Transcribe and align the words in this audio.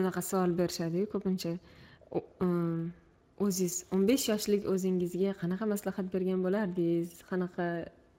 anaqa 0.00 0.22
savol 0.30 0.52
berishadiyu 0.60 1.08
ko'pincha. 1.14 1.52
O'zingiz 3.44 3.76
o'n 3.94 4.02
besh 4.10 4.28
yoshlik 4.30 4.66
o'zingizga 4.72 5.34
qanaqa 5.42 5.66
maslahat 5.74 6.06
bergan 6.14 6.42
bo'lardingiz? 6.46 7.16
Qanaqa 7.30 7.66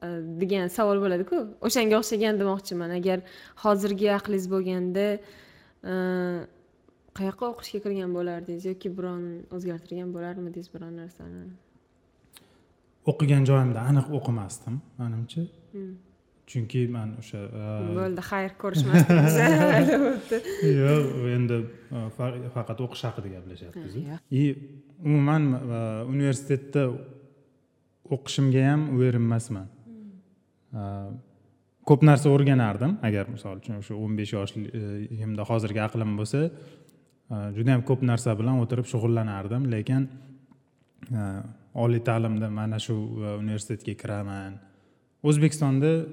e, 0.05 0.07
degan 0.41 0.71
savol 0.77 0.99
bo'ladiku. 1.03 1.41
O'shanga 1.67 1.99
o'xshagan 2.01 2.41
demoqchiman. 2.41 2.95
Agar 2.99 3.23
hozirgi 3.63 4.11
aqlingiz 4.17 4.49
bo'lganda 4.53 5.05
e, 5.91 5.93
qayoqqa 7.17 7.45
o'qishga 7.53 7.79
kirgan 7.85 8.11
bo'lardingiz 8.17 8.65
yoki 8.71 8.91
biron 8.97 9.23
o'zgartirgan 9.55 10.09
bo'larmidingiz 10.15 10.67
biron 10.73 10.93
narsani? 11.01 11.45
O'qigan 13.11 13.43
joyimda 13.49 13.79
aniq 13.89 14.11
o'qimasdim 14.17 14.75
manimcha. 14.99 15.47
Hmm. 15.71 15.93
Chunki 16.51 16.85
man 16.95 17.15
o'sha 17.21 17.41
e, 17.45 17.65
bo'ldi 17.99 18.25
xayr 18.29 18.55
ko'rishmasdingiz 18.63 19.37
yo'q 20.81 21.27
endi 21.35 21.59
faqat 22.55 22.83
o'qish 22.85 23.03
haqida 23.07 23.33
gaplashyapmiz 23.35 23.93
и 24.41 24.43
umuman 25.03 25.43
universitetda 26.13 26.87
o'qishimga 28.17 28.65
ham 28.69 28.89
u 28.95 29.03
erinmasman 29.09 29.67
ko'p 31.89 32.01
narsa 32.09 32.31
o'rganardim 32.35 32.97
agar 33.09 33.29
misol 33.35 33.61
uchun 33.61 33.81
o'sha 33.81 33.93
o'n 34.05 34.17
besh 34.19 34.33
yoshligimda 34.37 35.45
hozirgi 35.51 35.81
aqlim 35.87 36.17
bo'lsa 36.21 36.41
juda 37.29 37.75
yam 37.75 37.83
ko'p 37.89 38.03
narsa 38.05 38.35
bilan 38.37 38.61
o'tirib 38.63 38.87
shug'ullanardim. 38.91 39.65
Lekin 39.73 40.07
oliy 41.85 42.01
ta'limda 42.09 42.49
mana 42.49 42.79
shu 42.79 42.95
universitetga 43.41 43.95
kiraman 44.01 44.59
o'zbekistonda 45.29 45.91
e, 45.95 46.05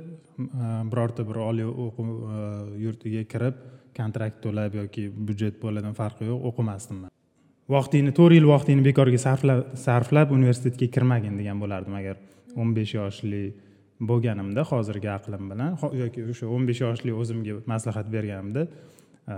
birorta 0.93 1.25
bir 1.29 1.41
oliy 1.49 1.69
o'quv 1.69 2.11
e, 2.11 2.43
yurtiga 2.85 3.25
kirib 3.33 3.59
kontrakt 3.97 4.41
to'lab 4.45 4.77
yoki 4.81 5.09
byudjet 5.13 5.59
puladan 5.63 5.97
farqi 5.97 6.29
yo'q 6.31 6.47
o'qimasdim 6.51 7.05
man. 7.05 7.11
Vaqtingni 7.73 8.13
to'rt 8.17 8.37
yil 8.39 8.49
vaqtingni 8.51 8.85
bekorga 8.89 9.21
sarflab 9.27 9.75
sarflab 9.87 10.33
universitetga 10.37 10.89
kirmagin 10.97 11.37
degan 11.41 11.61
bo'lardim 11.63 11.99
agar 12.01 12.19
o'n 12.57 12.73
besh 12.77 12.97
yoshli 12.99 13.43
bo'lganimda 14.11 14.65
hozirgi 14.73 15.11
aqlim 15.19 15.53
bilan 15.53 15.77
yoki 16.03 16.25
o'sha 16.33 16.49
o'n 16.57 16.67
besh 16.69 16.83
yoshli 16.85 17.15
o'zimga 17.23 17.61
maslahat 17.73 18.11
berganimda 18.17 18.67
e, 18.67 19.37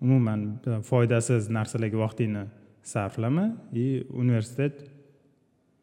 umuman 0.00 0.46
foydasiz 0.90 1.50
narsalarga 1.58 1.98
vaqtingni 2.06 2.46
sarflama 2.82 3.46
и 3.72 4.04
universitet 4.10 4.80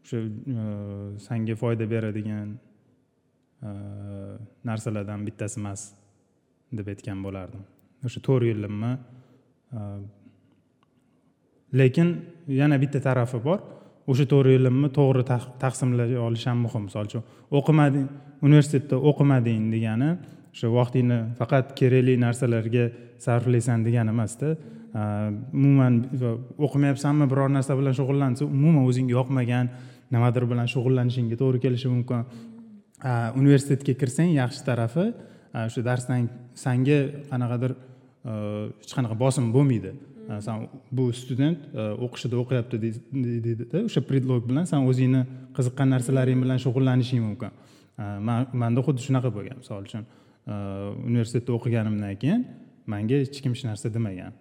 o'sha 0.08 0.18
e, 0.18 1.20
sanga 1.20 1.56
foyda 1.56 1.86
beradigan 1.90 2.58
e, 3.64 3.70
narsalardan 4.64 5.26
bittasi 5.28 5.60
emas 5.60 5.82
deb 6.72 6.88
aytgan 6.88 7.24
bo'lardim. 7.24 7.64
O'sha 8.06 8.22
to'rt 8.28 8.48
yilimni 8.48 8.94
e, 9.74 9.80
lekin 11.74 12.14
yana 12.48 12.80
bitta 12.80 13.02
tarafi 13.04 13.42
bor. 13.44 13.60
O'sha 14.08 14.26
to'rt 14.32 14.54
yilimni 14.56 14.90
to'g'ri 14.96 15.26
taqsimlay 15.64 16.16
olish 16.28 16.48
ham 16.48 16.64
muhim. 16.66 16.88
Misol 16.88 17.12
uchun 17.12 17.28
o'qimading 17.60 18.08
universitetda 18.48 18.96
o'qimading 19.12 19.68
degani 19.76 20.14
o'sha 20.54 20.72
vaqtingni 20.80 21.20
faqat 21.40 21.76
kerakli 21.80 22.16
narsalarga 22.26 22.90
sarflaysan 23.26 23.84
degani 23.88 24.16
emasda. 24.16 24.56
Umuman 25.54 25.94
o'qimayapsanmi 26.66 27.28
biror 27.32 27.52
narsa 27.52 27.76
bilan 27.78 27.94
shug'ullansa 28.00 28.46
umuman 28.48 28.88
o'zingga 28.90 29.14
yoqmagan 29.20 29.68
nimadir 30.14 30.46
bilan 30.52 30.68
shug'ullanishingga 30.74 31.38
to'g'ri 31.42 31.60
kelishi 31.66 31.92
mumkin. 31.92 32.26
Universitetga 33.42 33.94
kirsang 34.02 34.32
yaxshi 34.42 34.64
tarafi. 34.68 35.08
O'sha 35.66 35.82
darsdan 35.86 36.28
sanga 36.58 37.00
qanaqadir 37.32 37.74
e, 37.74 38.32
hech 38.82 38.94
qanaqa 38.98 39.16
bosim 39.24 39.52
bo'lmaydi. 39.56 39.94
San 40.44 40.68
bu 40.92 41.08
student 41.16 41.60
e, 41.72 41.84
o'qishida 42.06 42.36
o'qiyapti 42.44 42.80
deydida 42.84 43.84
o'sha 43.88 44.04
predlog 44.10 44.48
bilan 44.50 44.68
san 44.72 44.88
o'zingni 44.90 45.24
qiziqqan 45.58 45.94
narsalaring 45.96 46.40
bilan 46.44 46.60
shug'ullanishing 46.66 47.22
mumkin. 47.28 47.52
Manda 48.62 48.84
xuddi 48.88 49.06
shunaqa 49.08 49.32
bo'lgan 49.38 49.62
misol 49.62 49.86
uchun 49.88 50.04
e, 50.04 50.54
universitetda 51.10 51.56
o'qiganimdan 51.58 52.18
keyin 52.24 52.44
manga 52.94 53.22
hech 53.24 53.40
kim 53.44 53.56
hech 53.56 53.66
narsa 53.70 53.94
demagan. 53.94 54.36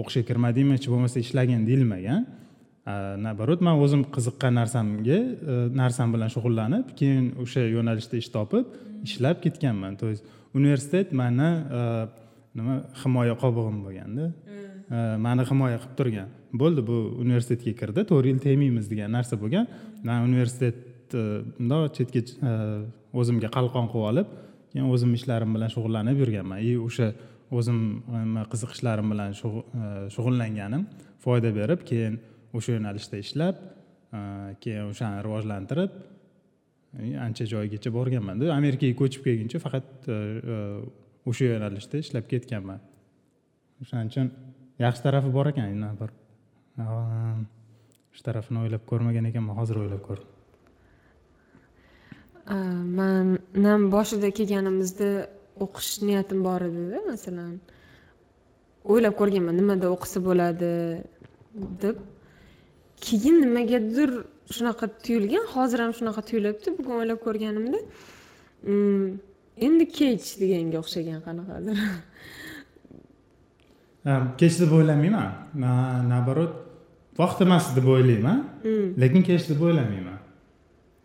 O'qishga 0.00 0.22
kirmadingmi 0.30 0.78
hech 0.78 0.88
bo'lmasa 0.92 1.18
ishlagin 1.24 1.66
deyilmagan. 1.68 2.26
Наоборот 3.24 3.60
man 3.60 3.80
o'zim 3.84 4.02
qiziqqan 4.16 4.52
narsamga 4.60 5.18
narsam 5.82 6.12
bilan 6.14 6.28
shug'ullanib 6.34 6.92
keyin 6.98 7.32
o'sha 7.42 7.62
yo'nalishda 7.76 8.16
ish 8.22 8.30
topib 8.36 8.64
ishlab 9.06 9.36
ketganman. 9.44 9.96
То 9.96 10.08
есть 10.08 10.24
universitet 10.54 11.12
mani 11.12 11.50
nima 12.54 12.74
himoya 13.02 13.34
qobig'im 13.42 13.78
bo'lganda 13.86 14.24
hmm. 14.32 15.16
mani 15.26 15.42
himoya 15.50 15.78
qilib 15.82 15.96
turgan. 15.98 16.28
Bo'ldi 16.62 16.80
bu 16.90 16.96
universitetga 17.24 17.72
kirdi 17.80 18.04
to'rt 18.10 18.26
yil 18.30 18.38
tegmaymiz 18.46 18.86
degan 18.92 19.12
narsa 19.16 19.38
bo'lgan. 19.42 19.66
Man 20.06 20.18
universitet 20.28 20.76
bundoq 21.12 21.92
chetga 21.96 22.20
o'zimga 23.20 23.48
qalqon 23.56 23.86
qilib 23.92 24.08
olib 24.10 24.32
keyin 24.72 24.86
o'zim 24.94 25.14
ishlarim 25.18 25.50
bilan 25.56 25.70
shug'ullanib 25.74 26.16
yurganman. 26.22 26.58
И 26.68 26.72
o'sha 26.86 27.12
o'zim 27.58 27.78
qiziqishlarim 28.52 29.06
bilan 29.12 29.30
shug'ullanganim 30.14 30.82
foyda 31.24 31.50
berib 31.58 31.80
keyin 31.90 32.18
o'sha 32.56 32.76
yo'nalishda 32.76 33.16
ishlab 33.24 33.56
e, 34.18 34.20
keyin 34.62 34.90
o'shani 34.92 35.18
rivojlantirib 35.26 35.92
e, 37.00 37.16
ancha 37.26 37.44
joygacha 37.52 37.90
borganmanda 37.98 38.52
amerikaga 38.60 38.94
ko'chib 39.02 39.22
kelguncha 39.28 39.58
faqat 39.66 40.10
e, 40.16 40.18
o'sha 41.30 41.52
yo'nalishda 41.52 41.96
ishlab 42.04 42.26
ketganman. 42.32 42.80
O'shaning 43.82 44.10
uchun 44.12 44.28
yaxshi 44.84 45.02
tarafi 45.06 45.30
bor 45.36 45.46
ekan 45.52 45.86
bir 46.00 46.10
shu 48.16 48.22
tarafini 48.28 48.58
o'ylab 48.64 48.84
ko'rmagan 48.90 49.28
ekanman 49.30 49.58
hozir 49.60 49.76
o'ylab 49.82 50.02
ko'rdim. 50.08 50.28
Man 52.98 53.36
ham 53.70 53.82
boshida 53.94 54.28
kelganimizda 54.38 55.10
o'qish 55.64 55.90
niyatim 56.08 56.40
bor 56.48 56.60
edida 56.68 57.02
masalan 57.10 57.52
o'ylab 58.92 59.14
ko'rganman 59.20 59.60
nimada 59.60 59.92
o'qisa 59.96 60.18
bo'ladi 60.28 60.72
deb. 61.84 61.96
Keyin 63.06 63.36
nimagadir 63.44 64.10
shunaqa 64.54 64.86
tuyulgan 65.04 65.44
hozir 65.54 65.78
ham 65.84 65.92
shunaqa 65.98 66.22
tuyulyapti. 66.28 66.68
Bugun 66.78 66.94
o'ylab 67.00 67.20
ko'rganimda 67.26 67.80
mm, 68.72 69.06
endi 69.66 69.84
kech 69.98 70.26
deganga 70.42 70.78
o'xshagan 70.82 71.20
qanaqadir. 71.26 71.76
Kech 74.40 74.54
deb 74.60 74.70
o'ylamayman. 74.72 75.28
Наоборот 76.12 76.52
vaqt 77.20 77.42
emas 77.44 77.66
deb 77.76 77.86
o'ylayman. 77.94 78.38
Hmm. 78.64 78.86
lekin 79.02 79.22
kech 79.22 79.44
deb 79.50 79.60
o'ylamayman. 79.60 80.18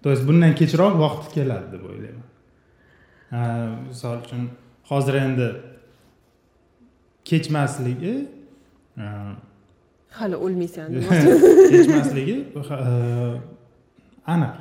То 0.02 0.12
есть 0.12 0.24
bundan 0.28 0.54
kechroq 0.56 0.94
vaqt 1.04 1.34
keladi 1.36 1.68
deb 1.74 1.84
o'ylayman. 1.90 2.28
Misol 3.90 4.18
uchun 4.24 4.42
hozir 4.90 5.16
endi 5.26 5.48
kechmasligi 7.30 8.16
hali 10.20 10.36
o'lmaysan. 10.46 10.88
Kechmasligi 11.72 12.36
aniq 14.34 14.54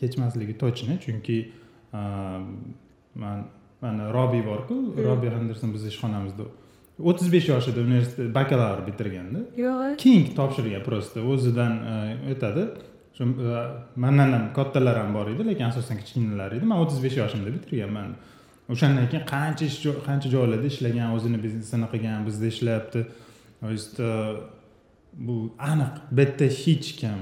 kechmasligi 0.00 0.54
точно 0.64 0.98
chunki 1.04 1.38
man 3.22 3.44
mana 3.82 4.12
robiy 4.12 4.42
borku 4.50 4.74
hmm. 4.74 5.04
robiy 5.08 5.30
henderson 5.36 5.72
bizni 5.74 5.88
ishxonamizda 5.94 6.44
o'ttiz 7.10 7.32
besh 7.34 7.48
yoshida 7.52 7.80
universitet 7.88 8.34
bakalavr 8.38 8.80
bitirganda 8.88 9.40
yo'q. 9.64 9.96
King 10.04 10.24
topshirgan 10.38 10.84
просто 10.90 11.24
o'zidan 11.32 11.74
aytadi 12.30 12.68
shu 13.16 13.24
mandan 14.04 14.30
ham 14.36 14.46
kattalar 14.58 14.96
ham 15.02 15.10
bor 15.16 15.26
edi 15.34 15.42
lekin 15.50 15.66
asosan 15.70 15.96
kichkinalar 16.02 16.56
edi. 16.56 16.64
Man 16.70 16.78
o'ttiz 16.84 17.02
besh 17.06 17.16
yoshimda 17.22 17.50
bitirganman. 17.56 18.14
O'shandan 18.72 19.06
keyin 19.12 19.26
qancha 19.34 19.64
ish 19.70 19.78
qancha 20.08 20.28
joylarda 20.36 20.66
ishlagan 20.72 21.08
o'zini 21.16 21.38
biznesini 21.44 21.86
qilgan 21.92 22.26
bizda 22.28 22.46
ishlayapti. 22.54 23.02
То 23.64 23.70
есть 23.70 23.98
bu 25.16 25.54
aniq 25.58 25.94
yerda 26.18 26.46
hech 26.62 26.88
kim 27.00 27.20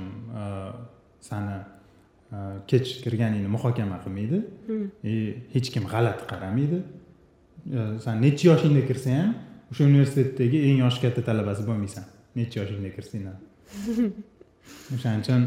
sani 1.20 1.58
kech 2.66 2.88
kirganingni 3.04 3.48
muhokama 3.48 3.98
qilmaydi. 4.04 4.38
Hmm. 4.66 4.90
и 5.04 5.36
hech 5.54 5.68
kim 5.74 5.84
g'alati 5.84 6.24
qaramaydi. 6.32 6.78
San 8.04 8.22
necha 8.22 8.44
yoshingda 8.50 8.82
kirsang 8.90 9.16
ham 9.22 9.34
o'sha 9.70 9.82
universitetdagi 9.90 10.58
eng 10.68 10.78
yoshi 10.84 11.00
katta 11.04 11.20
talabasi 11.28 11.62
bo'lmaysan. 11.68 12.04
Necha 12.38 12.56
yoshingda 12.60 12.90
kirsang 12.96 13.22
ham. 13.28 13.38
O'shaning 14.94 15.22
uchun 15.24 15.42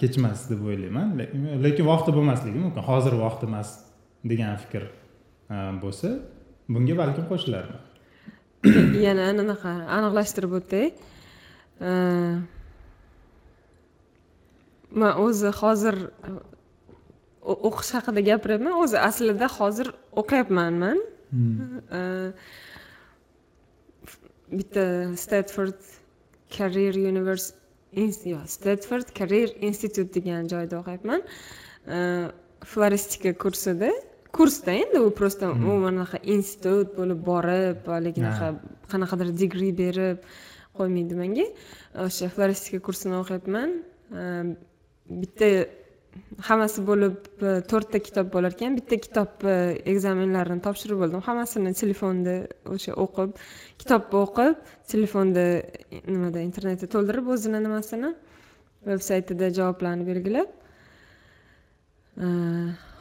kechmas 0.00 0.46
deb 0.50 0.60
o'ylayman. 0.68 1.08
Lekin 1.66 1.84
vaqti 1.92 2.10
bo'lmasligi 2.18 2.58
mumkin. 2.64 2.82
Hozir 2.90 3.14
vaqti 3.24 3.44
emas 3.50 3.68
degan 4.30 4.56
fikr 4.62 4.84
bo'lsa 5.82 6.08
bunga 6.74 6.94
balkim 7.02 7.24
qo'shilarman. 7.32 7.82
Yana 9.06 9.22
anaqa 9.32 9.72
aniqlashtirib 9.96 10.52
o'tay 10.60 10.86
o'zi 15.26 15.50
hozir 15.60 15.96
o'qish 17.68 17.92
haqida 17.96 18.20
gapiryapman 18.30 18.74
o'zi 18.84 18.98
aslida 19.08 19.46
hozir 19.58 19.92
o'qiyapman 20.22 20.72
man 20.84 20.98
hmm. 21.30 22.32
bitta 24.58 24.84
stanford 25.24 25.78
career 26.58 26.94
univers 27.12 27.52
yo'q 27.96 28.46
stanford 28.46 29.12
career 29.14 29.52
institute 29.60 30.12
degan 30.14 30.48
joyda 30.48 30.80
o'qiyapman. 30.80 31.22
Floristika 32.64 33.32
kursida. 33.34 33.90
Kursda 34.32 34.72
endi 34.72 35.00
u 35.00 35.10
просто 35.10 35.50
umuman 35.52 35.96
anaqa 35.96 36.18
institut 36.22 36.92
bo'lib 36.98 37.22
borib 37.24 37.86
haligi 37.88 38.20
anaqa 38.20 38.48
qanaqadir 38.92 39.32
digri 39.42 39.70
berib 39.72 40.18
qo'ymaydi 40.78 41.18
menga. 41.22 41.46
O'sha 42.06 42.30
floristika 42.34 42.78
kursini 42.86 43.18
o'qiyapman. 43.22 43.74
Ehm, 44.22 44.54
bitta 45.22 45.50
hammasi 46.48 46.82
bo'lib 46.86 47.16
e, 47.42 47.52
to'rtta 47.70 48.00
kitob 48.06 48.30
bo'lar 48.34 48.54
ekan. 48.56 48.76
Bitta 48.78 48.98
kitobni 49.06 49.52
e, 49.52 49.56
ekzamenlarini 49.92 50.62
topshirib 50.66 51.00
bo'ldim 51.02 51.24
hammasini 51.28 51.72
telefonda 51.80 52.36
o'sha 52.74 52.96
o'qib 53.04 53.36
kitobni 53.80 54.20
o'qib 54.22 54.54
telefonda 54.92 55.46
nimada 56.12 56.44
internetda 56.48 56.90
to'ldirib 56.94 57.32
o'zini 57.34 57.62
nimasini 57.66 58.12
veb 58.90 59.02
saytida 59.08 59.50
javoblarni 59.58 60.06
belgilab 60.10 60.48
e, 62.24 62.26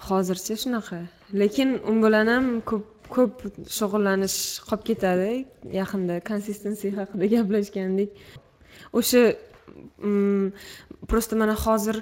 hozircha 0.09 0.59
shunaqa. 0.63 1.01
Lekin 1.41 1.79
u 1.89 1.97
bilan 2.03 2.33
ham 2.35 2.51
ko'p 2.71 2.94
ko'p 3.15 3.43
shug'ullanish 3.77 4.37
qolib 4.67 4.83
ketadi 4.89 5.31
yaqinda 5.79 6.19
konsistensiya 6.29 6.93
haqida 6.99 7.25
gaplashgandik. 7.35 8.09
O'sha 8.99 9.21
mm, 9.99 10.51
просто 11.07 11.35
mana 11.35 11.55
hozir 11.65 11.97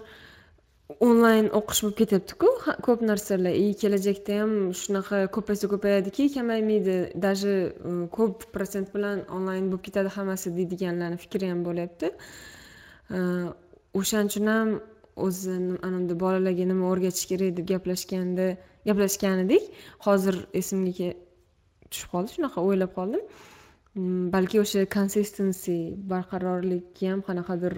onlayn 1.08 1.48
o'qish 1.60 1.82
bo'lib 1.84 1.98
ketyaptiku 2.02 2.50
ko'p 2.86 3.02
narsalar. 3.10 3.54
И 3.64 3.74
kelajakda 3.82 4.40
ham 4.42 4.52
shunaqa 4.82 5.28
ko'paysa 5.36 5.68
ko'payadiki 5.74 6.30
kamaymaydi. 6.36 6.98
Даже 7.16 7.74
э, 7.74 8.08
ko'p 8.18 8.52
protsent 8.54 8.94
bilan 8.96 9.24
onlayn 9.36 9.70
bo'lib 9.72 9.84
ketadi 9.88 10.10
hammasi 10.18 10.56
deydiganlarni 10.58 11.18
fikri 11.24 11.50
ham 11.52 11.64
bo'lyapti. 11.68 12.12
Э, 13.16 13.20
o'shaning 14.00 14.30
uchun 14.32 14.48
ham 14.56 14.70
o'zi 15.16 15.56
anavunda 15.88 16.16
bolalarga 16.24 16.66
nima 16.72 16.86
o'rgatish 16.92 17.26
kerak 17.32 17.58
deb 17.58 17.68
gaplashganda 17.74 18.48
gaplashgan 18.88 19.46
edik 19.46 19.64
hozir 20.06 20.36
esimga 20.60 21.10
tushib 21.90 22.10
qoldi 22.14 22.36
shunaqa 22.36 22.60
o'ylab 22.68 22.94
qoldim. 23.00 23.24
Mm, 23.96 24.32
balki 24.34 24.58
o'sha 24.64 24.86
consistency 24.98 25.78
barqarorlikka 26.12 27.12
ham 27.12 27.20
qanaqadir 27.28 27.74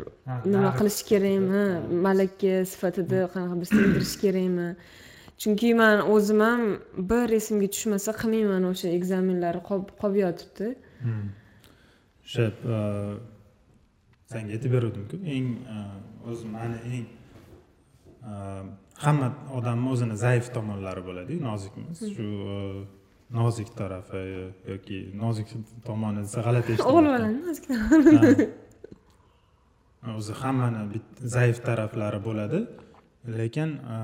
nima 0.52 0.72
qilish 0.80 1.02
kerakmi? 1.10 1.64
malaka 2.08 2.54
sifatida 2.74 3.20
qanaqadir 3.34 3.68
singdirish 3.74 4.16
kerakmi? 4.24 4.70
Chunki 5.42 5.74
man 5.82 5.98
o'zim 6.14 6.40
ham 6.48 6.62
bir 7.12 7.28
esimga 7.40 7.68
tushmasa 7.76 8.12
qilmayman 8.22 8.64
o'sha 8.72 8.94
ekzamenlar 8.98 9.56
qolib 9.70 10.16
yotibdi. 10.24 10.68
Hmm. 11.06 11.28
o'sha 12.26 12.46
sanga 14.32 14.52
aytib 14.56 14.72
beruvdimku. 14.76 15.20
Eng 15.36 15.48
o'zi 16.32 16.46
mani 16.56 16.78
eng 16.96 17.06
hamma 19.04 19.28
odamni 19.58 19.90
o'zini 19.94 20.16
zaif 20.26 20.54
tomonlari 20.56 21.02
bo'ladiyu 21.08 21.40
nozikmiz? 21.44 22.00
Shu 22.16 22.28
e, 22.56 22.60
nozik 23.40 23.70
tarafi 23.76 24.22
yoki 24.72 25.00
nozik 25.24 25.48
tomoni 25.86 26.22
desa 26.26 26.42
g'alati 26.46 26.78
bolani 26.98 27.30
nozik 27.42 27.66
o'zi 30.18 30.34
hammani 30.42 31.02
zaif 31.36 31.58
taraflari 31.68 32.20
bo'ladi 32.28 32.60
lekin 33.40 33.70
e, 33.94 33.98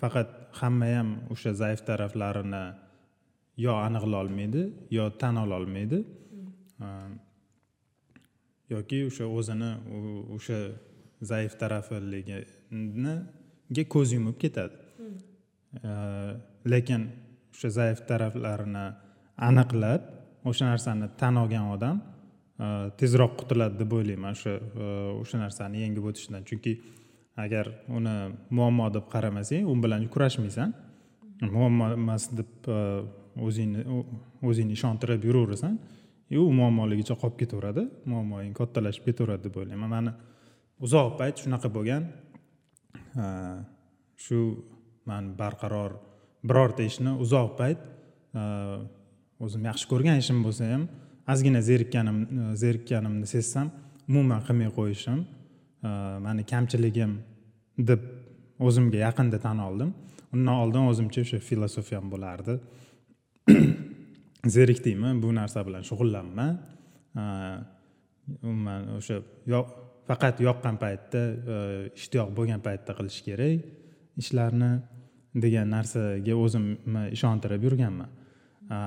faqat 0.00 0.28
hamma 0.60 0.88
ham 0.96 1.08
o'sha 1.32 1.52
zaif 1.62 1.80
taraflarini 1.88 2.64
yo 3.64 3.72
aniqlolmaydi 3.86 4.62
yo 4.98 5.04
tan 5.20 5.36
ololmaydi 5.44 5.98
yoki 8.74 8.98
o'sha 9.08 9.24
o'zini 9.38 9.70
o'sha 10.36 10.58
zaif 11.30 11.52
tarafligiga 13.72 13.88
ko'z 13.88 14.12
yumib 14.12 14.36
ketadi. 14.38 14.74
Lekin 16.66 17.10
o'sha 17.52 17.70
zaif 17.70 18.06
taraflarini 18.06 18.92
aniqlab 19.38 20.02
o'sha 20.44 20.66
narsani 20.66 21.08
tan 21.16 21.36
olgan 21.36 21.72
odam 21.74 22.00
tezroq 22.98 23.36
qutuladi 23.40 23.78
deb 23.78 23.92
o'ylayman 23.92 24.32
o'sha 24.36 24.52
o'sha 25.22 25.38
narsani 25.38 25.82
yengib 25.84 26.04
o'tishdan 26.04 26.44
chunki 26.44 26.72
agar 27.36 27.66
uni 27.88 28.16
muammo 28.50 28.90
deb 28.92 29.06
qaramasang 29.14 29.64
u 29.66 29.74
bilan 29.82 30.08
kurashmaysan. 30.08 30.72
Muammo 31.56 31.92
emas 31.94 32.28
deb 32.30 32.68
o'zingni 33.46 33.82
o'zingni 34.48 34.72
ishontirib 34.78 35.24
yuraverasan 35.24 35.78
и 36.30 36.36
u 36.38 36.52
muammoligicha 36.60 37.14
qolib 37.22 37.36
ketaveradi. 37.42 37.82
Muammoing 38.06 38.54
kattalashib 38.60 39.04
ketaveradi 39.08 39.48
deb 39.48 39.56
o'ylayman. 39.56 39.88
Mani 39.96 40.12
uzoq 40.84 41.16
payt 41.18 41.40
shunaqa 41.42 41.68
bo'lgan 41.76 42.02
shu 44.24 44.38
man 45.06 45.32
barqaror 45.40 45.92
birorta 46.48 46.82
ishni 46.90 47.12
uzoq 47.24 47.50
payt 47.60 47.80
o'zim 49.44 49.62
yaxshi 49.70 49.86
ko'rgan 49.92 50.22
ishim 50.22 50.42
bo'lsa 50.46 50.70
ham 50.72 50.88
ozgina 51.32 51.60
zerikkanim 51.70 52.18
zerikkanimni 52.64 53.26
sezsam 53.34 53.70
umuman 54.08 54.40
qilmay 54.46 54.70
qo'yishim 54.78 55.20
mani 56.26 56.42
kamchiligim 56.52 57.12
deb 57.78 58.00
o'zimga 58.60 58.98
yaqinda 59.06 59.38
tan 59.38 59.58
oldim. 59.58 59.94
Undan 60.32 60.54
oldin 60.62 60.88
o'zimcha 60.90 61.24
o'sha 61.24 61.38
filosofiyam 61.48 62.10
bo'lardi. 62.12 62.56
Zerikdingmi? 64.56 65.10
Bu 65.22 65.34
narsa 65.34 65.64
bilan 65.66 65.84
shug'ullanma. 65.88 66.46
Umuman 68.42 68.88
o'sha 68.98 69.20
faqat 70.08 70.40
yoqqan 70.46 70.78
paytda 70.82 71.22
e, 71.54 71.56
ishtiyoq 71.98 72.32
bo'lgan 72.36 72.60
paytda 72.66 72.96
qilish 72.98 73.20
kerak. 73.26 73.64
Ishlarni 74.22 74.72
degan 75.44 75.70
narsaga 75.76 76.34
o'zimni 76.44 77.06
ishontirib 77.16 77.64
yurganman. 77.68 78.10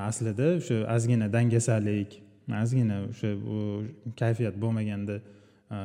Aslida 0.10 0.56
o'sha 0.60 0.78
ozgina 0.96 1.28
dangasalik 1.36 2.20
ozgina 2.62 3.02
o'sha 3.10 3.32
kayfiyat 4.22 4.56
bo'lmaganda 4.64 5.20
e, 5.76 5.78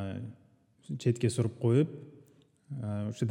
chetga 1.02 1.28
surib 1.36 1.54
qo'yib 1.64 1.92
e, 2.84 2.88
o'sha 3.10 3.30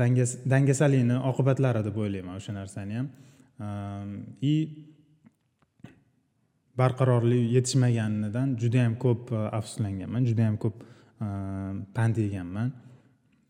dangasalikni 0.56 1.18
oqibatlari 1.32 1.84
deb 1.88 1.98
o'ylayman 2.04 2.40
o'sha 2.42 2.56
narsani 2.62 3.02
ham. 3.02 3.10
И 4.42 4.56
barqarorlik 6.80 7.50
yetishmaganidan 7.56 8.56
judayam 8.62 8.96
ko'p 9.04 9.34
afsuslanganman. 9.60 10.24
Judayam 10.30 10.56
ko'p 10.64 10.78
Ehm, 11.20 11.82
pand 11.92 12.16
yeganman 12.16 12.70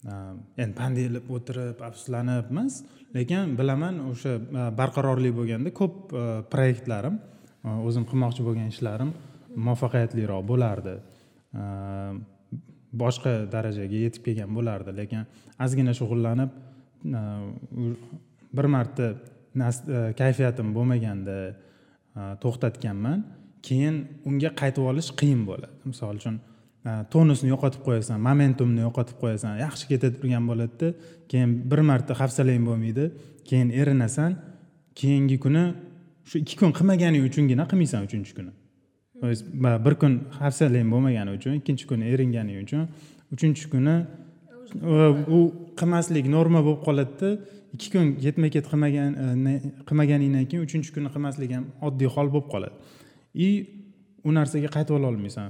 ehm, 0.10 0.38
endi 0.58 0.74
pand 0.74 0.98
yeyilib 0.98 1.28
o'tirib 1.36 1.84
afsuslanib 1.86 2.48
emas 2.50 2.80
lekin 3.14 3.54
bilaman 3.60 4.00
o'sha 4.10 4.32
e, 4.40 4.64
barqarorlik 4.80 5.36
bo'lganda 5.38 5.74
ko'p 5.80 6.16
e, 6.18 6.24
proyektlarim 6.50 7.20
e, 7.20 7.76
o'zim 7.92 8.08
qilmoqchi 8.10 8.48
bo'lgan 8.48 8.74
ishlarim 8.74 9.14
muvaffaqiyatliroq 9.68 10.42
bo'lardi. 10.50 10.96
Ehm, 11.62 12.24
boshqa 13.04 13.36
darajaga 13.54 14.04
yetib 14.06 14.26
kelgan 14.26 14.58
bo'lardi. 14.58 14.98
Lekin 15.02 15.30
ozgina 15.66 15.94
shug'ullanib 16.02 16.58
bir 18.58 18.74
marta 18.76 19.14
kayfiyatim 20.22 20.74
bo'lmaganda 20.78 21.40
to'xtatganman. 22.44 23.28
Keyin 23.68 24.06
unga 24.26 24.56
qaytib 24.62 24.90
olish 24.92 25.14
qiyin 25.22 25.46
bo'ladi. 25.50 25.76
Misol 25.92 26.18
uchun 26.22 26.42
tonusni 26.86 27.50
yo'qotib 27.54 27.82
qo'yasan 27.88 28.22
momentumni 28.24 28.82
yo'qotib 28.88 29.18
qo'yasan. 29.22 29.58
Yaxshi 29.66 29.86
ketaturgan 29.92 30.46
bo'ladida 30.48 30.94
keyin 31.32 31.50
bir 31.72 31.82
marta 31.90 32.14
hafsalang 32.22 32.64
bo'lmaydi 32.70 33.06
keyin 33.50 33.70
erinasan 33.82 34.38
keyingi 34.96 35.38
kuni 35.44 35.64
shu 36.30 36.36
ikki 36.44 36.56
kun 36.62 36.72
qilmaganing 36.78 37.24
uchungina 37.30 37.64
qilmaysan 37.72 38.08
uchinchi 38.08 38.34
kuni. 38.38 38.52
Bir 39.86 39.96
kun 40.02 40.14
hafsalang 40.42 40.88
bo'lmagani 40.94 41.32
uchun 41.38 41.54
ikkinchi 41.60 41.86
kuni 41.92 42.06
eringaning 42.14 42.58
uchun 42.66 42.88
uchinchi 43.36 43.66
kuni 43.74 43.96
u 45.38 45.40
qilmaslik 45.80 46.26
norma 46.36 46.62
bo'lib 46.68 46.82
qoladida 46.88 47.30
ikki 47.76 47.90
kun 47.94 48.06
ketma 48.24 48.48
ket 48.56 48.66
qilmagan 48.72 49.12
e, 49.50 49.54
qilmaganingdan 49.90 50.46
keyin 50.50 50.64
uchinchi 50.68 50.94
kuni 50.96 51.10
qilmaslik 51.16 51.52
ham 51.56 51.66
oddiy 51.88 52.10
hol 52.16 52.28
bo'lib 52.34 52.48
qoladi. 52.54 52.76
И 53.48 53.50
u 54.28 54.32
narsaga 54.38 54.70
qaytib 54.76 54.96
ololmaysan 55.00 55.50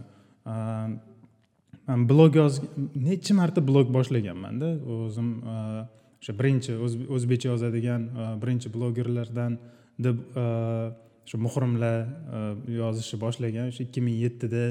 man 1.89 2.05
blog 2.08 2.36
yoz 2.36 2.62
necha 2.96 3.34
marta 3.34 3.62
blog 3.69 3.89
boshlaganmanda 3.98 4.69
o'zim 4.96 5.29
o'sha 6.22 6.34
birinchi 6.39 6.75
o'zbekcha 7.15 7.50
yozadigan 7.53 8.05
birinchi 8.41 8.72
blogerlardan 8.75 9.58
deb 10.08 10.17
o'sha 10.43 11.39
muhrimlar 11.46 11.98
yozishni 12.81 13.19
boshlagan 13.25 13.72
o'sha 13.72 13.88
ikki 13.88 14.05
ming 14.05 14.19
yettida 14.25 14.63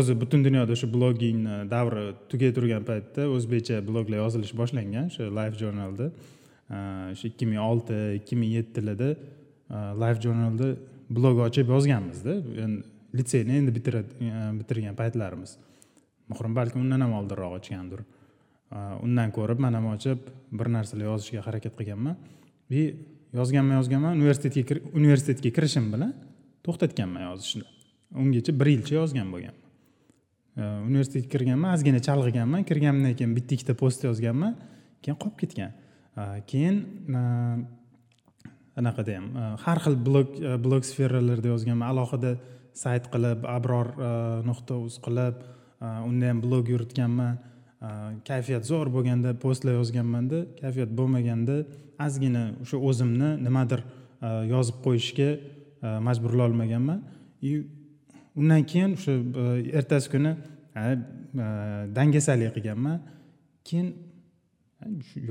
o'zi 0.00 0.18
butun 0.22 0.44
dunyoda 0.48 0.76
o'sha 0.76 0.92
bloggingni 0.96 1.56
davri 1.74 2.04
tugay 2.34 2.52
turgan 2.58 2.84
paytda 2.92 3.28
o'zbekcha 3.36 3.80
bloglar 3.88 4.24
yozilish 4.24 4.54
boshlangan 4.62 5.10
o'sha 5.12 5.32
life 5.40 5.56
journalda 5.64 6.12
o'sha 7.14 7.26
ikki 7.32 7.48
ming 7.50 7.64
olti 7.70 8.00
ikki 8.20 8.40
ming 8.42 8.56
yettilarda 8.58 9.10
life 10.04 10.20
journalda 10.26 10.74
blog 11.16 11.46
ochib 11.48 11.76
yozganmizda 11.76 12.40
endi 12.64 12.91
litseyni 13.14 13.58
endi 13.60 13.70
e, 13.70 14.02
bitirgan 14.58 14.96
paytlarimiz. 14.96 15.56
Muhrim 16.28 16.54
balkim 16.56 16.80
undan 16.84 17.04
ham 17.04 17.14
oldinroq 17.20 17.56
ochgandir. 17.58 18.04
E, 18.72 18.76
undan 19.04 19.32
ko'rib 19.36 19.60
man 19.60 19.74
ham 19.78 19.88
ochib 19.92 20.28
bir 20.52 20.70
narsalar 20.76 21.10
yozishga 21.12 21.44
harakat 21.46 21.76
qilganman. 21.78 22.16
И 22.70 22.82
yozganman 23.36 23.80
yozganman 23.80 24.16
universitetga 24.20 24.80
universitetga 24.94 25.50
kirishim 25.58 25.90
bilan 25.92 26.14
to'xtatganman 26.64 27.28
yozishni. 27.30 27.66
Ungacha 28.22 28.52
bir 28.60 28.72
yilcha 28.74 28.96
yozgan 29.00 29.28
bo'lganman. 29.34 29.68
E, 30.56 30.62
universitetga 30.88 31.28
kirganman 31.36 31.76
ozgina 31.76 32.00
chalg'iganman 32.08 32.64
kirganimdan 32.68 33.16
keyin 33.18 33.36
bitta 33.36 33.58
ikkita 33.58 33.76
post 33.84 34.04
yozganman 34.08 34.56
keyin 35.02 35.18
qolib 35.22 35.38
ketgan. 35.44 35.78
Keyin 36.46 36.76
anaqada 38.76 39.14
ham 39.16 39.56
har 39.64 39.78
xil 39.84 39.96
blog 40.06 40.34
blog 40.64 40.84
sferalarda 40.84 41.48
yozganman. 41.54 41.88
Alohida 41.92 42.36
sayt 42.74 43.08
qilib 43.12 43.46
abror 43.48 43.92
e, 43.96 44.10
nuqta 44.48 44.78
uz 44.86 44.98
qilib 45.04 45.40
e, 45.42 45.86
unda 46.08 46.30
ham 46.30 46.42
blog 46.44 46.70
yuritganman. 46.72 47.38
E, 47.82 47.88
kayfiyat 48.28 48.68
zo'r 48.68 48.90
bo'lganda 48.96 49.34
postlar 49.44 49.78
yozganmanda 49.80 50.44
kayfiyat 50.60 50.94
bo'lmaganda 50.98 51.58
ozgina 52.06 52.44
o'sha 52.64 52.80
o'zimni 52.88 53.30
nimadir 53.46 53.84
yozib 54.54 54.76
qo'yishga 54.86 55.28
majburlolmaganman 56.06 57.00
и 57.42 57.66
undan 58.36 58.62
keyin 58.72 58.94
o'sha 58.98 59.14
ertasi 59.78 60.10
kuni 60.14 60.32
dangasalik 61.98 62.54
qilganman. 62.56 62.98
Keyin 63.68 63.88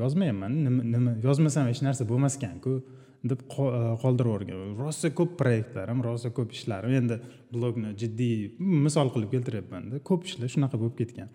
yozmayapman 0.01 0.51
nima 0.93 1.12
yozmasam 1.27 1.67
hech 1.71 1.81
narsa 1.88 2.07
bo'lmas 2.12 2.38
ekanku 2.39 2.74
deb 3.23 3.41
e, 3.45 3.79
qoldirib 4.01 4.77
rosa 4.79 5.11
ko'p 5.13 5.35
proyektlarim 5.39 6.01
rosa 6.03 6.31
ko'p 6.33 6.53
ishlarim. 6.57 6.93
Endi 7.01 7.17
blogni 7.53 7.93
jiddiy 8.01 8.35
misol 8.59 9.11
qilib 9.13 9.33
keltiryapmanda 9.35 10.01
ko'p 10.09 10.25
ishlar 10.29 10.51
shunaqa 10.55 10.79
bo'lib 10.81 10.97
ketgan. 11.01 11.29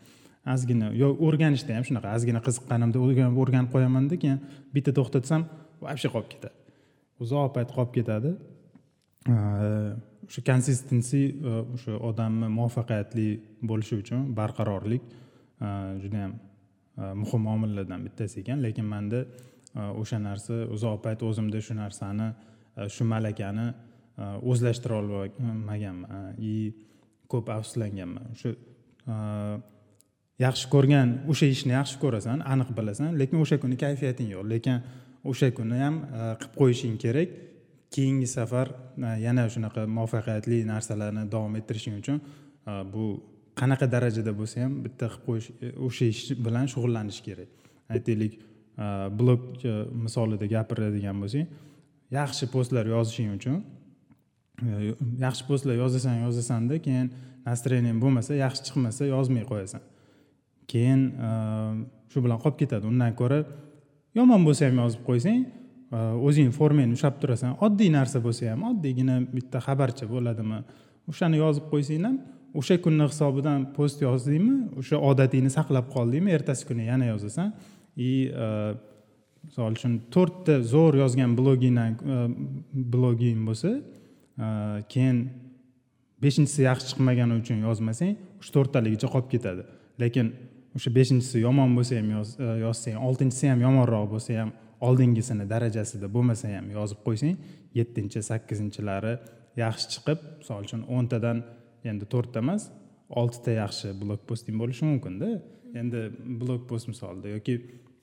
Ozgina 0.54 0.90
yo 1.02 1.12
o'rganishda 1.28 1.76
ham 1.78 1.86
shunaqa 1.88 2.14
ozgina 2.18 2.42
qiziqqanimda 2.48 3.02
o'rganib 3.42 3.70
qo'yamanda 3.74 4.18
keyin 4.22 4.40
bitta 4.74 4.94
to'xtatsam 4.98 5.46
вообще 5.84 6.10
qolib 6.14 6.30
ketadi. 6.34 6.56
Uzoq 7.22 7.54
payt 7.56 7.70
qolib 7.76 7.92
ketadi. 7.98 8.34
O'sha 10.26 10.42
konsistensi 10.50 11.22
e, 11.30 11.54
o'sha 11.76 12.00
odamni 12.10 12.50
muvaffaqiyatli 12.58 13.28
bo'lishi 13.70 14.02
uchun 14.02 14.26
barqarorlik 14.40 15.02
e, 15.06 15.68
judayam 16.02 16.34
muhim 17.22 17.46
omillardan 17.54 18.00
bittasi 18.06 18.40
ekan. 18.42 18.62
Lekin 18.66 18.86
manda 18.94 19.18
Э, 19.76 19.92
o'sha 20.00 20.18
narsa 20.18 20.64
uzoq 20.73 21.02
payt 21.04 21.23
o'zimda 21.26 21.61
shu 21.61 21.75
narsani 21.76 22.30
e, 22.33 22.88
shu 22.88 23.04
malakani 23.04 23.66
e, 23.68 24.28
o'zlashtira 24.50 24.97
olmaganman 25.02 26.30
e, 26.40 26.50
и 26.50 26.54
ko'p 27.28 27.50
afsuslanganman. 27.59 28.30
O'sha 28.33 28.54
yaxshi 30.40 30.71
ko'rgan 30.73 31.12
o'sha 31.33 31.50
ishni 31.56 31.76
yaxshi 31.76 32.00
ko'rasan 32.04 32.45
aniq 32.54 32.73
bilasan 32.78 33.18
lekin 33.21 33.42
o'sha 33.45 33.61
kuni 33.61 33.76
kayfiyating 33.85 34.33
yo'q. 34.37 34.49
Lekin 34.54 34.80
o'sha 35.33 35.52
kuni 35.59 35.83
ham 35.85 36.00
qilib 36.40 36.56
qo'yishing 36.62 36.97
kerak. 37.04 37.37
Keyingi 37.92 38.28
safar 38.33 38.73
yana 39.26 39.47
shunaqa 39.52 39.85
muvaffaqiyatli 39.99 40.64
narsalarni 40.73 41.28
davom 41.35 41.54
ettirishing 41.61 42.00
uchun 42.00 42.25
bu 42.95 43.04
qanaqa 43.61 43.92
darajada 43.95 44.33
bo'lsa 44.40 44.64
ham 44.64 44.83
bitta 44.88 45.12
qilib 45.12 45.25
qo'yish 45.28 45.49
o'sha 45.88 46.12
ish 46.14 46.23
bilan 46.47 46.73
shug'ullanish 46.73 47.21
kerak. 47.28 47.50
Aytaylik 47.95 48.40
Э, 48.76 49.09
blog 49.09 49.40
э, 49.64 49.87
misolida 50.04 50.47
gapiradigan 50.47 51.16
bo'lsang 51.23 51.47
yaxshi 52.12 52.47
postlar 52.52 52.87
yozishing 52.87 53.35
uchun 53.35 53.62
e, 54.62 54.95
yaxshi 55.21 55.47
postlar 55.49 55.76
yozasan 55.80 56.23
yozasanda 56.25 56.78
keyin 56.83 57.11
настроениең 57.47 57.99
bo'lmasa 58.02 58.37
yaxshi 58.38 58.68
chiqmasa 58.68 59.09
yozmay 59.11 59.45
qo'yasan. 59.49 59.83
Keyin 60.71 61.02
e, 61.26 61.30
shu 62.12 62.23
bilan 62.25 62.40
qolib 62.42 62.59
ketadi. 62.62 62.87
Undan 62.87 63.14
ko'ra 63.18 63.42
yomon 64.18 64.47
bo'lsa 64.47 64.71
ham 64.71 64.80
yozib 64.85 65.02
qo'ysang 65.09 65.42
e, 65.47 65.99
o'zing 66.28 66.52
formangni 66.54 66.99
ushlab 66.99 67.18
turasan. 67.23 67.56
Oddiy 67.66 67.90
narsa 67.99 68.23
bo'lsa 68.23 68.52
ham 68.52 68.68
oddiygina 68.73 69.21
bitta 69.33 69.62
xabarcha 69.66 70.09
bo'ladimi? 70.11 70.62
O'shani 71.11 71.42
yozib 71.42 71.71
qo'ysang 71.73 72.06
ham 72.09 72.21
o'sha 72.56 72.78
kunni 72.85 73.09
hisobidan 73.11 73.71
post 73.76 74.00
yozdingmi 74.06 74.78
o'sha 74.80 75.00
odatingni 75.11 75.50
saqlab 75.59 75.90
qoldingmi 75.97 76.33
ertasi 76.38 76.68
kuni 76.68 76.87
yana 76.92 77.11
yozasan. 77.12 77.52
И 77.96 78.30
э, 78.32 78.74
misol 79.46 79.76
uchun 79.76 79.96
to'rtta 80.12 80.60
zo'r 80.66 80.98
yozgan 81.02 81.34
blogingdan 81.38 81.96
e, 81.96 82.18
bloging 82.92 83.44
bo'lsa 83.46 83.72
e, 83.76 84.48
keyin 84.92 85.22
beshinchisi 86.22 86.66
yaxshi 86.66 86.92
chiqmagani 86.92 87.38
uchun 87.42 87.62
yozmasang 87.66 88.14
uch 88.40 88.50
to'rttaligicha 88.54 89.10
qolib 89.12 89.30
ketadi. 89.34 89.66
Lekin 90.02 90.32
o'sha 90.76 90.92
beshinchisi 90.98 91.42
yomon 91.44 91.76
bo'lsa 91.78 92.00
ham 92.00 92.10
e, 92.16 92.48
yozsang 92.64 92.98
oltinchisi 93.08 93.52
ham 93.52 93.62
yomonroq 93.66 94.08
bo'lsa 94.14 94.40
ham 94.40 94.54
oldingisini 94.86 95.46
darajasida 95.52 96.10
bo'lmasa 96.16 96.52
ham 96.56 96.70
yozib 96.78 97.02
qo'ysang 97.06 97.36
yettinchi 97.78 98.22
sakkizinchilari 98.30 99.14
yaxshi 99.62 99.94
chiqib 99.94 100.26
misol 100.40 100.66
uchun 100.66 100.82
o'ntadan 100.96 101.44
endi 101.90 102.08
to'rtta 102.12 102.42
emas 102.44 102.70
oltita 103.20 103.60
yaxshi 103.62 103.94
blog 104.00 104.20
posting 104.28 104.58
bo'lishi 104.62 104.84
mumkinda. 104.90 105.36
Endi 105.76 106.00
blog 106.40 106.62
post 106.70 106.88
misolida 106.88 107.28
yoki 107.36 107.54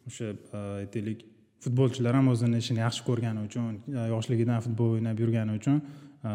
o'sha 0.08 0.32
e, 0.34 0.62
aytaylik 0.84 1.26
futbolchilar 1.64 2.16
ham 2.20 2.28
o'zini 2.34 2.60
ishini 2.64 2.84
yaxshi 2.86 3.04
ko'rgani 3.10 3.46
uchun 3.48 3.74
e, 3.74 4.08
yoshligidan 4.14 4.64
futbol 4.66 4.96
o'ynab 4.98 5.20
yurgani 5.24 5.58
uchun 5.60 5.78
e, 5.80 6.32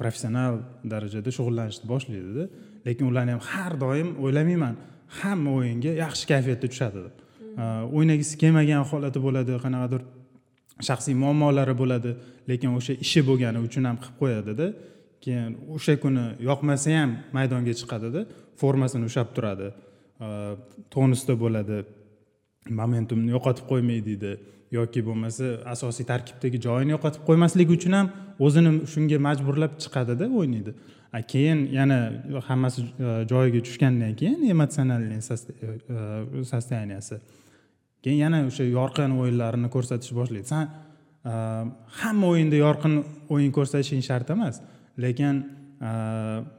professional 0.00 0.58
darajada 0.92 1.30
shug'ullanishni 1.36 1.86
boshlaydida. 1.92 2.48
Lekin 2.86 3.06
ularni 3.10 3.36
ham 3.36 3.42
har 3.50 3.76
doim 3.84 4.16
o'ylamayman. 4.24 4.74
Hamma 5.20 5.50
o'yinga 5.58 5.92
yaxshi 6.04 6.26
kayfiyatda 6.32 6.70
tushadi 6.72 7.04
deb. 7.06 7.22
O'ynagisi 7.96 8.38
kelmagan 8.42 8.82
holati 8.90 9.20
bo'ladi 9.26 9.58
qanaqadir 9.64 10.02
shaxsiy 10.88 11.14
muammolari 11.22 11.74
bo'ladi 11.82 12.14
lekin 12.50 12.74
o'sha 12.78 12.96
ishi 13.04 13.22
bo'lgani 13.28 13.62
uchun 13.66 13.86
ham 13.88 14.00
qilib 14.02 14.16
qo'yadida. 14.22 14.66
Keyin 15.24 15.52
o'sha 15.76 15.94
kuni 16.02 16.24
yoqmasa 16.48 16.96
ham 16.98 17.10
maydonga 17.36 17.74
chiqadida 17.80 18.24
formasini 18.60 19.06
ushlab 19.10 19.30
turadi. 19.36 19.68
Tonusda 20.94 21.34
bo'ladi. 21.44 21.78
Momentumni 22.70 23.30
yo'qotib 23.34 23.68
qo'ymaydi 23.70 24.16
deydi. 24.20 24.40
Yoki 24.72 25.04
bo'lmasa 25.06 25.50
asosiy 25.70 26.06
tarkibdagi 26.08 26.58
joyini 26.66 26.94
yo'qotib 26.96 27.22
qo'ymaslik 27.28 27.70
uchun 27.76 27.92
ham 27.98 28.10
o'zini 28.46 28.72
shunga 28.92 29.18
majburlab 29.28 29.78
chiqadida 29.82 30.28
o'ynaydi. 30.40 30.74
Keyin 31.32 31.60
yana 31.78 31.98
hammasi 32.48 32.82
e, 32.82 33.10
joyiga 33.30 33.60
tushgandan 33.66 34.16
keyin 34.20 34.40
emotsionalniy 34.54 35.20
e, 35.20 35.36
e, 35.36 36.44
состоянияsi 36.52 37.20
keyin 38.02 38.18
yana 38.24 38.42
o'sha 38.48 38.64
yorqin 38.78 39.14
o'yinlarini 39.20 39.70
ko'rsatish 39.76 40.12
boshlaydi. 40.18 40.48
San 40.54 40.66
hamma 42.00 42.32
o'yinda 42.32 42.56
yorqin 42.66 42.98
o'yin 43.34 43.52
ko'rsatishing 43.58 44.02
shart 44.08 44.30
emas 44.34 44.60
lekin 45.04 45.44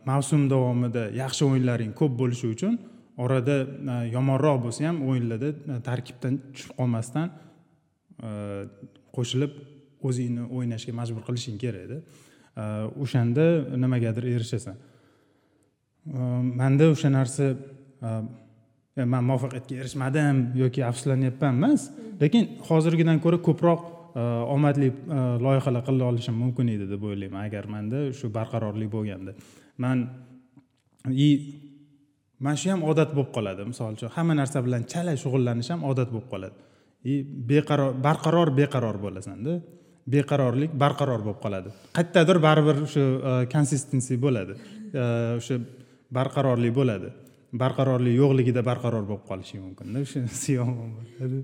mavsum 0.09 0.50
davomida 0.50 1.09
yaxshi 1.21 1.45
o'yinlaring 1.50 1.91
ko'p 2.00 2.13
bo'lishi 2.21 2.47
uchun 2.55 2.79
orada 3.17 3.55
e, 3.63 3.95
yomonroq 4.15 4.62
bo'lsa 4.65 4.89
ham 4.89 5.01
o'yinlarda 5.10 5.51
e, 5.55 5.79
tarkibdan 5.86 6.39
tushib 6.53 6.75
qolmasdan 6.79 7.31
e, 7.31 8.31
qo'shilib 9.15 9.55
o'zingni 10.07 10.48
o'ynashga 10.57 10.93
majbur 11.00 11.24
qilishing 11.27 11.57
kerakda 11.62 12.01
o'shanda 13.03 13.45
nimagadir 13.84 14.27
erishasan. 14.31 14.75
Manda 16.62 16.86
o'sha 16.93 17.10
narsa 17.12 17.48
man 19.13 19.25
muvaffaqiyatga 19.29 19.79
erishmadim 19.81 20.38
yoki 20.62 20.86
afsuslanyapman 20.89 21.57
emas 21.60 21.89
lekin 22.22 22.48
hozirgidan 22.69 23.19
ko'ra 23.25 23.41
ko'proq 23.48 23.81
omadli 24.55 24.91
loyihalar 25.45 25.84
qila 25.89 26.07
olishim 26.12 26.38
mumkin 26.43 26.72
edi 26.75 26.88
deb 26.93 27.03
o'ylayman. 27.10 27.50
Agar 27.50 27.67
manda 27.75 28.05
shu 28.19 28.31
barqarorlik 28.38 28.93
bo'lganda. 28.95 29.36
Man 29.84 30.07
и 31.12 31.29
mana 32.39 32.56
shu 32.62 32.70
ham 32.74 32.82
odat 32.92 33.10
bo'lib 33.15 33.32
qoladi. 33.38 33.62
Misol 33.72 33.94
uchun 33.98 34.10
hamma 34.15 34.34
narsa 34.42 34.58
bilan 34.65 34.84
chala 34.92 35.13
shug'ullanish 35.24 35.70
ham 35.74 35.82
odat 35.92 36.10
bo'lib 36.13 36.27
qoladi. 36.34 36.58
И 37.12 37.13
beqaror 37.50 37.92
barqaror 38.08 38.50
beqaror 38.60 38.98
bo'lasanda 39.06 39.54
beqarorlik 40.13 40.72
barqaror 40.84 41.22
bo'lib 41.27 41.39
qoladi. 41.46 41.70
Qayerdadir 41.98 42.38
baribir 42.48 42.77
shu 42.94 43.04
e, 43.32 43.34
konsistensi 43.54 44.13
bo'ladi. 44.25 44.54
E, 45.01 45.04
O'sha 45.39 45.56
barqarorlik 46.18 46.74
bo'ladi. 46.80 47.10
Barqarorlik 47.62 48.15
yo'qligida 48.22 48.62
barqaror 48.70 49.06
bo'lib 49.12 49.24
qolishi 49.30 49.62
mumkinda. 49.65 49.98
O'sha 50.06 50.65
bo'ladi. 50.72 51.39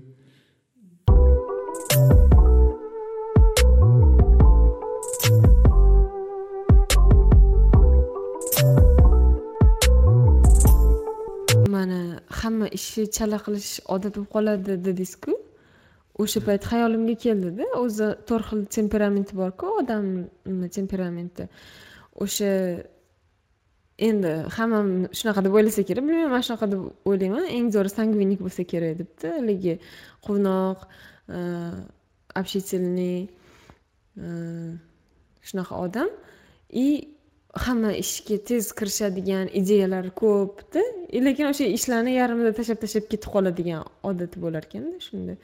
Hamma 12.52 12.68
ishni 12.78 13.06
chala 13.16 13.38
qilish 13.44 13.80
odat 13.94 14.14
bo'lib 14.16 14.30
qoladi 14.34 14.76
dedingizku 14.86 15.32
o'sha 16.22 16.40
payt 16.46 16.62
xayolimga 16.70 17.16
keldida 17.24 17.66
o'zi 17.82 18.08
to'rt 18.28 18.46
xil 18.50 18.60
temperamenti 18.78 19.32
borku 19.42 19.66
odamni 19.80 20.68
temperamenti. 20.78 21.48
O'sha 22.24 22.50
endi 24.08 24.32
hammam 24.56 24.88
shunaqa 25.18 25.44
deb 25.46 25.56
o'ylasa 25.58 25.82
kerak 25.88 26.04
bilmayman 26.06 26.32
man 26.36 26.44
shunaqa 26.46 26.66
deb 26.74 26.82
o'ylayman 27.10 27.46
eng 27.56 27.66
zo'ri 27.76 27.90
sangvinik 27.98 28.40
bo'lsa 28.46 28.62
kerak 28.72 28.92
debdi. 29.00 29.26
Haligi 29.38 29.74
quvnoq 30.26 30.78
e, 31.36 31.40
общительный 32.40 33.18
e, 34.24 34.28
shunaqa 35.48 35.74
odam. 35.86 36.10
И 36.72 37.08
hamma 37.52 37.92
ishga 37.92 38.38
tez 38.48 38.72
kirishadigan 38.72 39.50
ideyalari 39.60 40.10
ko'pda 40.22 40.82
lekin 41.26 41.50
o'sha 41.52 41.66
ishlarni 41.78 42.14
yarmida 42.20 42.52
tashlab 42.58 42.80
tashlab 42.84 43.06
ketib 43.12 43.30
qoladigan 43.34 43.82
odati 44.10 44.40
bo'lar 44.44 44.64
ekanda 44.68 45.00
shunda. 45.08 45.36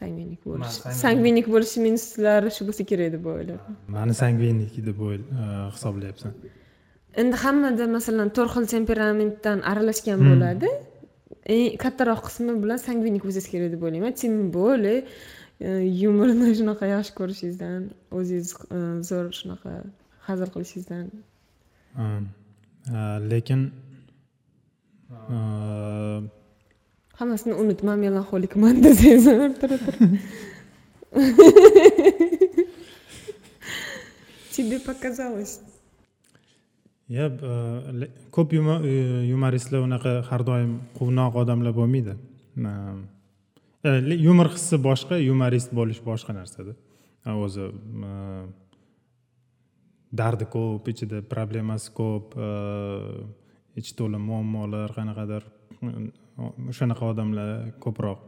Sangvinik 0.00 0.40
bo'lish 0.46 0.76
sangvinik 1.02 1.46
bo'lish 1.54 1.74
minuslari 1.86 2.50
shu 2.56 2.66
bo'lsa 2.68 2.86
kerak 2.90 3.12
deb 3.16 3.26
o'yladim 3.32 3.76
mani 3.96 4.14
sangvinik 4.22 4.74
deb 4.88 5.00
e, 5.10 5.18
hisoblayapsan. 5.74 6.32
Endi 7.22 7.36
hammada 7.44 7.86
masalan 7.98 8.30
to'rt 8.36 8.54
xil 8.56 8.66
temperamentdan 8.76 9.58
aralashgan 9.70 10.18
hmm. 10.18 10.30
bo'ladi. 10.30 10.70
Eng 11.54 11.78
kattaroq 11.84 12.22
qismi 12.28 12.52
bilan 12.62 12.78
sangvinik 12.86 13.22
bo'lsangiz 13.26 13.50
kerak 13.54 13.70
deb 13.74 13.82
o'ylayman. 13.86 14.12
Тем 14.20 14.50
более 14.58 15.04
yumorni 16.02 16.54
shunaqa 16.58 16.86
yaxshi 16.94 17.12
ko'rishingizdan 17.18 17.82
o'zingiz 18.18 18.48
e, 18.76 18.78
zo'r 19.08 19.28
shunaqa 19.40 19.72
hazil 20.26 20.48
qilishingizdan. 20.54 21.06
Lekin 23.30 23.60
hammasini 27.18 27.54
unut 27.62 27.80
man 27.86 27.98
melanxolikman 28.04 28.74
desangiz 28.84 29.26
тебе 34.54 34.78
показалось 34.90 35.54
yo 37.16 37.26
ko'p 38.36 38.48
yumoristlar 39.32 39.80
unaqa 39.88 40.12
har 40.28 40.42
doim 40.50 40.70
quvnoq 40.98 41.32
odamlar 41.42 41.72
bo'lmaydi. 41.80 42.14
Yumor 44.26 44.48
hissi 44.54 44.76
boshqa 44.88 45.14
yumorist 45.28 45.70
bo'lish 45.78 46.00
boshqa 46.10 46.32
narsada 46.40 46.72
o'zi 47.44 47.64
dardi 50.16 50.46
ko'p 50.50 50.88
ichida 50.92 51.22
problemasi 51.34 51.92
ko'p 51.98 52.36
eh, 52.38 53.80
ichi 53.80 53.96
to'la 53.98 54.18
muammolar 54.28 54.94
qanaqadir 54.98 55.42
o'shanaqa 56.70 57.04
mm, 57.04 57.10
odamlar 57.12 57.50
ko'proq 57.84 58.20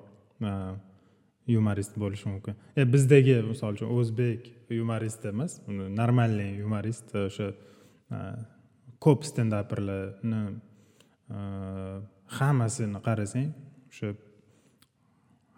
yumorist 1.55 1.95
bo'lishi 2.03 2.29
mumkin 2.33 2.55
e 2.77 2.87
bizdagi 2.95 3.39
misol 3.51 3.79
uchun 3.79 3.95
o'zbek 3.99 4.51
yumorist 4.81 5.25
emas 5.33 5.61
eh, 5.69 5.89
нормальный 6.01 6.51
yumorist 6.63 7.15
eh, 7.15 7.27
o'sha 7.31 7.49
ko'p 9.05 9.27
stendaperlarni 9.31 10.43
hammasini 12.39 13.01
qarasang 13.07 13.51
o'sha 13.91 14.15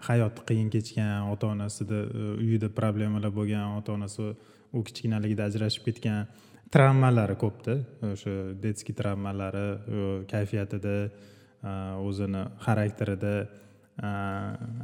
hayoti 0.08 0.44
qiyin 0.48 0.68
kechgan 0.74 1.32
ota 1.32 1.50
onasida 1.54 1.98
uyida 2.44 2.68
problemalar 2.80 3.32
bo'lgan 3.38 3.78
ota 3.80 3.96
onasi 3.98 4.28
u 4.76 4.82
kichkinaligida 4.86 5.48
ajrashib 5.48 5.84
ketgan 5.88 6.26
travmalari 6.74 7.36
ko'pda. 7.44 7.74
O'sha 8.12 8.32
детский 8.64 8.94
travmalari 9.00 9.66
kayfiyatida 10.32 10.94
o'zini 12.08 12.42
xarakterida 12.64 13.34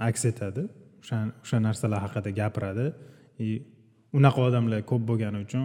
aks 0.09 0.25
etadi. 0.33 0.67
O'sha 1.03 1.19
o'sha 1.45 1.61
narsalar 1.67 2.00
haqida 2.07 2.31
gapiradi. 2.41 2.87
И 3.38 3.49
unaqa 4.19 4.41
odamlar 4.49 4.81
ko'p 4.90 5.03
bo'lgani 5.11 5.42
uchun 5.47 5.64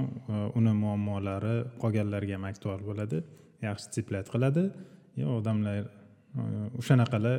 uni 0.59 0.73
muammolari 0.83 1.55
qolganlarga 1.81 2.33
ham 2.37 2.45
aktual 2.51 2.81
bo'ladi. 2.89 3.23
Yaxshi 3.67 3.87
tseplyat 3.93 4.27
qiladi. 4.33 4.63
И 5.19 5.23
odamlar 5.37 5.87
o'shanaqalar 6.79 7.37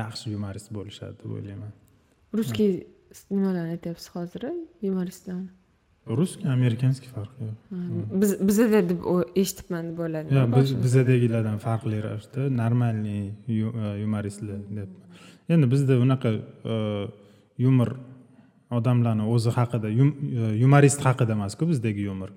yaxshi 0.00 0.26
yumorist 0.34 0.68
bo'lishadi 0.76 1.16
deb 1.22 1.30
o'ylayman. 1.36 1.72
Русский 2.38 2.70
nimalarni 3.30 3.76
aytyapsiz 3.76 4.12
hozir 4.16 4.42
yumoristlarni? 4.86 5.50
Русский 6.06 6.48
amerikanskiy 6.48 7.10
farqi 7.16 7.48
yo'q. 7.48 7.56
Biz 8.22 8.30
bizada 8.48 8.80
deb 8.90 9.00
eshitibman 9.42 9.90
deb 9.90 9.98
o'yladim. 10.04 10.36
Yo'q 10.36 10.54
biz 10.56 10.74
bizadagilardan 10.84 11.58
farqli 11.66 12.02
ravishda 12.06 12.48
нормальный 12.62 13.22
yumoristlar 14.04 14.60
deb. 14.78 14.90
Endi 15.48 15.66
bizda 15.74 15.98
unaqa 16.04 16.30
yumor 17.58 17.90
odamlarni 18.78 19.24
o'zi 19.34 19.50
haqida 19.58 19.88
yumorist 20.64 21.00
haqida 21.06 21.32
emasku 21.38 21.68
bizdagi 21.72 22.02
yumor. 22.10 22.30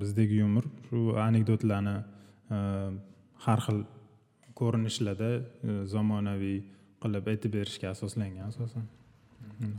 Bizdagi 0.00 0.34
yumor 0.42 0.64
shu 0.88 0.98
anekdotlarni 1.28 1.96
har 3.46 3.58
xil 3.66 3.80
ko'rinishlarda 4.60 5.30
zamonaviy 5.94 6.58
qilib 7.02 7.24
aytib 7.32 7.52
berishga 7.58 7.86
asoslangan 7.94 8.44
asosan. 8.52 8.84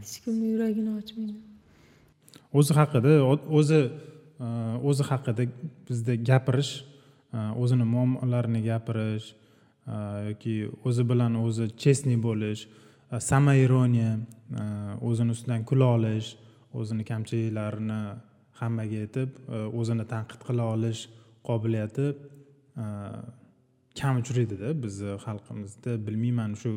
Hech 0.01 0.17
kimni 0.23 0.45
yuragini 0.53 0.91
ochmaydi 0.99 1.33
o'zi 2.53 2.73
haqida 2.75 3.11
o'zi 3.59 3.79
uh, 4.39 4.87
o'zi 4.89 5.03
haqida 5.09 5.47
bizda 5.87 6.15
gapirish 6.29 6.73
uh, 7.33 7.61
o'zini 7.61 7.85
muammolarini 7.93 8.61
gapirish 8.69 9.27
uh, 9.87 10.29
yoki 10.29 10.55
o'zi 10.87 11.03
bilan 11.11 11.37
o'zi 11.45 11.69
честный 11.83 12.17
bo'lish 12.27 12.67
samoironiya 13.29 14.11
o'zini 15.07 15.31
ustidan 15.35 15.63
kula 15.69 15.87
olish 15.95 16.29
o'zini 16.79 17.03
kamchiliklarini 17.11 18.01
hammaga 18.59 18.99
aytib 19.05 19.39
o'zini 19.79 20.05
tanqid 20.13 20.45
qila 20.47 20.67
olish 20.75 21.01
qobiliyati 21.47 22.05
kam 23.99 24.21
uchraydida 24.21 24.71
bizni 24.83 25.17
xalqimizda 25.25 25.97
bilmayman 26.05 26.55
shu 26.61 26.71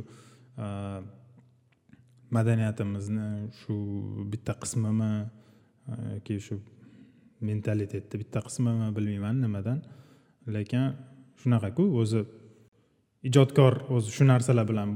madaniyatimizni 2.37 3.29
shu 3.61 3.77
bitta 4.33 4.53
qismimi 4.63 5.13
yoki 6.15 6.39
shu 6.47 6.59
mentalitetni 7.49 8.21
bitta 8.23 8.41
qismimi 8.47 8.89
bilmayman 8.97 9.37
nimadan 9.45 9.79
lekin 10.57 10.85
shunaqaku 11.41 11.85
o'zi 12.03 12.21
ijodkor 13.29 13.75
o'zi 13.97 14.09
shu 14.17 14.25
narsalar 14.33 14.67
bilan 14.71 14.89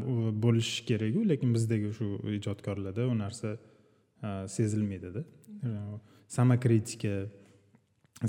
bo'lishishi 0.44 0.82
kerakku 0.90 1.24
lekin 1.32 1.54
bizdagi 1.56 1.92
shu 1.98 2.06
ijodkorlarda 2.38 3.02
u 3.12 3.14
narsa 3.22 3.50
sezilmaydida 4.56 5.22
samokritika 6.36 7.14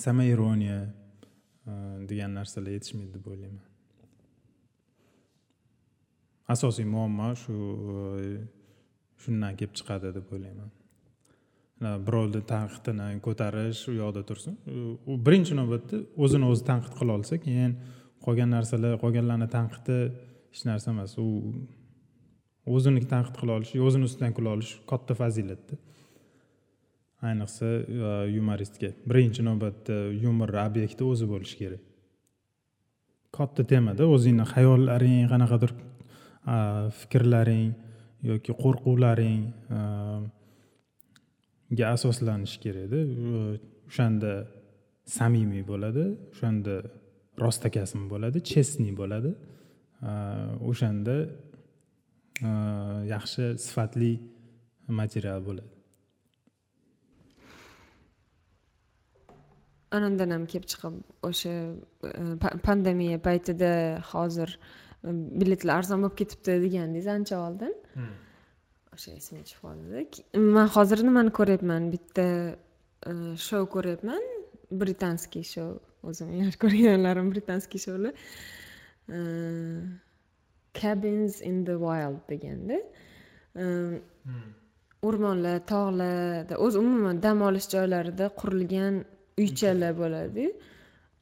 samoironiya 0.06 0.80
degan 2.12 2.32
narsalar 2.40 2.72
yetishmaydi 2.78 3.14
deb 3.18 3.26
o'ylayman 3.34 3.66
asosiy 6.56 6.88
muammo 6.96 7.30
shu 7.44 7.56
shundan 9.24 9.54
kelib 9.60 9.74
chiqadi 9.80 10.14
deb 10.18 10.36
o'ylayman 10.36 10.70
birovni 11.80 12.42
tanqidini 12.44 13.20
ko'tarish 13.24 13.86
u 13.92 13.96
yoqda 13.96 14.24
tursin. 14.28 14.58
U 15.08 15.16
birinchi 15.26 15.56
navbatda 15.56 16.02
o'zini 16.24 16.48
o'zi 16.52 16.66
tanqid 16.70 16.96
qila 17.00 17.16
olsa 17.20 17.40
keyin 17.46 17.76
qolgan 18.26 18.50
narsalar 18.56 18.98
qolganlarni 19.04 19.48
tanqidi 19.56 20.00
hech 20.52 20.64
narsa 20.70 20.92
emas. 20.92 21.16
U 21.18 21.28
o'zini 22.76 23.06
tanqid 23.14 23.36
qila 23.42 23.60
olish 23.60 23.76
o'zini 23.90 24.10
ustidan 24.10 24.36
kula 24.38 24.56
olish 24.58 24.74
katta 24.92 25.16
fazilatda. 25.22 25.78
Ayniqsa 27.30 27.68
e, 27.68 28.10
yumoristga 28.36 28.90
birinchi 29.12 29.44
navbatda 29.48 29.96
yumor 30.24 30.52
obyekti 30.66 31.08
o'zi 31.12 31.28
bo'lishi 31.32 31.62
kerak. 31.62 31.86
Katta 33.38 33.64
temada 33.72 34.08
o'zingni 34.16 34.46
xayollaring 34.54 35.32
qanaqadir 35.32 35.72
fikrlaring 37.00 37.72
yoki 38.32 38.56
qo'rquvlaring 38.64 39.42
ga 41.78 41.86
asoslanishi 41.96 42.58
kerakda. 42.66 43.00
O'shanda 43.90 44.34
samimiy 45.18 45.64
bo'ladi 45.72 46.06
o'shanda 46.34 46.76
rostakasm 47.44 48.02
bo'ladi 48.14 48.38
честный 48.52 48.94
bo'ladi. 49.02 49.32
O'shanda 50.70 51.16
yaxshi 53.14 53.44
sifatli 53.66 54.14
material 55.02 55.42
bo'ladi. 55.48 55.80
Anandan 59.98 60.30
ham 60.36 60.46
kelib 60.46 60.68
chiqib 60.72 60.98
o'sha 61.30 61.54
e, 62.06 62.24
pandemiya 62.68 63.18
paytida 63.28 63.72
hozir 64.12 64.50
e, 65.04 65.10
biletlar 65.42 65.82
arzon 65.82 66.04
bo'lib 66.04 66.18
ketibdi 66.22 66.58
degandingiz 66.66 67.08
ancha 67.16 67.40
oldin. 67.48 67.74
Hmm. 67.96 68.12
O'sha 69.00 69.16
esimga 69.16 69.44
tushib 69.48 69.62
qoldi 69.64 70.42
man 70.56 70.68
hozir 70.76 71.00
nimani 71.08 71.32
ko'ryapman 71.40 71.86
bitta 71.94 72.28
e, 73.10 73.12
shou 73.48 73.64
ko'ryapman. 73.76 74.24
Britanskiy 74.82 75.46
shou 75.54 75.70
o'zim 76.10 76.34
yaxshi 76.42 76.60
ko'rganlarim 76.64 77.32
britanskiy 77.34 77.80
shoular. 77.86 78.14
E, 79.16 79.20
cabins 80.74 81.42
in 81.42 81.64
the 81.66 81.78
wild 81.86 82.20
deganda. 82.32 82.78
O'rmonlar 85.08 85.64
tog'larda 85.72 86.60
o'zi 86.66 86.84
umuman 86.84 87.24
dam 87.24 87.42
olish 87.48 87.70
joylarida 87.76 88.30
qurilgan 88.42 89.02
uychalar 89.42 89.96
bo'ladiyu 90.02 90.52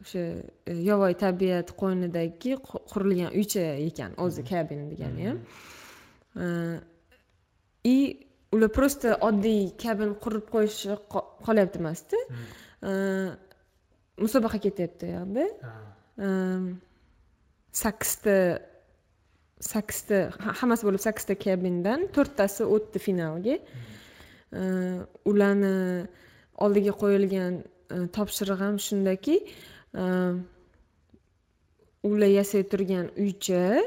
o'sha 0.02 0.24
e, 0.72 0.74
yovvoyi 0.90 1.16
tabiat 1.26 1.78
qo'ynidagi 1.82 2.58
qurilgan 2.92 3.32
uycha 3.40 3.66
ekan 3.88 4.12
o'zi 4.26 4.42
cabin 4.52 4.82
degani 4.92 5.30
ham 5.30 5.40
и 7.94 7.96
ular 8.54 8.70
просто 8.78 9.18
oddiy 9.28 9.62
cabin 9.84 10.16
qurib 10.24 10.46
qo'yishi 10.54 10.96
qolyapti 11.48 11.82
emasda 11.82 12.20
musobaqa 14.24 14.60
ketyapti 14.66 15.10
u 15.10 15.14
yoqda. 15.18 15.46
Sakkizta 17.84 18.36
sakkizta 19.72 20.18
hammasi 20.62 20.88
bo'lib 20.88 21.02
sakkizta 21.08 21.36
kabindan 21.46 22.08
to'rttasi 22.16 22.66
o'tdi 22.76 23.02
finalga. 23.08 23.58
Ularni 25.32 25.76
oldiga 26.66 26.94
qo'yilgan 27.02 27.60
e, 27.62 27.98
topshiriq 28.16 28.62
ham 28.64 28.78
shundaki 28.88 29.36
ular 32.10 32.32
yasay 32.40 32.64
turgan 32.72 33.12
uycha 33.24 33.62
e, 33.78 33.82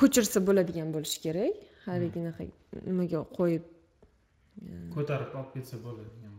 ko'chirsa 0.00 0.42
bo'ladigan 0.48 0.92
bo'lishi 0.94 1.18
kerak 1.24 1.69
haligi 1.86 2.18
anaqa 2.24 2.48
nimaga 2.88 3.20
qo'yib 3.38 3.64
e, 4.66 4.72
ko'tarib 4.96 5.36
olib 5.40 5.52
ketsa 5.56 5.76
bo'ladigan 5.84 6.34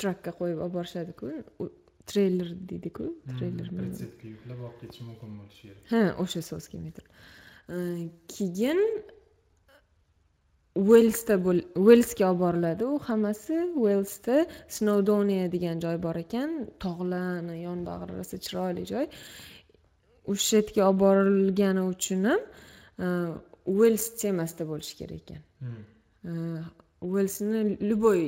trakka 0.00 0.30
qo'yib 0.40 0.58
olib 0.64 0.74
borishadiku 0.78 1.26
treyler 2.10 2.50
deydiku 2.70 3.06
treyler 3.38 3.68
pritsepga 3.78 4.26
yuklab 4.34 4.58
olib 4.66 4.76
ketishi 4.82 5.04
mumkin 5.08 5.30
bo'lishi 5.38 5.62
kerak. 5.68 5.82
Ha 5.92 6.02
o'sha 6.24 6.42
so'z 6.50 6.68
kelmay 6.72 6.92
turibdi 6.96 8.08
keyin 8.34 8.80
uelsda 10.84 11.34
uelsga 11.84 12.24
olib 12.30 12.40
boriladi. 12.44 12.84
U 12.92 12.98
hammasi 13.08 13.56
uelsda 13.82 14.36
snowdonia 14.76 15.52
degan 15.54 15.76
joy 15.84 15.96
bor 16.06 16.16
ekan. 16.24 16.50
Tog'larni 16.84 17.56
yonbag'ri 17.66 18.18
rosa 18.18 18.36
chiroyli 18.46 18.86
joy. 18.92 19.06
O'sha 20.32 20.56
yerga 20.60 20.82
olib 20.88 21.00
borilgani 21.04 21.86
uchun 21.92 22.28
ham 22.30 22.42
uels 23.66 24.04
temasida 24.20 24.66
bo'lishi 24.70 24.96
kerak 25.00 25.30
ekan 25.32 25.42
uelsni 27.00 27.76
любой 27.90 28.22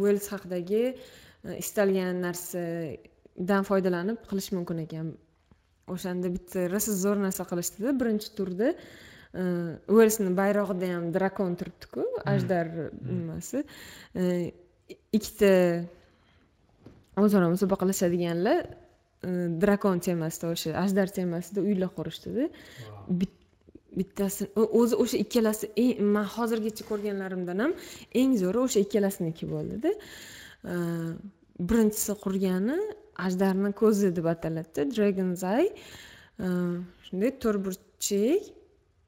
uels 0.00 0.26
haqidagi 0.32 0.82
istalgan 1.62 2.22
narsadan 2.26 3.66
foydalanib 3.68 4.22
qilish 4.30 4.50
mumkin 4.56 4.82
ekan 4.86 5.12
o'shanda 5.94 6.32
bitta 6.36 6.66
rosa 6.72 6.94
zo'r 7.04 7.20
narsa 7.26 7.46
qilishdida 7.50 7.94
birinchi 8.00 8.32
turda 8.38 8.72
uelsni 9.96 10.32
bayrog'ida 10.40 10.88
ham 10.94 11.12
drakon 11.16 11.54
turibdiku 11.60 12.06
ajdar 12.32 12.72
nimasi 13.10 13.62
ikkita 15.18 15.52
o'zaro 17.22 17.52
musobaqalashadiganlar 17.54 18.66
drakon 19.62 19.98
temasida 20.08 20.52
o'sha 20.54 20.76
ajdar 20.84 21.08
temasida 21.18 21.60
uylar 21.60 21.90
qurishdida 21.98 22.50
bittasi 23.98 24.50
o'zi 24.80 24.94
o'sha 25.02 25.16
ikkalasi 25.24 25.70
eng 25.84 26.04
man 26.14 26.26
hozirgacha 26.36 26.84
ko'rganlarimdan 26.90 27.58
ham 27.64 27.72
eng 28.20 28.36
zo'ri 28.42 28.58
o'sha 28.66 28.84
ikkalasiniki 28.86 29.48
bo'ldida 29.54 29.90
birinchisi 31.68 32.12
qurgani 32.24 32.76
ajdarni 33.26 33.70
ko'zi 33.82 34.12
deb 34.16 34.26
ataladida 34.34 34.82
dragon's 34.92 35.42
eye. 35.56 35.70
Shunday 37.06 37.32
to'rtburchak 37.42 38.42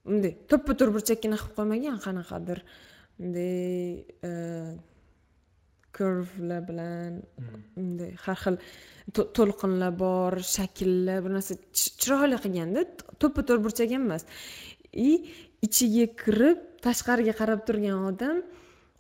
bunday 0.09 0.33
to'ppa 0.51 0.73
to'rtburchakkina 0.81 1.37
qilib 1.41 1.57
qo'ymagan 1.59 1.99
qanaqadir. 2.07 2.59
Bunday 3.21 3.99
kurvlar 5.99 6.63
bilan 6.69 7.19
bunday 7.75 8.13
har 8.25 8.39
xil 8.43 8.57
to'lqinlar 9.17 9.93
bor 10.05 10.33
shakllar 10.57 11.19
bir 11.25 11.33
narsa 11.37 11.55
chiroyli 12.01 12.39
qilganda 12.45 12.81
to'ppa 13.21 13.41
to'rtburchak 13.49 13.91
ham 13.95 14.05
emas. 14.09 14.25
И 15.09 15.11
ichiga 15.67 16.07
kirib 16.23 16.59
tashqariga 16.85 17.35
qarab 17.41 17.61
turgan 17.69 17.99
odam 18.11 18.37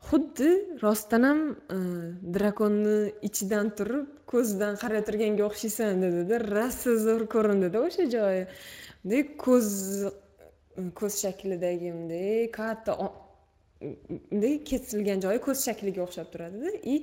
xuddi 0.09 0.51
rostdan 0.83 1.25
ham 1.29 1.41
e, 1.77 1.79
drakonni 2.35 2.99
ichidan 3.29 3.67
turib 3.79 4.07
ko'zidan 4.33 4.75
qarab 4.83 5.05
turganga 5.09 5.45
o'xshaysan 5.49 6.03
dedida 6.05 6.37
rosa 6.55 6.93
zo'r 7.07 7.25
ko'rindida 7.35 7.79
o'sha 7.87 8.05
joyi. 8.15 8.43
Bunday 9.03 9.23
ko'z 9.45 9.69
ko'z 10.99 11.15
shaklidagi 11.25 11.89
bunday 11.97 12.51
katta 12.59 12.93
kesilgan 14.71 15.21
joyi 15.25 15.41
ko'z 15.47 15.65
shakliga 15.67 16.03
o'xshab 16.07 16.31
turadida. 16.33 16.71
И 16.93 16.95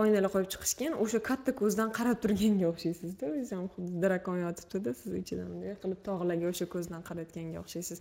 oynalar 0.00 0.30
qo'yib 0.34 0.48
chiqishgan 0.54 0.94
o'sha 1.04 1.20
katta 1.28 1.52
ko'zdan 1.60 1.90
qarab 1.98 2.20
turganga 2.24 2.66
o'xshaysizda. 2.72 3.32
O'zi 3.40 3.54
ham 3.56 3.66
xuddi 3.74 4.02
drakon 4.04 4.38
yotibdida 4.46 4.94
siz 5.00 5.12
ichidan 5.22 5.48
bunday 5.52 5.76
qilib 5.82 6.00
tog'larga 6.08 6.46
o'sha 6.52 6.66
ko'zdan 6.74 7.02
qarayotganga 7.08 7.58
o'xshaysiz. 7.64 7.98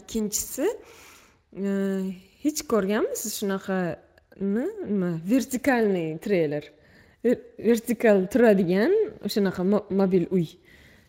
Ikkinchisi 0.00 0.66
e, 0.66 1.70
hech 2.44 2.60
ko'rganmisiz 2.72 3.38
shunaqani 3.40 4.66
nima 4.88 5.12
vertikalniy 5.32 6.10
treyler. 6.24 6.64
Vertikal 7.70 8.26
turadigan 8.32 8.94
o'shanaqa 9.28 9.66
mobil 10.00 10.26
uy. 10.36 10.48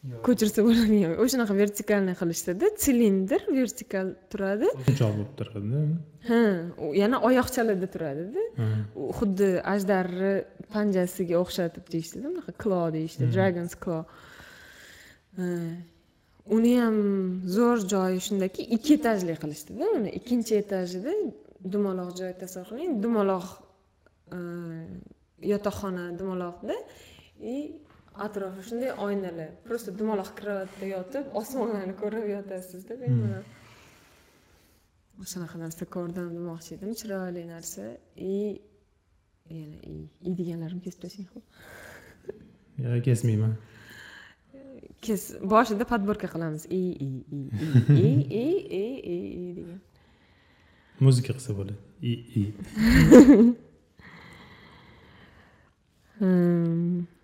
Ko'chirsa 0.02 0.64
bo'ladigan 0.66 1.14
o'shanaqa 1.22 1.54
vertikalniy 1.60 2.16
qilishdida 2.18 2.72
silindr 2.84 3.44
vertikal 3.54 4.08
turadi. 4.34 4.70
O'yinchoq 4.80 5.12
bo'lib 5.18 5.36
turadi 5.40 5.82
ha 6.30 6.40
yana 7.02 7.20
oyoqchalarda 7.30 7.90
turadida. 7.96 8.46
Xuddi 9.20 9.50
ajdarni 9.74 10.32
panjasiga 10.74 11.38
o'xshatib 11.44 11.86
deyishdida 11.94 12.26
bunaqa 12.32 12.56
klo 12.64 12.82
deyishdi 12.98 13.30
dragons 13.36 13.78
claw. 13.84 14.04
Uni 16.58 16.74
ham 16.82 16.98
zo'r 17.58 17.86
joyi 17.94 18.26
shundaki 18.28 18.66
ikki 18.78 18.98
etajli 19.00 19.38
qilishdida 19.44 19.94
uni 20.00 20.16
ikkinchi 20.20 20.58
etajida 20.64 21.14
dumaloq 21.74 22.10
joy 22.18 22.34
tasavvur 22.42 22.74
qiling 22.74 22.98
dumaloq 23.04 23.48
e, 24.34 24.40
yotoqxona 25.54 26.10
dumaloqda. 26.20 26.76
И 27.42 27.81
atrofi 28.15 28.63
shunday 28.69 28.91
oynalar. 29.06 29.50
Просто 29.67 29.91
dumaloq 29.91 30.30
karavotda 30.39 30.86
yotib 30.95 31.24
osmonlarni 31.41 31.95
ko'rib 32.02 32.26
yotasizda 32.36 32.93
bemalol 33.02 33.43
shunaqa 35.32 35.58
narsa 35.62 35.86
ko'rdim 35.95 36.28
demoqchi 36.36 36.76
edim. 36.78 36.91
Chiroyli 37.00 37.43
narsa. 37.47 37.84
И 38.17 38.62
yana 39.52 39.78
i 40.28 40.32
deganlarimni 40.39 40.84
kesib 40.86 41.02
tashlashing 41.04 41.28
yo'q 42.84 43.02
kesmayman. 43.08 43.54
Kes 45.06 45.21
boshida 45.54 45.86
подборка 45.91 46.28
qilamiz. 46.34 46.63
I 46.69 46.84
i 47.08 47.10
i 47.38 47.41
i 48.04 48.10
i 48.41 48.43
i 48.82 48.84
i 49.13 49.17
i 49.41 49.54
degan. 49.58 49.80
Muzika 51.00 51.34
qilsa 51.34 51.52
bo'ladi. 51.58 51.78
I 52.02 52.13
i 52.41 52.43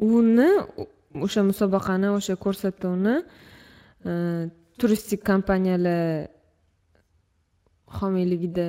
uni 0.00 0.50
o'sha 1.26 1.42
musobaqani 1.50 2.08
o'sha 2.18 2.34
ko'rsatuvni 2.44 3.16
turistik 4.80 5.20
kompaniyalar 5.30 6.28
homiyligida 8.00 8.68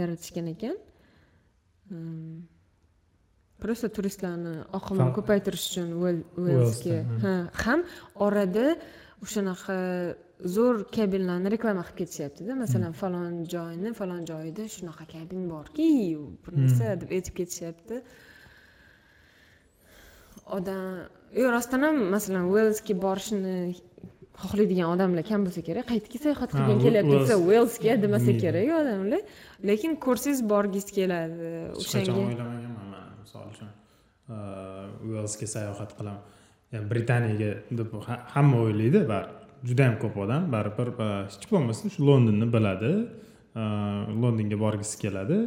yaratishgan 0.00 0.46
ekan. 0.54 0.76
Просто 3.62 3.88
turistlarni 3.96 4.54
oqimini 4.78 5.12
ko'paytirish 5.16 5.64
uchun 5.70 5.88
uelsga 6.42 6.98
ha 7.22 7.34
ham 7.62 7.80
orada 8.26 8.66
o'shanaqa 9.24 9.76
zo'r 10.56 10.76
kabinlarni 10.96 11.48
reklama 11.54 11.82
qilib 11.86 11.98
ketishyaptida. 12.00 12.52
Masalan 12.64 12.92
falon 13.02 13.34
joyni 13.54 13.94
falon 14.00 14.22
joyida 14.30 14.66
shunaqa 14.76 15.04
kabin 15.14 15.42
borki 15.54 15.88
bir 16.44 16.52
narsa 16.60 16.96
deb 17.02 17.10
aytib 17.16 17.34
ketishyapti 17.40 18.02
odam 20.46 21.08
yo'q 21.40 21.50
rostdan 21.56 21.82
ham 21.86 21.96
masalan 22.14 22.44
uelsga 22.52 22.94
borishni 23.04 23.54
xohlaydigan 24.42 24.88
odamlar 24.94 25.24
kam 25.30 25.40
bo'lsa 25.46 25.62
kerak 25.68 25.86
qayerga 25.90 26.18
sayohat 26.24 26.50
qilgin 26.56 26.78
kelyapti 26.84 27.14
desa 27.22 27.36
uelsga 27.48 27.92
demasa 28.04 28.32
kerak 28.44 28.68
odamlar. 28.80 29.20
Lekin 29.68 29.92
ko'rsangiz 30.06 30.40
borgingiz 30.52 30.86
keladi 30.98 31.50
o'shanga. 31.80 32.04
hech 32.04 32.08
qachon 32.08 32.20
o'ylamaganman 32.30 32.86
man 32.92 33.04
misol 33.22 33.46
uchun 33.52 33.68
uelsga 35.08 35.46
sayohat 35.56 35.90
qilaman. 35.98 36.22
Britaniyaga 36.92 37.50
deb 37.78 37.90
hamma 38.34 38.56
o'ylaydi 38.66 39.00
baribir 39.12 39.68
juda 39.68 39.82
yam 39.88 39.96
ko'p 40.02 40.16
odam 40.24 40.42
baribir 40.54 40.88
hech 41.32 41.46
bo'lmasa 41.52 41.92
shu 41.94 42.00
londonni 42.08 42.46
biladi 42.56 42.92
londonga 44.22 44.56
borgisi 44.64 44.96
keladi. 45.04 45.38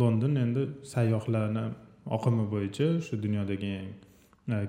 London 0.00 0.32
endi 0.44 0.62
sayyohlarni 0.94 1.64
oqimi 2.06 2.44
bo'yicha 2.54 2.88
shu 3.06 3.18
dunyodagi 3.22 3.70
eng 3.80 3.90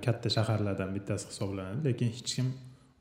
katta 0.06 0.30
shaharlardan 0.36 0.94
bittasi 0.96 1.30
hisoblanadi. 1.32 1.88
Lekin 1.88 2.12
hech 2.18 2.36
kim 2.36 2.54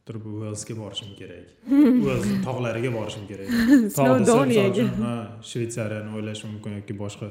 turib 0.07 0.25
uelsga 0.31 0.75
borishim 0.83 1.12
kerak. 1.20 1.47
Uels 2.05 2.27
tog'lariga 2.47 2.90
borishim 2.99 3.25
kerak. 3.31 3.49
Shvetsariyani 5.51 6.16
o'ylash 6.16 6.44
mumkin 6.49 6.81
yoki 6.81 6.99
boshqa 7.05 7.31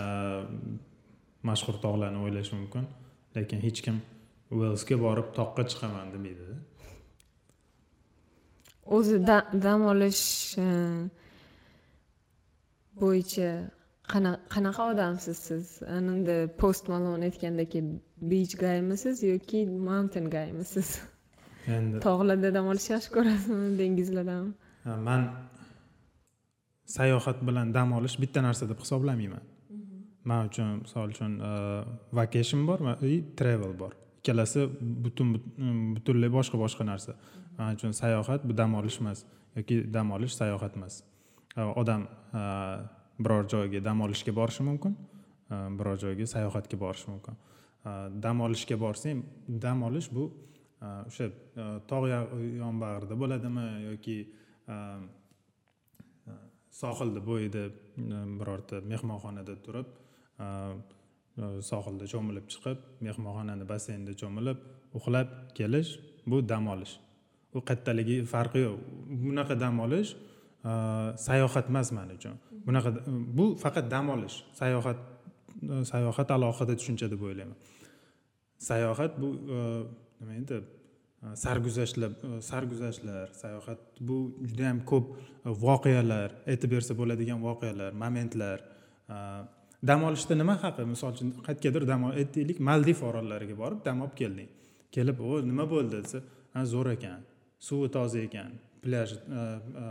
e, 0.00 0.04
mashhur 1.48 1.78
tog'larni 1.84 2.18
o'ylash 2.26 2.52
mumkin. 2.56 2.90
Lekin 3.36 3.62
hech 3.66 3.80
kim 3.86 4.02
uelsga 4.50 4.98
borib 5.06 5.32
toqqa 5.38 5.62
chiqaman 5.70 6.12
demaydida 6.14 6.58
o'zi 8.96 9.18
dam 9.62 9.86
olish 9.86 10.58
e, 10.58 10.66
bo'yicha 13.00 13.50
qanaqa 14.54 14.88
odamsiz 14.92 15.38
siz? 15.48 15.66
Ananda 15.98 16.36
post 16.62 16.88
malon 16.92 17.22
aytgandek 17.28 17.78
beach 18.32 18.54
gaymisiz 18.64 19.22
yoki 19.32 19.64
mountain 19.90 20.26
gaymisiz 20.36 20.88
endi 21.76 22.02
tog'larda 22.06 22.54
dam 22.56 22.66
olishni 22.72 22.96
yaxshi 22.96 23.10
ko'rasizmi 23.16 23.72
dengizlardami 23.80 24.52
man 25.08 25.22
sayohat 26.96 27.38
bilan 27.48 27.74
dam 27.74 27.92
olish 27.98 28.16
bitta 28.20 28.42
narsa 28.42 28.68
deb 28.68 28.78
hisoblamayman. 28.84 29.44
Man 30.24 30.48
uchun 30.48 30.82
misol 30.82 31.10
uchun 31.14 31.32
e, 31.40 31.52
vacation 32.12 32.66
bor 32.66 32.78
и 33.02 33.24
travel 33.36 33.72
bor. 33.78 33.92
Ikkalasi 34.20 34.68
butun 35.04 35.28
butunlay 35.96 36.30
boshqa 36.38 36.56
boshqa 36.64 36.84
narsa. 36.86 37.12
Man 37.58 37.76
uchun 37.76 37.92
sayohat 38.02 38.40
bu 38.48 38.56
dam 38.56 38.74
olish 38.74 38.98
emas 39.00 39.24
yoki 39.56 39.76
dam 39.94 40.12
olish 40.16 40.34
sayohat 40.40 40.76
emas 40.76 41.02
e, 41.56 41.60
odam 41.62 42.02
e, 42.34 42.42
biror 43.18 43.48
joyga 43.48 43.80
dam 43.84 44.00
olishga 44.00 44.32
borishi 44.34 44.62
mumkin 44.62 44.96
e, 45.50 45.56
biror 45.78 45.98
joyga 45.98 46.26
sayohatga 46.26 46.78
borishi 46.78 47.10
mumkin. 47.10 47.36
E, 47.84 47.90
dam 48.22 48.40
olishga 48.40 48.78
borsang 48.78 49.22
dam 49.48 49.82
olish 49.82 50.08
bu 50.12 50.30
e, 50.82 50.86
o'sha 51.08 51.28
tog' 51.90 52.08
yonbag'rida 52.62 53.18
bo'ladimi 53.22 53.66
yoki 53.88 54.16
sohilni 56.72 57.20
bo'yida 57.30 57.62
birorta 58.40 58.80
mehmonxonada 58.92 59.56
turib 59.66 59.88
sohilda 61.70 62.06
cho'milib 62.12 62.46
chiqib 62.52 62.78
mehmonxonani 63.06 63.68
basseynda 63.72 64.14
cho'milib 64.20 64.58
uxlab 64.98 65.28
kelish 65.58 65.98
bu 66.26 66.48
dam 66.48 66.68
olish. 66.74 66.94
U 67.54 67.60
kattaligi 67.60 68.22
farqi 68.32 68.64
yo'q. 68.66 68.78
Bunaqa 69.24 69.58
dam 69.60 69.80
olish 69.84 70.14
sayohat 71.28 71.66
emas 71.68 71.88
man 71.92 72.08
uchun 72.16 72.36
bunaqa 72.66 72.90
bu 73.38 73.46
faqat 73.64 73.90
dam 73.90 74.10
olish 74.14 74.36
sayohat 74.60 74.98
sayohat 75.92 76.28
alohida 76.36 76.74
tushuncha 76.80 77.06
deb 77.10 77.22
o'ylayman 77.28 77.58
sayohat 78.68 79.12
bu 79.22 79.28
nima 80.20 80.32
endi 80.40 80.56
sarguzashtlar 81.44 82.10
sarguzashtlar 82.50 83.26
sayohat 83.42 83.80
bu 84.08 84.16
judayam 84.48 84.78
ko'p 84.90 85.06
voqealar 85.66 86.30
aytib 86.52 86.70
bersa 86.74 86.92
bo'ladigan 87.00 87.38
voqealar 87.48 87.92
momentlar 88.02 88.58
dam 89.88 90.00
olishda 90.08 90.34
nima 90.42 90.54
haqi 90.64 90.82
misol 90.94 91.10
uchun 91.14 91.28
qayergadir 91.46 91.86
dam 91.92 92.02
aytaylik 92.10 92.58
maldiv 92.68 92.98
orollariga 93.08 93.56
borib 93.62 93.80
dam 93.88 94.02
olib 94.04 94.16
kelding 94.20 94.50
kelib 94.94 95.18
o 95.30 95.32
nima 95.50 95.64
bo'ldi 95.74 96.02
desa 96.02 96.18
zo'r 96.74 96.88
ekan 96.96 97.20
suvi 97.68 97.88
toza 97.96 98.18
ekan 98.28 98.52
plyaj 98.84 99.10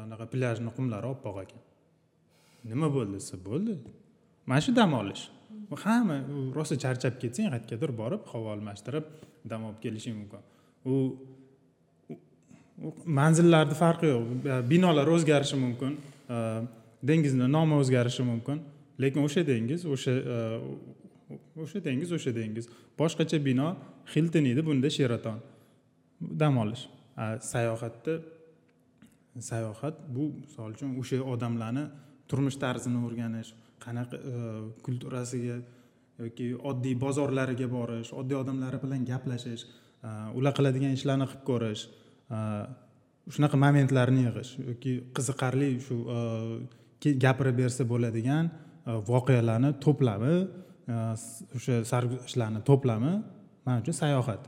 anaqa 0.05 0.25
plyajni 0.33 0.71
qumlari 0.77 1.07
oppoq 1.15 1.37
ekan 1.45 1.61
nima 2.71 2.87
bo'ldi 2.95 3.13
desa 3.19 3.35
bo'ldi 3.49 3.73
mana 4.49 4.61
shu 4.65 4.71
dam 4.79 4.93
olish 5.01 5.23
hamma 5.85 6.17
rosa 6.57 6.75
charchab 6.83 7.13
ketsang 7.21 7.47
qayergadir 7.53 7.91
borib 8.01 8.21
havo 8.31 8.47
almashtirib 8.55 9.05
dam 9.51 9.61
olib 9.67 9.79
kelishing 9.85 10.15
mumkin 10.21 10.41
u 10.91 10.95
manzillarni 13.19 13.75
farqi 13.83 14.07
yo'q 14.13 14.25
binolar 14.71 15.07
o'zgarishi 15.15 15.57
mumkin 15.65 15.91
dengizni 17.09 17.47
nomi 17.57 17.75
o'zgarishi 17.81 18.23
mumkin 18.31 18.57
lekin 19.03 19.21
o'sha 19.27 19.41
dengiz 19.51 19.81
o'sha 19.93 20.13
o'sha 21.63 21.79
dengiz 21.87 22.09
o'sha 22.17 22.31
dengiz 22.39 22.65
boshqacha 22.99 23.37
bino 23.49 23.67
hilton 24.13 24.45
edi 24.51 24.61
bunda 24.69 24.89
sheraton 24.97 25.37
dam 26.41 26.53
olish 26.63 26.83
sayohatda 27.51 28.13
sayohat. 29.39 29.95
Bu 30.15 30.31
misol 30.41 30.73
uchun 30.75 30.95
o'sha 31.01 31.21
odamlarni 31.33 31.85
turmush 32.29 32.57
tarzini 32.63 32.99
o'rganish 33.07 33.53
qanaqa 33.85 34.17
e, 34.31 34.33
kulturasiga 34.85 35.57
yoki 36.21 36.47
oddiy 36.71 36.95
bozorlariga 37.03 37.67
borish 37.77 38.13
oddiy 38.21 38.37
odamlar 38.43 38.77
bilan 38.83 39.05
gaplashish 39.11 39.63
e, 39.65 40.09
ular 40.39 40.53
qiladigan 40.57 40.97
ishlarni 40.97 41.27
qilib 41.31 41.45
ko'rish 41.49 41.83
e, 42.35 42.39
shunaqa 43.35 43.57
momentlarni 43.65 44.27
yig'ish 44.27 44.51
yoki 44.69 44.93
qiziqarli 45.17 45.69
shu 45.87 45.97
gapirib 47.25 47.55
bersa 47.63 47.87
bo'ladigan 47.93 48.51
voqealarni 49.11 49.71
to'plami 49.85 50.35
o'sha 51.57 51.83
sarguzashtlarni 51.91 52.61
to'plami. 52.69 53.13
Man 53.65 53.81
uchun 53.81 53.95
sayohat. 54.03 54.47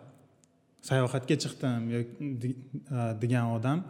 Sayohatga 0.90 1.36
chiqdim 1.44 1.82
degan 3.22 3.46
odam 3.58 3.84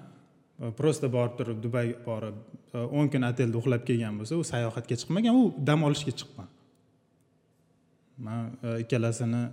Э, 0.63 0.71
просто 0.71 1.10
borib 1.12 1.38
turib 1.39 1.62
dubayga 1.63 1.99
borib 2.08 2.36
э, 2.73 2.88
o'n 2.88 3.10
kun 3.12 3.30
otelda 3.30 3.60
uxlab 3.60 3.84
kelgan 3.89 4.19
bo'lsa 4.19 4.39
u 4.39 4.43
sayohatga 4.47 4.95
chiqmagan 5.02 5.36
u 5.36 5.47
dam 5.69 5.84
olishga 5.84 6.15
chiqqan 6.19 6.47
man 8.17 8.58
e, 8.63 8.80
ikkalasini 8.84 9.43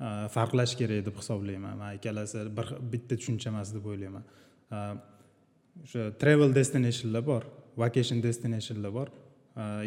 e, 0.00 0.08
farqlash 0.34 0.76
kerak 0.78 1.04
deb 1.06 1.18
hisoblayman. 1.20 1.76
Man 1.78 1.98
ikkalasi 1.98 2.46
bir 2.56 2.72
bitta 2.92 3.16
tushuncha 3.16 3.50
emas 3.50 3.72
deb 3.74 3.86
o'ylayman. 3.86 4.24
E, 4.70 4.82
o'sha 5.84 6.10
travel 6.20 6.54
destinationlar 6.54 7.26
bor 7.26 7.46
vacation 7.76 8.22
destinationlar 8.22 8.92
bor. 8.98 9.14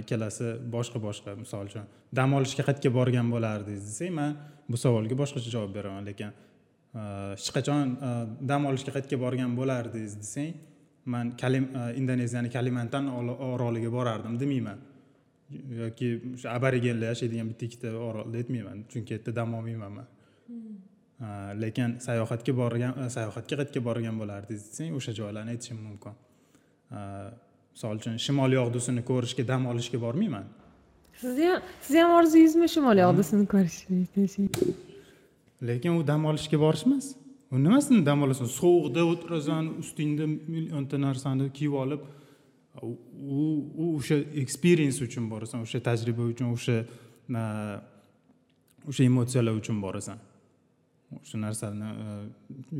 Ikkalasi 0.01 0.55
boshqa 0.73 0.97
boshqa 0.97 1.35
misol 1.37 1.67
uchun 1.69 1.83
dam 2.17 2.31
olishga 2.33 2.63
qayerga 2.65 2.89
borgan 2.93 3.27
bo'lardingiz 3.29 3.83
desak 3.85 4.15
man 4.19 4.31
bu 4.69 4.77
savolga 4.83 5.17
boshqacha 5.19 5.51
javob 5.55 5.75
beraman 5.75 6.07
lekin 6.09 6.31
hech 6.93 7.49
qachon 7.57 7.87
dam 8.51 8.65
olishga 8.69 8.91
qayerga 8.95 9.17
borgan 9.25 9.51
bo'lardingiz 9.59 10.13
desang 10.23 10.53
man 11.05 11.25
kalim 11.41 11.65
indoneziyani 11.99 12.49
kalimantan 12.57 13.05
oroliga 13.51 13.91
borardim 13.97 14.39
demayman 14.43 14.79
yoki 15.81 16.07
o'sha 16.35 16.47
aborigenlar 16.57 17.07
yashaydigan 17.13 17.47
bitta 17.51 17.63
ikkita 17.69 17.89
orolda 18.09 18.35
aytmayman 18.41 18.77
chunki 18.91 19.09
u 19.13 19.15
yerda 19.17 19.35
dam 19.39 19.53
olmayman 19.59 19.91
man. 19.97 20.07
Lekin 21.63 21.89
sayohatga 22.05 22.53
borgan 22.61 22.93
sayohatga 23.15 23.55
qayerga 23.59 23.81
borgan 23.89 24.15
bo'lardingiz 24.21 24.63
desang 24.69 24.91
o'sha 24.99 25.11
joylarni 25.19 25.49
aytishim 25.55 25.79
mumkin. 25.87 26.13
Misol 27.73 27.95
uchun 28.01 28.15
shimol 28.25 28.51
yog'dusini 28.59 29.01
ko'rishga 29.09 29.43
dam 29.51 29.61
olishga 29.71 29.97
bormayman. 30.05 30.45
Sizni 31.21 31.45
ham 31.51 31.59
sizni 31.85 31.99
ham 32.03 32.11
orzuyingizmi 32.19 32.67
shimol 32.75 32.97
yog'dusini 33.05 33.45
ko'rish 33.53 33.77
lekin 35.61 35.97
u 35.99 36.03
dam 36.03 36.25
olishga 36.25 36.59
borish 36.59 36.85
emas 36.87 37.15
u 37.51 37.57
nimasini 37.57 38.05
dam 38.05 38.23
olasan? 38.23 38.47
Sovuqda 38.47 39.03
o'tirasan 39.11 39.73
ustingda 39.83 40.27
millionta 40.27 40.97
narsani 40.97 41.49
kiyib 41.53 41.73
olib 41.83 42.01
u 42.81 43.43
u 43.75 43.95
o'sha 43.97 44.17
experience 44.43 45.03
uchun 45.03 45.29
borasan 45.29 45.65
o'sha 45.65 45.79
tajriba 45.89 46.23
uchun 46.33 46.53
o'sha 46.55 46.77
o'sha 48.89 49.03
emotsiyalar 49.03 49.57
uchun 49.61 49.81
borasan. 49.81 50.19
O'sha 51.21 51.37
narsani 51.41 51.89
e, 52.05 52.07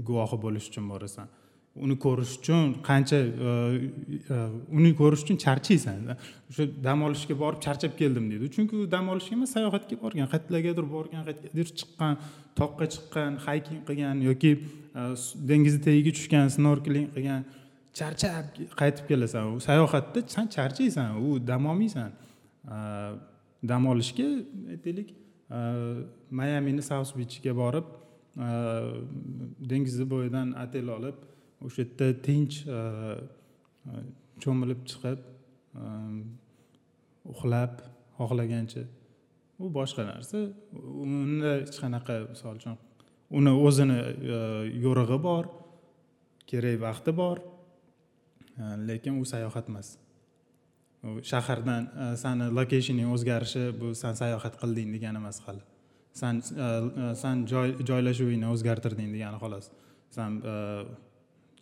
guvohi 0.07 0.37
bo'lish 0.45 0.69
uchun 0.71 0.89
borasan. 0.89 1.27
Uni 1.75 1.95
ko'rish 1.99 2.37
uchun 2.39 2.73
qancha 2.83 3.19
e, 3.19 3.51
e, 4.35 4.37
uni 4.77 4.91
ko'rish 5.01 5.23
uchun 5.25 5.37
charchaysan 5.45 5.99
o'sha 6.13 6.65
dam 6.83 7.03
olishga 7.07 7.35
borib 7.43 7.61
charchab 7.65 7.93
keldim 8.01 8.25
deydi. 8.31 8.49
Chunki 8.55 8.75
u 8.83 8.91
dam 8.91 9.09
olishga 9.13 9.35
emas 9.37 9.53
sayohatga 9.57 9.95
borgan 10.03 10.27
qayerlargadir 10.33 10.85
borgan 10.95 11.23
qayergadir 11.27 11.67
chiqqan 11.79 12.17
toqqa 12.59 12.85
chiqqan 12.93 13.37
hayking 13.45 13.81
qilgan 13.87 14.25
yoki 14.29 14.51
e, 14.99 15.01
dengizni 15.51 15.81
tagiga 15.87 16.11
tushgan 16.17 16.51
snorkeling 16.57 17.07
qilgan 17.15 17.45
charchab 17.99 18.59
qaytib 18.81 19.05
kelasan. 19.11 19.53
U 19.55 19.61
sayohatda 19.69 20.25
san 20.35 20.47
charchaysan 20.57 21.09
u 21.25 21.39
dam 21.51 21.65
olmaysan. 21.71 22.11
Dam 23.69 23.87
olishga 23.93 24.27
aytaylik 24.73 25.09
mayamini 26.39 26.83
saus 26.89 27.09
bichiga 27.19 27.53
borib 27.63 27.87
dengizni 29.71 30.05
bo'yidan 30.13 30.53
otel 30.63 30.87
olib 30.97 31.28
o'sha 31.65 31.83
yerda 31.83 32.07
tinch 32.27 32.55
e, 32.67 32.79
e, 33.89 34.03
cho'milib 34.43 34.83
chiqib 34.89 35.19
e, 35.75 35.85
uxlab 37.33 37.81
xohlagancha. 38.17 38.83
U 39.59 39.69
boshqa 39.79 40.05
narsa. 40.07 40.45
Unda 41.03 41.55
hech 41.59 41.79
qanaqa 41.83 42.19
misol 42.31 42.59
uchun 42.59 42.77
uni 43.39 43.51
o'zini 43.67 43.97
yo'rig'i 44.83 45.17
bor 45.27 45.49
kerak 46.49 46.79
vaqti 46.85 47.13
bor 47.21 47.41
lekin 48.89 49.19
u 49.21 49.25
sayohat 49.31 49.67
emas. 49.71 49.97
Shahardan 51.31 52.15
sani 52.23 52.47
lokeshining 52.59 53.11
o'zgarishi 53.15 53.65
bu 53.81 53.91
san 54.01 54.15
sayohat 54.21 54.55
qilding 54.61 54.95
degani 54.95 55.21
emas 55.21 55.37
hali. 55.45 55.61
San 56.21 56.41
san 57.23 57.45
joy 57.51 57.75
joylashuvingni 57.89 58.47
o'zgartirding 58.53 59.13
degani 59.15 59.37
xolos. 59.43 59.69
San 60.17 60.41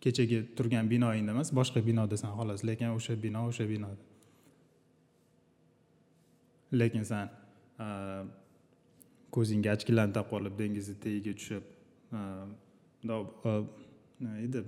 kechagi 0.04 0.38
turgan 0.56 0.86
binoyingda 0.92 1.32
emas 1.36 1.50
boshqa 1.58 1.80
binodasan 1.88 2.30
xolos 2.38 2.60
lekin 2.68 2.88
o'sha 2.98 3.14
bino 3.24 3.40
o'sha 3.50 3.64
binoda 3.72 4.02
lekin 6.80 7.04
san 7.10 7.26
ko'zingga 9.36 9.70
ochkilarni 9.76 10.22
qolib 10.32 10.54
dengizni 10.60 10.96
tagiga 11.04 11.32
tushib 11.38 11.64
nima 13.08 13.18
edi 14.46 14.58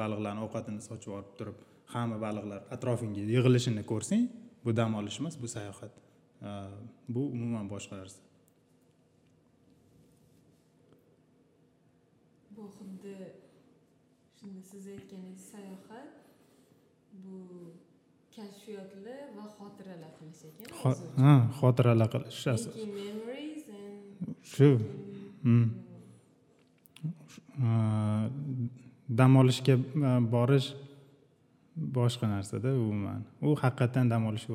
baliqlarni 0.00 0.40
ovqatini 0.46 0.80
sochib 0.88 1.12
olib 1.18 1.30
turib 1.38 1.58
hamma 1.94 2.16
baliqlar 2.26 2.60
atrofingga 2.76 3.22
yig'ilishini 3.34 3.82
ko'rsang 3.92 4.24
bu 4.64 4.76
dam 4.76 4.94
olish 4.98 5.20
emas 5.20 5.34
bu 5.42 5.48
sayohat. 5.48 5.92
Bu 7.08 7.22
umuman 7.34 7.66
boshqa 7.70 7.94
narsa. 8.00 8.20
Bu 12.56 12.64
xuddi 12.76 13.14
shunda 14.38 14.62
siz 14.70 14.84
aytganingiz 14.94 15.42
sayohat 15.52 16.10
bu 17.22 17.36
kashfiyotlar 18.36 19.20
va 19.36 19.44
xotiralar 19.58 20.12
qilish 20.18 20.42
ekan 20.48 20.66
ha 21.22 21.34
xotiralar 21.60 22.08
qilish 22.14 22.38
shu. 24.52 24.70
hmm. 25.44 25.66
dam 29.20 29.32
olishga 29.42 29.74
borish 30.34 30.68
boshqa 31.76 32.26
narsada 32.28 32.70
umuman. 32.72 33.20
U 33.42 33.54
haqiqatdan 33.62 34.10
dam 34.12 34.26
olish 34.30 34.46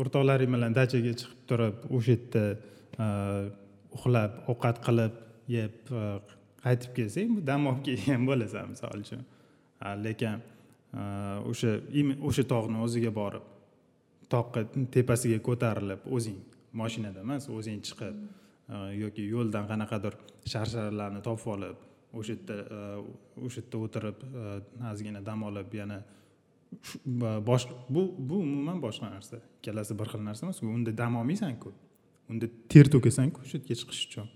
o'rtoqlaring 0.00 0.50
bilan 0.54 0.72
dachaga 0.78 1.12
chiqib 1.20 1.40
turib 1.48 1.76
o'sha 1.96 2.16
yerda 2.16 2.44
uxlab 3.96 4.32
ovqat 4.52 4.76
qilib 4.86 5.12
yeb 5.56 5.74
qaytib 6.64 6.92
kelsang 6.98 7.36
bu 7.36 7.46
dam 7.46 7.66
olib 7.70 7.82
kelgan 7.88 8.26
bo'lasan 8.30 8.72
misol 8.74 9.00
uchun. 9.04 9.24
Lekin 10.06 10.42
o'sha 11.50 11.72
o'sha 12.28 12.44
tog'ni 12.52 12.80
o'ziga 12.86 13.12
borib 13.20 13.44
toqqa 14.34 14.64
tepasiga 14.94 15.38
ko'tarilib 15.48 16.06
o'zing 16.16 16.38
moshinada 16.80 17.22
emas 17.26 17.48
o'zing 17.58 17.80
chiqib 17.88 18.16
yoki 19.02 19.26
yo'ldan 19.34 19.66
qanaqadir 19.70 20.16
sharsharalarni 20.52 21.22
topib 21.28 21.50
olib 21.56 21.78
o'sha 22.20 22.36
yerda 22.36 22.56
o'sha 23.46 23.60
yerda 23.62 23.80
o'tirib 23.86 24.26
ozgina 24.92 25.24
dam 25.28 25.42
olib 25.50 25.74
yana 25.80 25.98
bosh 27.50 27.66
bu 27.88 28.02
bu 28.18 28.36
umuman 28.46 28.82
boshqa 28.82 29.10
narsa. 29.10 29.36
Ikkalasi 29.58 29.98
bir 29.98 30.08
xil 30.12 30.22
narsa 30.28 30.46
emas 30.46 30.62
unda 30.62 30.96
dam 31.02 31.16
olmaysanku 31.20 31.72
unda 32.30 32.46
ter 32.72 32.90
to'kasanku 32.94 33.44
o'sha 33.44 33.58
yerga 33.58 33.74
chiqish 33.80 34.02
uchun. 34.08 34.26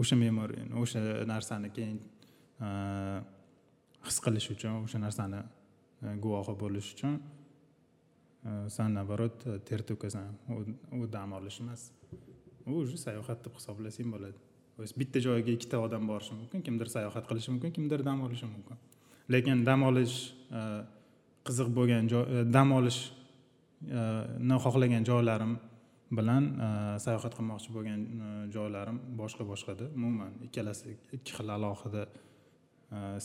O'sha 0.00 0.16
memoriyani 0.16 0.72
o'sha 0.82 1.00
narsani 1.32 1.70
keyin 1.76 1.98
e, 2.66 2.68
his 4.06 4.18
qilish 4.24 4.48
uchun 4.54 4.82
o'sha 4.84 4.98
narsani 5.06 5.40
e, 6.04 6.16
guvohi 6.24 6.54
bo'lish 6.62 6.88
uchun 6.94 7.14
e, 7.18 8.50
san 8.76 8.94
наоборот 8.98 9.36
ter 9.68 9.80
to'kasan 9.88 10.26
u 10.98 11.06
dam 11.06 11.32
olish 11.38 11.60
emas. 11.60 11.90
U 12.66 12.72
уже 12.80 12.96
sayohat 12.96 13.44
deb 13.44 13.54
hisoblasang 13.58 14.08
bo'ladi 14.14 14.38
bitta 15.00 15.18
joyga 15.26 15.50
ikkita 15.56 15.76
odam 15.86 16.06
borishi 16.10 16.32
mumkin 16.40 16.60
kimdir 16.66 16.88
sayohat 16.96 17.24
qilishi 17.30 17.50
mumkin 17.54 17.70
kimdir 17.76 18.00
dam 18.04 18.22
olishi 18.26 18.46
mumkin. 18.54 18.76
Lekin 19.32 19.64
dam 19.68 19.82
olish 19.90 20.16
qiziq 21.46 21.68
bo'lgan 21.78 22.08
joy 22.12 22.24
dam 22.56 22.72
olishni 22.78 24.56
xohlagan 24.64 25.02
joylarim 25.10 25.52
bilan 26.18 26.44
e, 26.66 26.68
sayohat 27.04 27.34
qilmoqchi 27.38 27.72
bo'lgan 27.76 28.02
e, 28.26 28.28
joylarim 28.56 28.98
boshqa 29.20 29.46
boshqada. 29.52 29.88
Umuman 29.98 30.32
ikkalasi 30.48 30.96
ikki 31.16 31.32
xil 31.38 31.54
alohida 31.56 32.04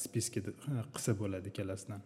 spiska 0.04 0.41
qilsa 0.95 1.13
bo'ladi 1.21 1.52
ikkalasidan. 1.52 2.02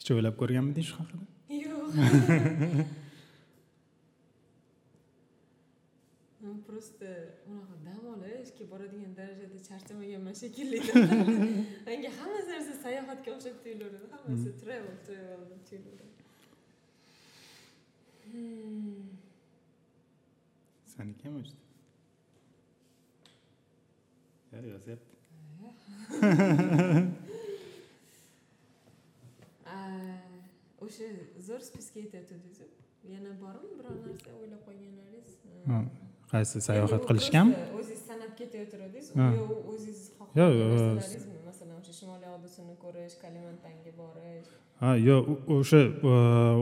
Hech 0.00 0.10
o'ylab 0.16 0.34
ko'rganmiding 0.40 0.86
shu 0.88 0.98
haqida? 1.00 1.24
Yo'q 1.62 2.86
просто 6.66 7.06
unaqa 7.50 7.74
dam 7.86 8.02
olishga 8.12 8.64
boradigan 8.72 9.12
darajada 9.18 9.58
charchamaganman 9.68 10.34
shekilli 10.42 10.78
menga 11.86 12.10
hamma 12.18 12.40
narsa 12.50 12.74
sayohatga 12.84 13.28
o'xshab 13.34 13.56
tuyulaveradi 13.64 14.06
hammasi 14.14 14.50
travel 14.62 14.96
travel 15.06 15.42
deb 15.52 15.62
tuyulaveradi 15.68 16.16
saniki 20.94 21.22
ham 21.28 21.34
o'chdi 21.42 21.60
yozyapti 24.74 25.14
o'sha 30.92 31.08
zo'r 31.48 31.62
spiska 31.68 31.96
aytyotgandingiz 32.04 32.58
yana 33.12 33.30
bormi 33.42 33.68
biror 33.78 33.96
narsa 34.06 34.30
o'ylab 34.38 34.62
qolganlaringiz 34.68 35.30
qaysi 36.32 36.56
sayohat 36.68 37.02
qilishganmi 37.10 37.54
o'zingiz 37.78 38.02
sanab 38.10 38.32
ketayotgandingiz 38.40 39.06
yo 39.16 39.26
o'zingiz 39.72 40.00
xohlaganlaringizmi 40.18 41.38
masalan 41.48 41.76
o'sha 41.80 41.92
shimoliy 42.00 42.30
obdusini 42.36 42.74
ko'rish 42.84 43.14
kalimantanga 43.24 43.92
borish. 44.00 44.48
Ha 44.82 44.90
yo'q 45.08 45.26
o'sha 45.56 45.80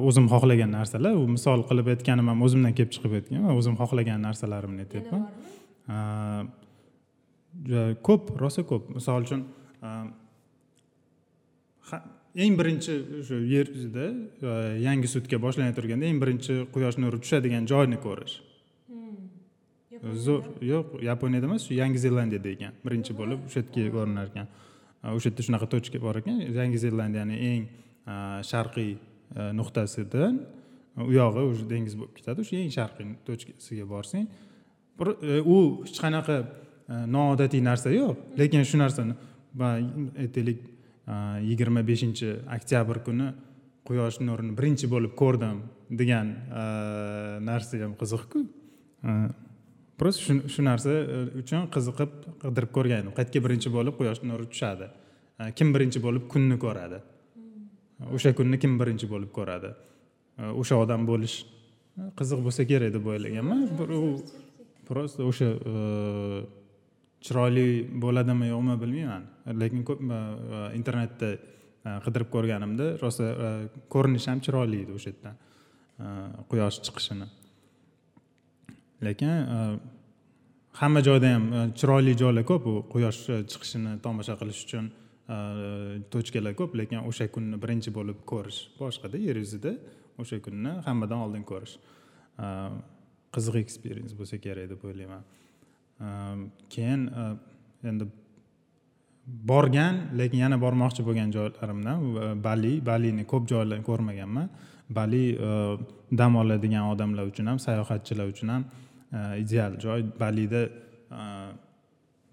o'zim 0.08 0.26
xohlagan 0.34 0.70
narsalar 0.78 1.14
u 1.22 1.26
misol 1.34 1.60
qilib 1.68 1.86
aytganim 1.94 2.26
ham 2.32 2.38
o'zimdan 2.46 2.72
kelib 2.78 2.92
chiqib 2.96 3.12
aytgan 3.18 3.50
o'zim 3.58 3.74
xohlagan 3.82 4.18
narsalarimni 4.28 4.82
aytyapman. 4.86 5.22
ko'p 8.08 8.24
rosa 8.42 8.62
ko'p. 8.70 8.84
Misol 8.98 9.20
uchun 9.26 9.40
eng 12.34 12.54
birinchi 12.58 12.94
o'sha 13.20 13.38
yer 13.54 13.66
yuzida 13.74 14.06
yangi 14.78 15.08
sutka 15.10 15.38
boshlanay 15.42 15.74
turganda 15.74 16.06
eng 16.06 16.20
birinchi 16.22 16.66
quyosh 16.74 16.98
nuri 17.02 17.18
tushadigan 17.22 17.66
joyni 17.66 17.98
ko'rish. 18.06 18.36
Zo'r 20.00 20.46
yo'q 20.64 21.02
yaponiyada 21.04 21.46
emas 21.50 21.66
shu 21.66 21.74
yangi 21.74 21.98
zelandiyada 21.98 22.48
ekan 22.54 22.72
birinchi 22.86 23.16
bo'lib 23.20 23.42
o'sha 23.48 23.64
yerga 23.64 23.92
ko'rinar 23.96 24.30
ekan 24.30 24.46
o'sha 25.16 25.28
yerda 25.28 25.46
shunaqa 25.48 25.66
точка 25.74 25.98
bor 26.06 26.16
ekan. 26.22 26.40
Yangi 26.60 26.78
zelandiyani 26.86 27.36
eng 27.50 27.62
sharqiy 28.50 28.96
nuqtasidan 29.58 30.40
u 31.06 31.10
yog'i 31.12 31.44
уже 31.50 31.66
dengiz 31.68 31.94
bo'lib 31.98 32.14
ketadi. 32.18 32.46
O'sha 32.46 32.56
eng 32.62 32.72
sharqiy 32.78 33.14
точкasiga 33.26 33.86
borsang 33.90 34.26
u 35.54 35.58
hech 35.84 35.98
qanaqa 36.04 36.36
noodatiy 37.16 37.62
narsa 37.62 37.90
yo'q. 37.90 38.16
Lekin 38.40 38.62
shu 38.64 38.78
narsani 38.78 39.18
aytaylik 40.24 40.58
yigirma 41.50 41.82
beshinchi 41.86 42.32
oktyabr 42.56 43.02
kuni 43.06 43.28
quyosh 43.88 44.20
nurini 44.22 44.56
birinchi 44.58 44.90
bo'lib 44.94 45.14
ko'rdim 45.18 45.62
degan 46.00 46.34
narsa 47.46 47.84
ham 47.84 47.94
qiziqku. 48.00 48.44
Просто 50.00 50.48
shu 50.48 50.62
narsa 50.64 50.90
e, 50.90 51.16
uchun 51.42 51.66
qiziqib 51.74 52.12
qidirib 52.40 52.70
ko'rgandim. 52.76 53.12
Qayerga 53.16 53.40
birinchi 53.44 53.72
bo'lib 53.74 53.98
quyosh 53.98 54.22
nuri 54.24 54.46
tushadi. 54.52 54.86
Kim 55.58 55.74
birinchi 55.74 56.00
bo'lib 56.00 56.24
kunni 56.32 56.56
ko'radi? 56.62 57.02
O'sha 58.16 58.32
kunni 58.38 58.56
kim 58.62 58.78
birinchi 58.80 59.10
bo'lib 59.10 59.28
ko'radi? 59.38 59.74
O'sha 60.62 60.78
odam 60.84 61.04
bo'lish 61.10 61.34
qiziq 62.20 62.40
bo'lsa 62.46 62.64
kerak 62.70 62.94
deb 62.96 63.10
o'ylaganman. 63.12 63.66
U 63.98 64.00
просто 64.88 65.28
o'sha 65.28 65.50
e, 65.72 65.74
chiroyli 67.24 67.66
bo'ladimi 68.02 68.48
yo'qmi 68.50 68.76
bilmayman. 68.82 69.24
Lekin 69.60 69.84
ko'p 69.88 70.00
internetda 70.78 71.30
e, 71.34 71.94
qidirib 72.06 72.30
ko'rganimda 72.34 72.86
rosa 73.02 73.28
e, 73.46 73.50
ko'rinishi 73.92 74.30
ham 74.32 74.42
chiroyli 74.46 74.82
edi 74.84 74.96
o'sha 74.98 75.12
yerdan 75.12 75.36
e, 75.36 76.12
quyosh 76.50 76.80
chiqishini. 76.86 77.28
Lekin 79.06 79.80
hamma 80.80 81.00
joyda 81.08 81.34
ham 81.34 81.46
chiroyli 81.82 82.16
joylar 82.22 82.46
ko'p 82.52 82.68
u 82.72 82.74
quyosh 82.94 83.20
chiqishini 83.52 83.98
tomosha 84.06 84.36
qilish 84.40 84.64
uchun 84.66 84.90
tochkalar 86.12 86.56
ko'p 86.60 86.76
lekin 86.80 87.04
o'sha 87.10 87.28
kunni 87.34 87.60
birinchi 87.62 87.92
bo'lib 87.98 88.24
ko'rish 88.32 88.60
boshqada 88.80 89.20
yer 89.26 89.36
yuzida 89.42 89.74
o'sha 90.22 90.40
kunni 90.46 90.72
hammadan 90.86 91.26
oldin 91.26 91.44
ko'rish 91.52 91.76
qiziq 93.34 93.60
eksperiens 93.64 94.16
bo'lsa 94.18 94.40
kerak 94.46 94.70
deb 94.72 94.88
o'ylayman. 94.88 95.22
Ehm, 96.00 96.48
keyin 96.70 97.06
e, 97.08 97.24
endi 97.88 98.06
borgan 99.26 99.96
lekin 100.18 100.38
yana 100.44 100.56
bormoqchi 100.64 101.04
bo'lgan 101.04 101.32
joylarimdan 101.36 101.98
e, 102.00 102.28
bali 102.44 102.72
balini 102.90 103.24
ko'p 103.32 103.48
joylarni 103.52 103.84
ko'rmaganman. 103.90 104.48
Bali 104.98 105.24
e, 105.48 105.50
dam 106.20 106.36
oladigan 106.42 106.88
odamlar 106.92 107.28
uchun 107.32 107.52
ham 107.52 107.58
sayohatchilar 107.66 108.32
uchun 108.34 108.48
ham 108.54 108.64
ideal 109.42 109.74
joy. 109.84 110.04
Balida 110.22 110.62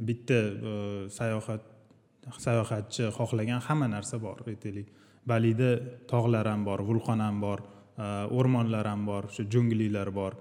bitta 0.08 0.40
sayohat 1.18 1.64
sayohatchi 2.46 3.10
xohlagan 3.18 3.62
hamma 3.68 3.88
narsa 3.96 4.20
bor 4.26 4.44
aytaylik 4.52 4.88
balida 5.32 5.70
tog'lar 6.12 6.46
ham 6.52 6.66
bor 6.70 6.80
vulqon 6.90 7.24
ham 7.26 7.42
bor 7.46 7.60
o'rmonlar 8.38 8.86
ham 8.92 9.06
bor 9.10 9.24
o'sha 9.30 9.44
junglilar 9.54 10.14
bor. 10.20 10.34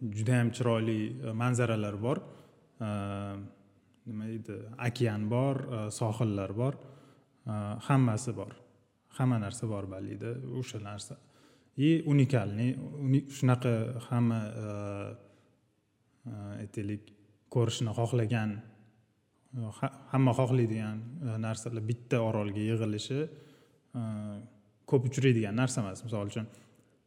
Judayam 0.00 0.50
chiroyli 0.50 1.00
e, 1.22 1.32
manzaralar 1.32 1.96
bor. 2.00 2.20
E, 2.80 2.88
nima 4.08 4.28
deydi? 4.30 4.58
Okean 4.88 5.28
bor 5.30 5.62
e, 5.64 5.82
sohillar 5.90 6.54
bor. 6.56 6.78
Hammasi 7.88 8.34
bor. 8.36 8.52
Hamma 9.16 9.38
narsa 9.40 9.66
bor 9.66 9.86
balida 9.88 10.34
o'sha 10.60 10.78
narsa. 10.78 11.16
И 11.78 12.02
уникальный 12.04 12.74
shunaqa 13.30 14.02
hamma 14.10 14.40
aytaylik 16.58 17.04
ko'rishni 17.48 17.94
xohlagan 17.94 18.56
hamma 20.12 20.32
xohlaydigan 20.40 20.98
narsalar 21.40 21.80
bitta 21.90 22.18
orolga 22.20 22.60
yig'ilishi 22.70 23.20
ko'p 24.90 25.06
uchraydigan 25.08 25.54
narsa 25.56 25.80
emas. 25.84 26.02
Misol 26.04 26.26
uchun 26.32 26.50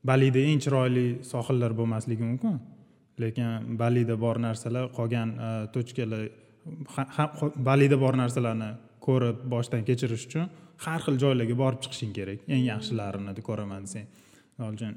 balida 0.09 0.39
eng 0.39 0.63
chiroyli 0.63 1.07
sohillar 1.33 1.75
bo'lmasligi 1.79 2.23
mumkin. 2.23 2.57
Lekin 3.23 3.77
balida 3.81 4.17
bor 4.19 4.39
narsalar 4.45 4.89
qolgan 4.97 5.35
e, 5.47 5.51
tochkalar 5.75 6.23
balida 7.69 7.97
bor 8.03 8.17
narsalarni 8.21 8.71
ko'rib 9.05 9.45
boshdan 9.53 9.85
kechirish 9.87 10.27
uchun 10.29 10.49
har 10.85 10.99
xil 11.05 11.17
joylarga 11.23 11.55
borib 11.63 11.81
chiqishing 11.85 12.13
kerak. 12.17 12.43
Eng 12.47 12.65
yaxshilarini 12.67 13.47
ko'raman 13.49 13.87
desang. 13.87 14.05
Misol 14.57 14.77
uchun 14.77 14.95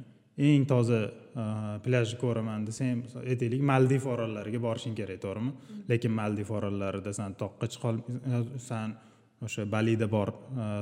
eng 0.48 0.66
toza 0.72 1.00
e, 1.06 1.44
plyajni 1.86 2.20
ko'raman 2.20 2.68
desang 2.68 3.02
aytaylik 3.24 3.64
maldiv 3.72 4.06
orollariga 4.14 4.60
borishing 4.68 4.96
kerak 5.00 5.20
to'g'rimi? 5.24 5.52
Lekin 5.88 6.12
maldiv 6.20 6.54
orollarida 6.58 7.12
san 7.20 7.36
toqqa 7.42 7.68
e, 7.68 8.44
san 8.68 8.96
o'sha 9.44 9.66
balida 9.76 10.08
bor 10.16 10.32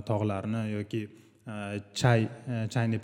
tog'larni 0.07 0.62
yoki 0.76 1.03
chay 1.95 2.28
chayni 2.70 2.99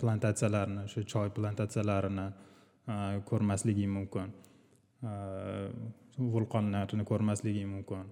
plantatsiyalarini 0.00 0.84
o'sha 0.88 1.04
choy 1.12 1.28
plantatsiyalarini 1.36 2.26
Э, 2.88 3.20
ko'rmasliging 3.30 3.90
mumkin. 3.90 4.32
Э, 5.02 5.70
vulqonlarni 6.18 7.04
ko'rmasliging 7.04 7.68
mumkin. 7.68 8.04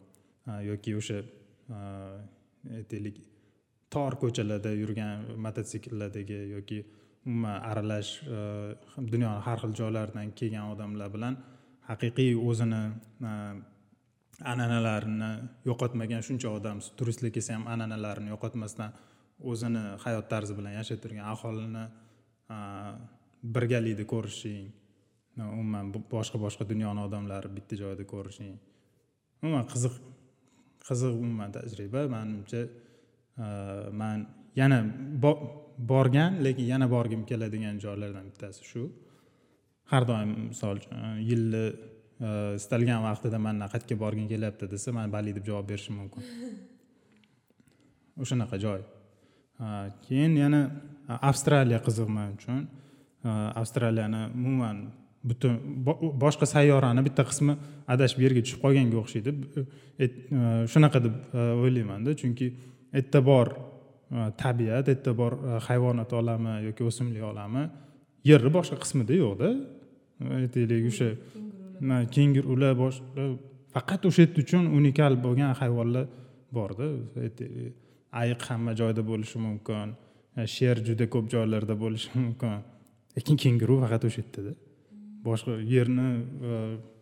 Э, 0.47 0.63
yoki 0.71 0.97
o'sha 0.97 1.21
aytaylik 2.79 3.17
tor 3.93 4.17
ko'chalarda 4.23 4.73
yurgan 4.83 5.25
mototsikllardagi 5.45 6.39
yoki 6.57 6.79
umuman 7.27 7.61
aralash 7.71 8.11
e, 8.23 8.39
dunyoni 9.13 9.43
har 9.47 9.59
xil 9.63 9.75
joylaridan 9.81 10.33
kelgan 10.39 10.73
odamlar 10.75 11.09
bilan 11.17 11.37
haqiqiy 11.91 12.33
o'zini 12.51 12.83
e, 13.31 13.33
an'analarini 14.53 15.31
yo'qotmagan 15.69 16.25
shuncha 16.29 16.51
odam 16.59 16.81
turistlar 16.99 17.31
kelsa 17.37 17.57
ham 17.57 17.67
an'analarini 17.75 18.33
yo'qotmasdan 18.35 18.91
o'zini 19.53 19.83
hayot 20.05 20.27
tarzi 20.33 20.57
bilan 20.59 20.79
yashab 20.81 20.99
turgan 21.05 21.27
aholini 21.35 21.85
e, 22.55 22.59
birgalikda 23.43 24.07
ko'rishing. 24.07 24.71
Umuman 25.39 25.93
boshqa 26.13 26.39
boshqa 26.39 26.67
dunyoni 26.69 27.01
odamlari 27.07 27.49
bitta 27.57 27.77
joyda 27.83 28.05
ko'rishing. 28.15 28.57
Umuman 29.43 29.67
qiziq 29.73 29.95
qiziq 30.89 31.15
umuman 31.25 31.53
tajriba. 31.57 32.07
Manimcha 32.15 32.63
e, 32.65 33.47
man 34.01 34.27
yana 34.57 34.79
borgan 35.93 36.43
lekin 36.45 36.67
yana 36.73 36.87
borgim 36.97 37.25
keladigan 37.31 37.81
joylardan 37.85 38.29
bittasi 38.31 38.69
shu. 38.71 38.85
Har 39.93 40.07
doim 40.11 40.35
misol 40.51 40.77
uchun 40.83 40.99
e, 41.07 41.15
yilni 41.31 41.65
e, 42.27 42.31
istalgan 42.61 43.01
vaqtida 43.09 43.41
man 43.47 43.65
qayerga 43.75 43.99
borgim 44.05 44.29
kelyapti 44.33 44.71
desa 44.75 44.93
man 44.99 45.11
bali 45.17 45.35
deb 45.39 45.45
javob 45.51 45.67
berishim 45.73 45.97
mumkin. 46.01 46.23
O'shanaqa 48.23 48.59
joy. 48.67 48.81
Keyin 50.05 50.37
yana 50.43 50.61
avstraliya 51.31 51.81
qiziq 51.87 52.09
man 52.19 52.37
uchun. 52.39 52.63
Avstraliyani 53.61 54.23
umuman 54.35 54.77
butun 55.25 55.55
boshqa 56.25 56.47
sayyorani 56.55 57.03
bitta 57.09 57.23
qismi 57.31 57.55
adashib 57.95 58.21
yerga 58.25 58.41
tushib 58.45 58.61
qolganga 58.65 58.97
o'xshaydi. 59.03 59.31
Shunaqa 60.73 60.99
deb 61.05 61.15
o'ylaymanda 61.65 62.17
chunki 62.21 62.47
yerda 62.97 63.21
bor 63.31 63.47
tabiat 64.43 64.89
yerda 64.93 65.13
bor 65.21 65.33
hayvonot 65.69 66.13
olami 66.21 66.55
yoki 66.69 66.83
o'simlik 66.91 67.23
olami 67.33 67.63
yerni 68.31 68.51
boshqa 68.59 68.77
qismida 68.85 69.15
yo'qda 69.25 69.49
aytaylik 70.41 70.85
o'sha 70.91 71.09
kengurular 72.17 72.75
boshqa 72.85 73.25
faqat 73.75 74.03
o'sha 74.09 74.21
yerda 74.25 74.39
uchun 74.45 74.65
unikal 74.79 75.15
bo'lgan 75.27 75.53
hayvonlar 75.61 76.07
borda 76.57 76.87
ayiq 78.21 78.41
hamma 78.49 78.73
joyda 78.81 79.03
bo'lishi 79.11 79.39
mumkin 79.47 79.89
sher 80.57 80.77
juda 80.89 81.07
ko'p 81.15 81.27
joylarda 81.35 81.75
bo'lishi 81.85 82.11
mumkin 82.25 82.59
lekin 83.17 83.37
kenguru 83.45 83.81
faqat 83.85 84.07
o'sha 84.09 84.23
yerdada. 84.23 84.53
Boshqa 85.27 85.57
yerni 85.75 86.07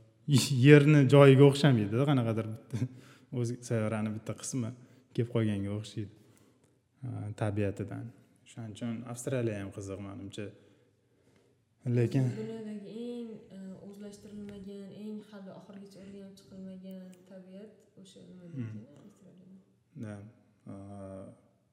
yerni 0.67 1.01
joyiga 1.15 1.45
o'xshamaydida 1.51 2.07
qanaqadir 2.11 2.47
bitta. 2.55 2.77
O'zi 3.41 3.55
sayyorani 3.69 4.11
bitta 4.17 4.33
qismi 4.41 4.71
kelib 5.15 5.31
qolganga 5.35 5.71
o'xshaydi. 5.79 6.13
Tabiatidan. 7.43 8.05
O'shaning 8.47 8.75
uchun 8.77 8.97
avstraliya 9.13 9.57
ham 9.63 9.71
qiziq 9.77 10.01
manimcha. 10.09 10.47
Lekin 11.99 12.25
dunyodagi 12.39 12.89
eng 13.07 13.29
o'zlashtirilmagan 13.89 14.89
eng 15.05 15.17
hali 15.31 15.51
oxirigacha 15.61 15.99
o'rganib 16.05 16.35
chiqilmagan 16.39 17.07
tabiat 17.31 17.73
o'sha 18.03 18.21
nima 18.29 18.45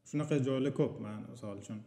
shunaqa 0.10 0.36
joylar 0.48 0.74
ko'p 0.80 0.94
man 1.06 1.20
misol 1.32 1.58
uchun 1.64 1.80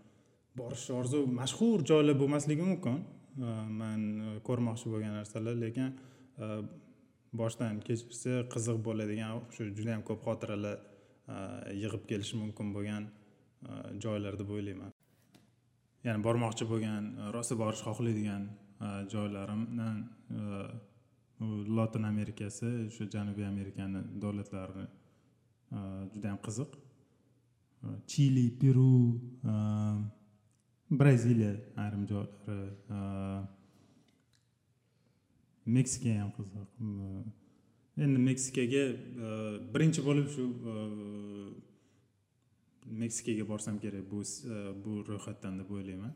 borishni 0.59 0.95
orzu 1.01 1.25
mashhur 1.41 1.85
joylar 1.91 2.17
bo'lmasligi 2.23 2.65
mumkin. 2.73 3.01
Э, 3.39 3.69
man 3.81 4.01
э, 4.21 4.39
ko'rmoqchi 4.47 4.91
bo'lgan 4.93 5.13
narsalar 5.21 5.57
lekin 5.65 5.93
э, 6.39 6.63
boshdan 7.41 7.81
kechirsa 7.87 8.33
qiziq 8.53 8.79
bo'ladigan 8.87 9.45
shu 9.55 9.71
juda 9.77 9.91
yam 9.97 10.03
ko'p 10.09 10.25
xotiralar 10.27 10.79
yig'ib 11.83 12.03
kelishi 12.11 12.41
mumkin 12.43 12.73
bo'lgan 12.77 13.05
joylar 14.05 14.35
deb 14.41 14.51
o'ylayman. 14.57 14.91
Ya'ni 16.05 16.25
bormoqchi 16.25 16.65
bo'lgan 16.73 17.05
e, 17.13 17.33
rosa 17.35 17.57
borishni 17.61 17.87
xohlaydigan 17.87 18.47
e, 18.49 18.89
joylarimdan 19.13 19.99
e, 20.39 20.41
lotin 21.77 22.09
amerikasi 22.13 22.71
shu 22.95 23.09
janubiy 23.15 23.47
amerikani 23.49 24.03
davlatlari 24.23 24.87
judayam 26.15 26.39
qiziq. 26.47 26.71
Chili 28.11 28.47
peru 28.61 28.93
braziliya 30.91 31.53
ayrim 31.85 32.07
joylari 32.11 33.47
meksika 35.77 36.11
ham 36.21 36.31
qiziq 36.39 36.69
endi 38.05 38.19
meksikaga 38.31 38.85
birinchi 39.75 40.01
bo'lib 40.09 40.29
shu 40.35 40.45
meksikaga 42.87 43.49
borsam 43.49 43.79
kerak 43.79 44.11
bu 44.11 44.23
bu 44.85 44.93
ro'yxatdan 45.09 45.59
deb 45.59 45.71
o'ylayman. 45.71 46.13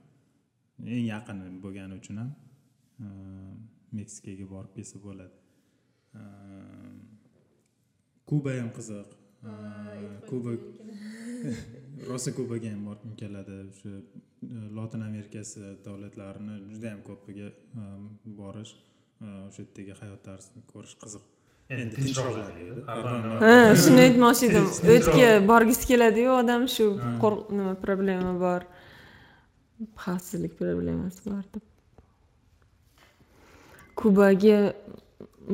Eng 0.94 1.06
yaqini 1.06 1.46
bo'lgani 1.64 1.94
uchun 2.00 2.16
ham 2.22 2.30
meksikaga 3.92 4.46
borib 4.54 4.72
kelsa 4.76 4.98
bo'ladi. 5.06 5.36
Kuba 8.28 8.50
ham 8.60 8.70
qiziq. 8.78 9.08
Kuba 10.30 10.50
rosa 12.08 12.30
kubaga 12.38 12.70
ham 12.74 12.82
borgim 12.88 13.12
keladi 13.22 13.52
o'sha 13.70 13.92
lotin 14.78 15.00
amerikasi 15.10 15.60
davlatlarini 15.86 16.56
juda 16.72 16.86
yam 16.92 17.02
ko'piga 17.10 17.48
borish 18.40 18.72
o'sha 19.48 19.62
yerdagi 19.62 19.92
hayot 20.00 20.20
tarzini 20.28 20.62
ko'rish 20.72 20.96
qiziq. 21.02 21.24
Endi 21.70 21.94
ha 23.44 23.52
shuni 23.82 24.00
aytmoqchi 24.06 24.50
edim. 24.50 24.66
U 24.88 24.96
yerga 24.96 25.28
borgisi 25.50 25.84
keladiyu 25.90 26.32
odam 26.40 26.66
shu 26.76 26.86
nima 27.58 27.74
problema 27.86 28.32
bor? 28.44 28.66
Xavfsizlik 30.04 30.58
problemasi 30.60 31.20
bor 31.30 31.44
deb. 31.54 31.64
Kubaga 34.00 34.60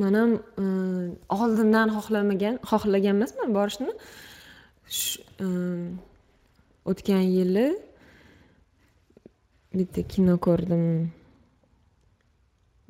man 0.02 0.14
ham 0.20 0.32
e, 0.62 0.64
oldindan 1.38 1.88
xohlamagan 1.96 2.58
xohlagan 2.70 3.14
emasman 3.16 3.54
borishni 3.58 3.92
e, 5.44 5.46
o'tgan 6.84 7.24
yili 7.36 7.68
bitta 9.74 10.02
kino 10.02 10.38
ko'rdim. 10.38 11.10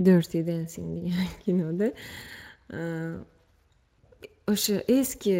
Dirty 0.01 0.43
dancing 0.47 0.88
degan 0.97 1.28
kinoda. 1.45 1.91
O'sha 4.49 4.80
eski 4.88 5.36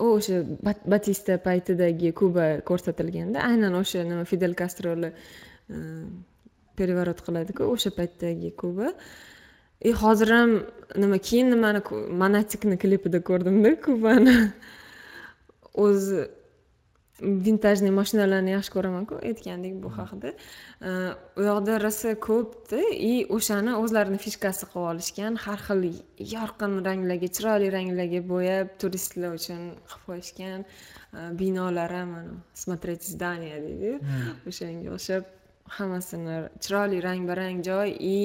o'sha 0.00 0.42
batista 0.64 1.38
paytidagi 1.38 2.12
kuba 2.20 2.46
ko'rsatilganda 2.66 3.44
aynan 3.50 3.76
o'sha 3.82 4.04
nima 4.08 4.24
fidel 4.24 4.56
kastroni 4.58 5.12
переворот 6.76 7.20
qiladiku 7.26 7.68
o'sha 7.74 7.90
paytdagi 7.98 8.56
kuba. 8.56 8.94
И 9.82 9.92
hozir 9.92 10.28
ham 10.28 10.50
nima 10.96 11.18
keyin 11.18 11.50
nimani 11.50 11.80
monatikni 12.22 12.76
klipida 12.76 13.22
ko'rdimda 13.24 13.70
kubani. 13.80 14.34
O'zi 15.84 16.26
vintajniy 17.20 17.92
mashinalarni 18.00 18.54
yaxshi 18.56 18.72
ko'ramanku 18.76 19.18
aytgandek 19.30 19.74
bu 19.82 19.90
haqida 19.98 20.32
u 21.38 21.46
yoqda 21.48 21.80
rosa 21.84 22.14
ko'pda 22.28 22.80
и 23.10 23.12
o'shani 23.36 23.76
o'zlarini 23.82 24.20
fishkasi 24.26 24.68
qilib 24.70 24.90
olishgan 24.92 25.40
har 25.44 25.60
xil 25.66 25.82
yorqin 26.34 26.78
ranglarga 26.88 27.28
chiroyli 27.36 27.68
ranglarga 27.76 28.22
bo'yab 28.32 28.72
turistlar 28.82 29.36
uchun 29.40 29.60
qilib 29.90 30.06
qo'yishgan 30.08 30.64
binolar 31.40 31.90
ham 31.98 32.08
mana 32.14 32.34
смотреть 32.54 33.04
здание 33.14 33.58
deydiyu 33.66 33.96
o'shanga 34.48 34.96
o'xshab 34.96 35.24
hammasini 35.76 36.36
chiroyli 36.62 36.98
rang 37.06 37.26
barang 37.30 37.62
joy 37.68 37.88
и 38.14 38.18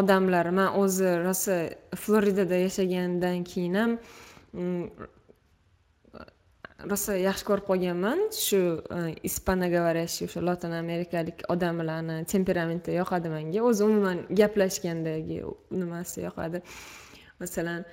odamlar 0.00 0.50
man 0.58 0.68
o'zi 0.82 1.10
rosa 1.26 1.56
floridada 2.02 2.56
yashagandan 2.66 3.44
keyin 3.50 3.74
ham 3.80 3.92
rosa 6.90 7.16
yaxshi 7.16 7.44
ko'rib 7.48 7.66
qolganman. 7.70 8.18
Shu 8.46 8.60
испаноговорящий 9.28 10.26
o'sha 10.28 10.40
lotin 10.48 10.72
amerikalik 10.82 11.44
odamlarni 11.54 12.16
temperamenti 12.34 12.90
yoqadi 13.00 13.28
menga 13.36 13.60
o'zi 13.68 13.82
umuman 13.88 14.18
gaplashgandagi 14.40 15.38
nimasi 15.70 16.18
yoqadi. 16.28 16.62
Masalan 17.40 17.84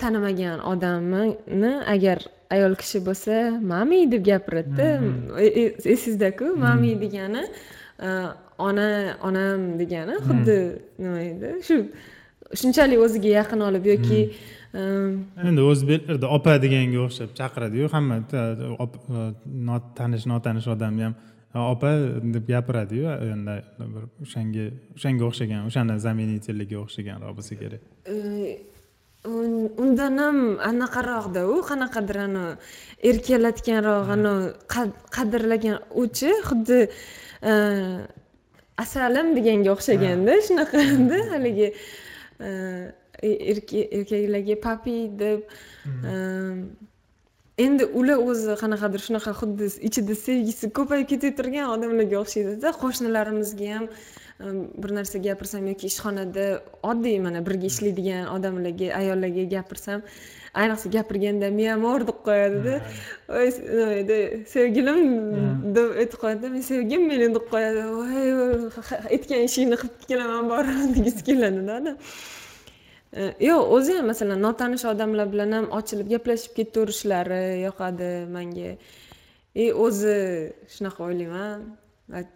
tanimagan 0.00 0.58
odamni 0.72 1.72
agar 1.94 2.18
ayol 2.54 2.74
kishi 2.80 2.98
bo'lsa 3.08 3.34
mami 3.72 4.00
deb 4.12 4.22
gapiradida 4.30 4.88
esingizdaku 5.94 6.56
mami 6.64 6.90
degani 7.04 7.42
ona 8.68 8.88
onam 9.28 9.60
degani 9.80 10.14
xuddi 10.26 10.58
nima 10.98 11.20
edi? 11.30 11.50
Shu 11.68 11.76
shunchalik 12.60 12.98
o'ziga 13.06 13.30
yaqin 13.40 13.60
olib 13.68 13.84
yoki 13.92 14.20
endi 14.74 15.62
o'zbeklarda 15.70 16.26
opa 16.36 16.52
deganga 16.64 16.98
o'xshab 17.06 17.30
chaqiradiyu 17.38 17.86
hamma 17.94 18.16
tanish 19.98 20.26
notanish 20.32 20.68
odamni 20.74 21.02
ham 21.08 21.14
opa 21.74 21.90
deb 22.34 22.44
gapiradiyu 22.52 23.06
endi 23.34 23.56
bir 23.94 24.04
o'shanga 24.24 24.64
o'shanga 24.96 25.24
o'xshagan 25.30 25.60
o'shani 25.68 25.94
заменительиga 26.06 26.76
o'xshaganroq 26.84 27.32
bo'lsa 27.38 27.54
kerak. 27.62 27.82
Undan 29.84 30.14
ham 30.24 30.38
anaqaroqda 30.70 31.40
u 31.54 31.56
qanaqadir 31.70 32.18
anavi 32.26 32.52
erkalatganroq 33.10 34.08
anavi 34.16 34.46
qadrlagan 35.16 35.76
uchi 36.02 36.30
xuddi 36.48 36.80
asalim 38.84 39.26
deganga 39.38 39.70
o'xshaganda 39.76 40.32
shunaqada 40.46 41.18
haligi 41.32 41.68
erkaklarga 43.52 44.56
papi 44.66 44.96
deb 45.22 45.40
endi 47.64 47.84
ular 48.00 48.18
o'zi 48.30 48.58
qanaqadir 48.62 49.00
shunaqa 49.06 49.32
xuddi 49.40 49.70
ichida 49.88 50.14
sevgisi 50.26 50.72
ko'payib 50.78 51.06
ketayotgan 51.12 51.72
odamlarga 51.76 52.20
o'xshaydida 52.24 52.74
qo'shnilarimizga 52.82 53.72
ham 53.74 53.88
bir 54.82 54.90
narsa 54.98 55.18
gapirsam 55.26 55.66
yoki 55.70 55.86
ishxonada 55.92 56.46
oddiy 56.90 57.20
mana 57.26 57.40
birga 57.46 57.66
ishlaydigan 57.72 58.24
odamlarga 58.36 58.88
ayollarga 59.00 59.44
gapirsam 59.54 60.00
ayniqsa 60.62 60.90
gapirganda 60.96 61.50
mi 61.58 61.64
amor 61.70 62.00
deb 62.08 62.18
qo'yadida. 62.26 62.74
Voy 63.28 63.48
nima 63.68 63.94
edi 64.02 64.18
sevgilim 64.54 65.00
deb 65.76 65.88
aytib 66.02 66.18
qo'yadida 66.22 66.50
men 66.54 66.62
sevgim 66.70 67.06
meni 67.10 67.30
deb 67.36 67.46
qo'yadi. 67.54 67.80
Voy 67.98 68.16
aytgan 69.14 69.46
ishingni 69.48 69.76
qilib 69.82 70.06
kelaman 70.10 70.50
boraman 70.52 70.94
degisi 70.96 71.22
keladida 71.30 71.96
yo'q 73.14 73.70
o'zi 73.76 73.94
ham 73.98 74.06
masalan 74.10 74.40
notanish 74.42 74.84
odamlar 74.90 75.28
bilan 75.32 75.52
ham 75.56 75.66
ochilib 75.78 76.08
gaplashib 76.14 76.52
ketaverishlari 76.58 77.62
yoqadi 77.66 78.10
manga. 78.36 78.72
И 79.54 79.70
o'zi 79.70 80.16
shunaqa 80.74 81.00
o'ylayman. 81.06 81.60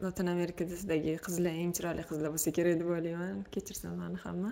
Lotin 0.05 0.27
amerikadagi 0.35 1.15
qizlar 1.27 1.55
eng 1.63 1.73
chiroyli 1.77 2.03
qizlar 2.11 2.31
bo'lsa 2.35 2.51
kerak 2.59 2.75
deb 2.81 2.89
o'ylayman. 2.95 3.35
Kechirsin 3.55 3.91
mani 4.03 4.19
hamma. 4.25 4.51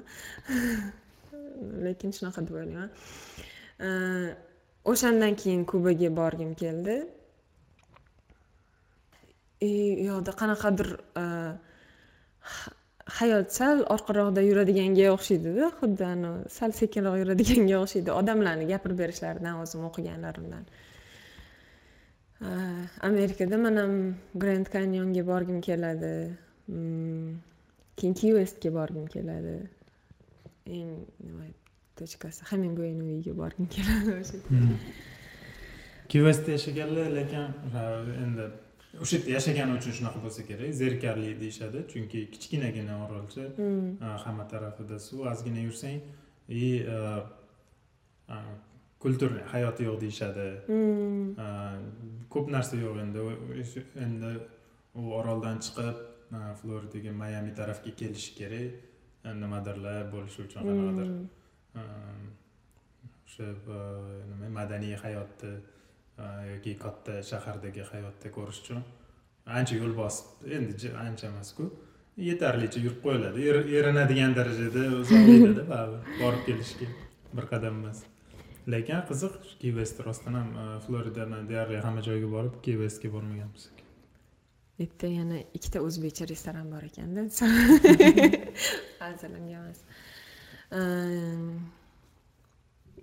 Lekin 1.86 2.10
shunaqa 2.16 2.40
deb 2.48 2.54
o'ylayman. 2.58 2.90
O'shandan 4.90 5.32
keyin 5.42 5.62
kubaga 5.70 6.10
borgim 6.20 6.52
keldi. 6.62 6.96
E, 7.06 7.16
И 9.60 10.02
u 10.02 10.04
yoqda 10.10 10.32
qanaqadir 10.40 10.88
e, 11.22 11.24
hayot 13.06 13.52
sal 13.52 13.84
orqaroqda 13.94 14.42
yuradiganga 14.42 15.06
o'xshaydida 15.14 15.70
xuddi 15.80 16.04
anavi 16.04 16.50
sal 16.58 16.72
sekinroq 16.80 17.16
yuradiganga 17.22 17.76
o'xshaydi. 17.84 18.10
Odamlarni 18.20 18.66
gapirib 18.72 18.98
berishlaridan 19.02 19.60
o'zim 19.62 19.84
o'qiganlarimdan. 19.90 20.64
Amerikada 23.10 23.58
man 23.64 23.76
ham 23.82 23.94
grand 24.42 24.66
kanyonga 24.76 25.26
borgim 25.32 25.60
keladi. 25.68 26.14
Mm, 26.68 27.36
Keyin 27.96 28.14
ki 28.14 28.34
vestga 28.34 28.70
borgim 28.74 29.06
keladi. 29.06 29.56
Eng 30.66 30.90
nima 31.24 31.46
tochkasi 31.96 32.44
hemingwayni 32.50 33.02
uyiga 33.02 33.36
borgim 33.42 33.66
keladi. 33.76 34.10
Hmm. 34.10 34.20
O'sha 34.20 34.38
ki 36.08 36.24
vestda 36.26 36.50
yashaganlar 36.56 37.08
lekin 37.18 37.46
endi 38.24 38.44
o'sha 39.02 39.16
yerda 39.16 39.30
yashagani 39.36 39.72
uchun 39.78 39.92
shunaqa 39.98 40.20
bo'lsa 40.24 40.42
kerak 40.50 40.72
zerikarli 40.80 41.30
deyishadi 41.42 41.78
chunki 41.92 42.20
kichkinagina 42.32 42.94
orolcha 43.04 43.44
hmm. 43.56 44.00
hamma 44.24 44.44
tarafida 44.52 44.98
suv 45.08 45.20
ozgina 45.32 45.60
yursang 45.66 46.00
и 46.48 46.64
kulturniy 49.04 49.44
hayoti 49.52 49.82
yo'q 49.88 50.00
deyishadi 50.04 50.48
hmm. 50.68 51.24
ko'p 52.34 52.46
narsa 52.56 52.76
yo'q 52.84 52.96
endi 53.04 53.20
endi 54.06 54.32
u 55.00 55.02
oroldan 55.20 55.58
chiqib 55.66 55.96
floridaga 56.60 57.12
mayami 57.22 57.52
tarafga 57.60 57.90
kelishi 58.00 58.34
kerak 58.40 59.34
nimadirlar 59.42 60.02
bo'lishi 60.14 60.38
uchun 60.46 60.60
qanaqadir 60.68 61.08
hmm. 61.76 62.28
o'sha 63.26 63.48
nima 64.30 64.48
madaniy 64.60 64.94
hayotni 65.04 65.54
yoki 66.52 66.76
katta 66.84 67.22
shahardagi 67.30 67.82
hayotda 67.90 68.28
ko'rish 68.36 68.60
uchun 68.62 68.80
ancha 69.58 69.74
yo'l 69.82 69.94
bosib 70.02 70.26
endi 70.58 70.92
ancha 71.06 71.26
emasku 71.32 71.70
yetarlicha 72.28 72.80
yurib 72.80 73.00
qo'yiladi. 73.06 73.48
Erinadigan 73.80 74.34
darajada 74.38 74.84
uzoqlaydida 75.02 75.64
baribir 75.72 76.20
borib 76.22 76.42
kelishga 76.48 76.88
bir 77.36 77.48
qadam 77.52 77.80
emas. 77.82 77.98
Lekin 78.74 79.02
qiziq 79.10 79.34
vest 79.80 80.00
rostdan 80.06 80.34
ham 80.40 80.48
floridani 80.86 81.42
deyarli 81.50 81.82
hamma 81.86 82.02
joyiga 82.08 82.28
borib 82.36 82.54
vestga 82.84 83.12
bormaganmiz. 83.16 83.68
Bu 84.78 84.82
yerda 84.84 85.06
yana 85.06 85.38
ikkita 85.58 85.78
o'zbekcha 85.88 86.28
restoran 86.32 86.66
bor 86.72 86.82
ekanda. 86.90 87.20
Hazilimga 89.04 89.54
emas 89.60 89.78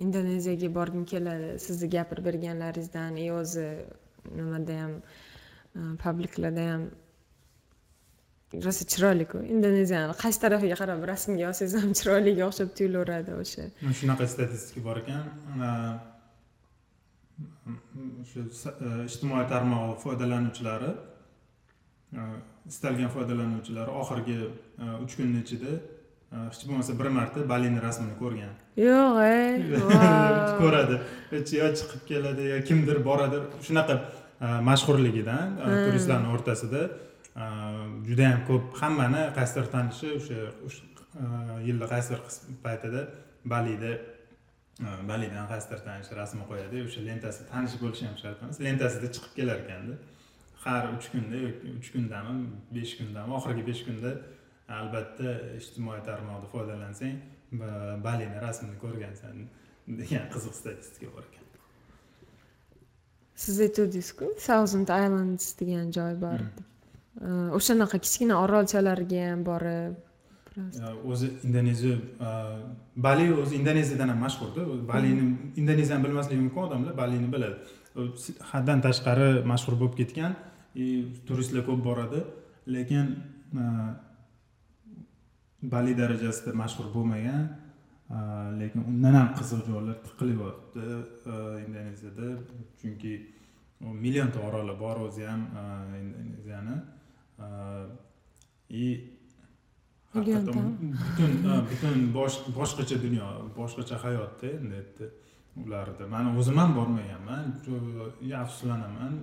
indoneziyaga 0.06 0.70
borgim 0.78 1.06
keladi. 1.14 1.50
Sizni 1.66 1.90
gapirib 1.96 2.26
berganlaringizdan 2.30 3.18
и 3.26 3.30
o'zi 3.40 3.68
nimada 4.38 4.76
ham 4.82 4.94
e, 5.00 5.80
publiklarda 6.04 6.66
ham 6.72 6.84
rosa 8.66 8.86
chiroyliku. 8.94 9.38
Indoneziyani 9.56 10.18
qaysi 10.24 10.40
tarafiga 10.46 10.76
qarab 10.82 11.08
rasmga 11.12 11.48
olsangiz 11.52 11.76
ham 11.84 11.94
chiroyliga 12.00 12.44
o'xshab 12.50 12.76
tuyulaveradi 12.80 13.32
o'sha. 13.44 13.70
Shunaqa 14.02 14.28
statistika 14.36 14.86
bor 14.88 14.98
ekan. 15.04 15.24
E, 15.68 15.70
shu 18.30 18.46
e, 18.46 18.94
ijtimoiy 19.10 19.46
tarmoq 19.56 19.98
foydalanuvchilari 20.06 20.94
istalgan 22.72 23.10
foydalanuvchilar 23.16 23.88
oxirgi 24.02 24.38
uch 25.04 25.14
kunni 25.20 25.40
ichida 25.46 25.74
hech 26.34 26.64
bo'lmasa 26.68 26.94
bir 27.00 27.10
marta 27.18 27.40
balini 27.54 27.80
rasmini 27.88 28.16
ko'rgan 28.22 28.54
yo'q 28.88 29.16
ey 29.26 29.52
ko'radi 30.62 30.96
yo 31.60 31.68
chiqib 31.80 32.02
keladi 32.12 32.48
yo 32.54 32.58
kimdir 32.70 32.98
boradi 33.10 33.42
shunaqa 33.68 33.96
mashhurligidan 34.70 35.58
turistlarni 35.86 36.30
o'rtasida 36.36 36.82
judayam 38.10 38.42
ko'p 38.50 38.64
hammani 38.82 39.22
qaysidir 39.38 39.70
tanishi 39.76 40.08
o'sha 40.18 40.40
yilni 41.68 41.88
qaysidir 41.94 42.20
paytida 42.66 43.02
balida 43.54 43.94
balidan 45.10 45.46
qaysidir 45.54 45.80
tanishi 45.88 46.12
rasmni 46.22 46.46
qo'yadi 46.52 46.78
o'sha 46.88 47.02
lentasi 47.10 47.42
tanish 47.54 47.76
bo'lishi 47.84 48.04
ham 48.10 48.18
shart 48.24 48.44
emas 48.44 48.58
lentasida 48.68 49.08
chiqib 49.16 49.34
kelar 49.40 49.58
ekanda 49.66 49.96
har 50.66 50.84
uch 50.98 51.08
kunda 51.14 51.38
uch 51.80 51.90
kundami 51.96 52.34
besh 52.76 52.94
kundami 53.00 53.32
oxirgi 53.40 53.64
besh 53.70 53.84
kunda 53.88 54.12
albatta 54.68 55.38
ijtimoiy 55.60 56.02
tarmoqda 56.10 56.48
foydalansang 56.54 57.18
balini 58.08 58.38
rasmini 58.46 58.78
ko'rgansan 58.84 59.48
degan 59.88 60.30
qiziq 60.34 60.54
statistika 60.62 61.12
bor 61.16 61.24
ekan. 61.30 61.46
Siz 63.44 63.60
aytgandingizku 63.66 64.26
thousand 64.48 64.88
islands 65.02 65.54
degan 65.60 65.92
joy 65.92 66.16
bor. 66.26 66.40
Hmm. 66.40 66.64
o'shanaqa 67.58 68.00
kichkina 68.02 68.40
orolchalarga 68.44 69.20
ham 69.30 69.42
borib 69.46 69.94
o'zi 71.12 71.28
indoneziya 71.48 71.98
bali 73.06 73.26
o'zi 73.34 73.56
indoneziyadan 73.60 74.10
ham 74.14 74.20
mashhurda. 74.26 74.62
Balini 74.94 75.24
indoneziyani 75.62 76.04
bilmasligi 76.06 76.42
mumkin 76.42 76.62
odamlar 76.68 76.98
balini 76.98 77.30
biladi. 77.36 77.56
Haddan 78.52 78.82
tashqari 78.88 79.30
mashhur 79.52 79.78
bo'lib 79.82 79.96
ketgan 80.02 80.34
и 80.76 80.86
turistlar 81.28 81.66
ko'p 81.70 81.84
boradi. 81.90 82.20
Lekin 82.76 83.06
bali 85.72 85.96
darajasida 85.98 86.54
mashhur 86.62 86.88
bo'lmagan 86.96 87.44
lekin 88.60 88.84
undan 88.92 89.14
ham 89.20 89.30
qiziq 89.40 89.62
joylar 89.70 89.98
tiqilyapti 90.08 90.86
indoneziyada. 91.66 92.28
Chunki 92.82 93.14
millionta 94.04 94.40
oroli 94.48 94.76
bor 94.80 94.98
o'zi 95.08 95.26
ham 95.32 95.42
indoneziyani. 96.02 96.76
И 98.70 98.86
haqiqatdan 100.14 100.68
butun 101.02 101.32
butun 101.72 101.98
boshqacha 102.60 102.96
dunyo 103.06 103.28
boshqacha 103.58 103.96
hayotda 104.06 104.48
endi 104.58 105.10
ularda. 105.64 106.08
Man 106.08 106.36
o'zim 106.38 106.58
ham 106.58 106.76
bormaganman 106.78 107.46
afsuslanaman 108.44 109.14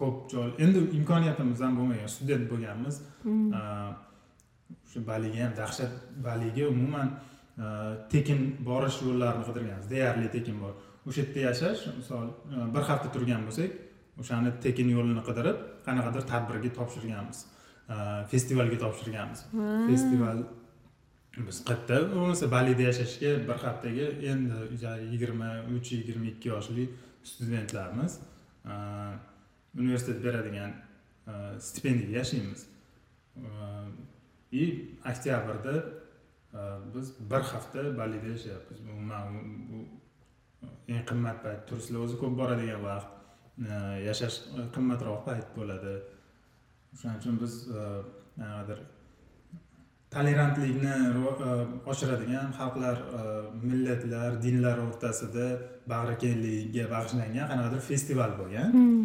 ko'p 0.00 0.16
joy 0.32 0.50
endi 0.64 0.78
imkoniyatimiz 0.98 1.60
ham 1.64 1.72
bo'lmagan 1.78 2.12
student 2.16 2.44
bo'lganmiz. 2.52 3.02
Hmm. 3.22 3.52
Shu 4.90 4.98
baliga 5.10 5.38
ham 5.44 5.52
dahshat 5.60 5.92
baliga 6.28 6.64
umuman 6.74 7.08
tekin 8.12 8.40
borish 8.68 8.98
yo'llarini 9.06 9.44
qidirganmiz. 9.48 9.86
Deyarli 9.94 10.28
tekin 10.36 10.56
bor. 10.62 10.74
O'sha 11.08 11.20
yerda 11.22 11.40
yashash 11.48 11.80
misol 11.98 12.26
bir 12.74 12.82
hafta 12.90 13.08
turgan 13.14 13.42
bo'lsak 13.48 13.70
o'shani 14.20 14.50
tekin 14.64 14.88
yo'lini 14.96 15.22
qidirib 15.28 15.58
qanaqadir 15.86 16.22
tadbirga 16.32 16.70
topshirganmiz. 16.78 17.38
Festivalga 18.32 18.78
topshirganmiz. 18.84 19.40
Festival 19.90 20.38
biz 21.48 21.58
qayerda? 21.68 21.96
Bo'lmasa 22.14 22.46
balida 22.56 22.82
yashashga 22.90 23.30
bir 23.48 23.58
haftaga 23.64 24.06
endi 24.30 24.56
yigirma 25.12 25.50
uch 25.76 25.88
yigirma 25.98 26.26
ikki 26.34 26.48
yoshli 26.54 26.84
studentlarmiz 27.30 28.12
universitet 29.82 30.18
beradigan 30.24 30.72
stipendiyaga 31.68 32.16
yashaymiz 32.20 32.66
и 34.52 34.64
oktyabrda 35.10 35.74
biz 36.94 37.12
bir 37.30 37.40
hafta 37.52 37.98
balida 37.98 38.26
yashayapmiz 38.26 38.80
umuman 38.80 39.26
bu 39.70 39.78
eng 40.92 41.04
qimmat 41.10 41.42
payt 41.44 41.60
turistlar 41.68 42.00
o'zi 42.06 42.16
ko'p 42.22 42.34
boradigan 42.40 42.80
vaqt 42.88 43.08
yashash 44.08 44.36
qimmatroq 44.74 45.20
payt 45.28 45.48
bo'ladi 45.58 45.94
o'shaning 46.94 47.18
uchun 47.20 47.36
biz 47.42 47.54
nimagadir 48.38 48.78
tolerantlikni 50.14 50.94
oshiradigan 51.92 52.52
xalqlar 52.58 52.96
millatlar 53.68 54.42
dinlar 54.46 54.76
o'rtasida 54.86 55.46
bag'rikenglikka 55.92 56.84
bag'ishlangan 56.94 57.46
qanaqadir 57.50 57.82
festival 57.90 58.30
bo'lgan 58.40 58.68
hmm. 58.76 59.02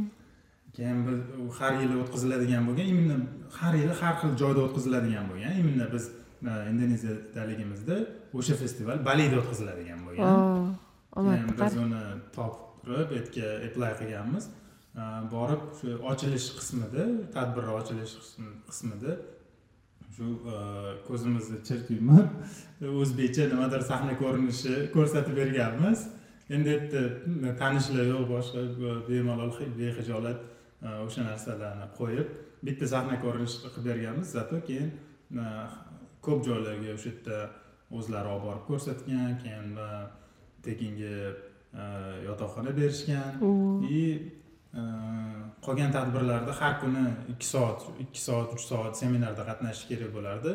Keyin 0.75 0.99
biz 1.07 1.19
har 1.59 1.73
yili 1.81 1.95
o'tkaziladigan 2.03 2.67
bo'lgan 2.67 2.87
imенно 2.93 3.17
har 3.59 3.73
yili 3.81 3.93
har 4.01 4.13
xil 4.21 4.31
joyda 4.41 4.61
o'tkaziladigan 4.67 5.25
bo'lgan 5.31 5.53
именно 5.61 5.85
biz 5.93 6.05
indoneziyadaligimizda 6.43 7.95
o'sha 8.33 8.55
festival 8.63 9.05
balida 9.05 9.35
o'tkaziladigan 9.41 9.99
bo'lgan. 10.07 10.73
Keyin 11.15 11.53
biz 11.59 11.77
uni 11.85 12.01
topib 12.35 12.63
turib 12.85 13.09
bu 13.11 13.19
yerga 13.19 13.47
apply 13.67 13.91
qilganmiz. 14.01 14.49
Borib 15.35 15.61
shu 15.79 15.93
ochilish 16.11 16.47
qismida 16.57 17.05
tadbir 17.35 17.69
ochilish 17.77 18.15
qismida 18.69 19.15
shu 20.15 20.25
ko'zimizni 21.07 21.59
chirt 21.67 21.87
yumib 21.95 22.27
o'zbekcha 23.01 23.47
nimadir 23.53 23.81
sahna 23.91 24.17
ko'rinishi 24.23 24.73
ko'rsatib 24.95 25.39
berganmiz. 25.41 25.99
Endi 26.55 26.69
u 26.69 26.73
yerda 26.75 27.55
tanishlar 27.61 28.05
yo'q 28.13 28.25
boshqa 28.33 28.61
bemalol 29.09 29.51
behijolat 29.79 30.39
o'sha 31.05 31.23
narsalarni 31.29 31.87
qo'yib 31.99 32.27
bitta 32.67 32.87
sahna 32.93 33.15
ko'rinishi 33.23 33.57
qilib 33.63 33.85
berganmiz 33.89 34.35
зато 34.37 34.59
keyin 34.67 34.89
ko'p 36.25 36.39
joylarga 36.47 36.93
o'sha 36.97 37.09
yerda 37.11 37.39
o'zlari 37.97 38.31
olib 38.35 38.45
borib 38.47 38.63
ko'rsatgan 38.69 39.35
keyin 39.43 39.67
tekinga 40.67 41.17
yotoqxona 42.27 42.71
berishgan 42.79 43.31
и 43.99 44.03
qolgan 45.65 45.91
tadbirlarda 45.97 46.53
har 46.61 46.73
kuni 46.81 47.05
ikki 47.33 47.47
soat 47.53 47.79
ikki 48.05 48.21
soat 48.27 48.55
uch 48.55 48.65
soat 48.71 48.93
seminarda 49.01 49.43
qatnashish 49.49 49.85
kerak 49.91 50.11
bo'lardi 50.17 50.51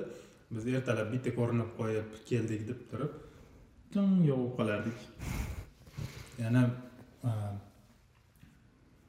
biz 0.55 0.69
ertalab 0.77 1.09
bitta 1.15 1.31
ko'rinib 1.39 1.71
qo'yib 1.81 2.21
keldik 2.31 2.63
deb 2.71 2.81
turib 2.91 3.13
tun 3.93 4.11
yog'ib 4.31 4.53
qolardik. 4.59 4.99
Yana 6.43 6.63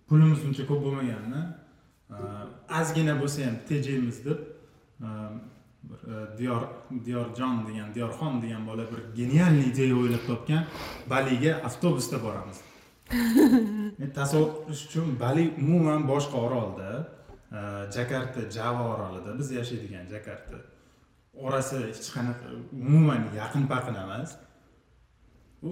pulimiz 0.09 0.45
uncha 0.47 0.63
ko'p 0.69 0.81
bo'lmaganini 0.85 1.41
ozgina 2.79 3.13
bo'lsa 3.21 3.45
ham 3.47 3.57
tejaymiz 3.69 4.25
deb 4.25 4.39
bir 5.89 6.37
diyor 6.37 6.61
diyorjon 7.05 7.67
degan 7.67 7.93
diyorxon 7.95 8.41
degan 8.41 8.67
bola 8.67 8.83
bir 8.91 9.01
genialniy 9.19 9.69
ideya 9.71 9.95
o'ylab 9.95 10.23
topgan 10.27 10.63
baliga 11.09 11.53
avtobusda 11.67 12.17
boramiz. 12.23 12.57
Tasavvur 14.15 14.51
qilish 14.65 14.83
uchun 14.87 15.19
bali 15.19 15.53
umuman 15.61 16.07
boshqa 16.07 16.37
orolda 16.47 16.89
jakarta 17.97 18.51
java 18.57 18.83
orolida. 18.93 19.39
Biz 19.39 19.51
yashaydigan 19.51 20.05
jakarta. 20.15 20.57
Orasi 21.45 21.75
hech 21.87 22.09
qanaqa 22.15 22.47
umuman 22.71 23.21
yaqin 23.41 23.63
paqin 23.73 23.95
emas. 24.03 24.35
U 25.67 25.69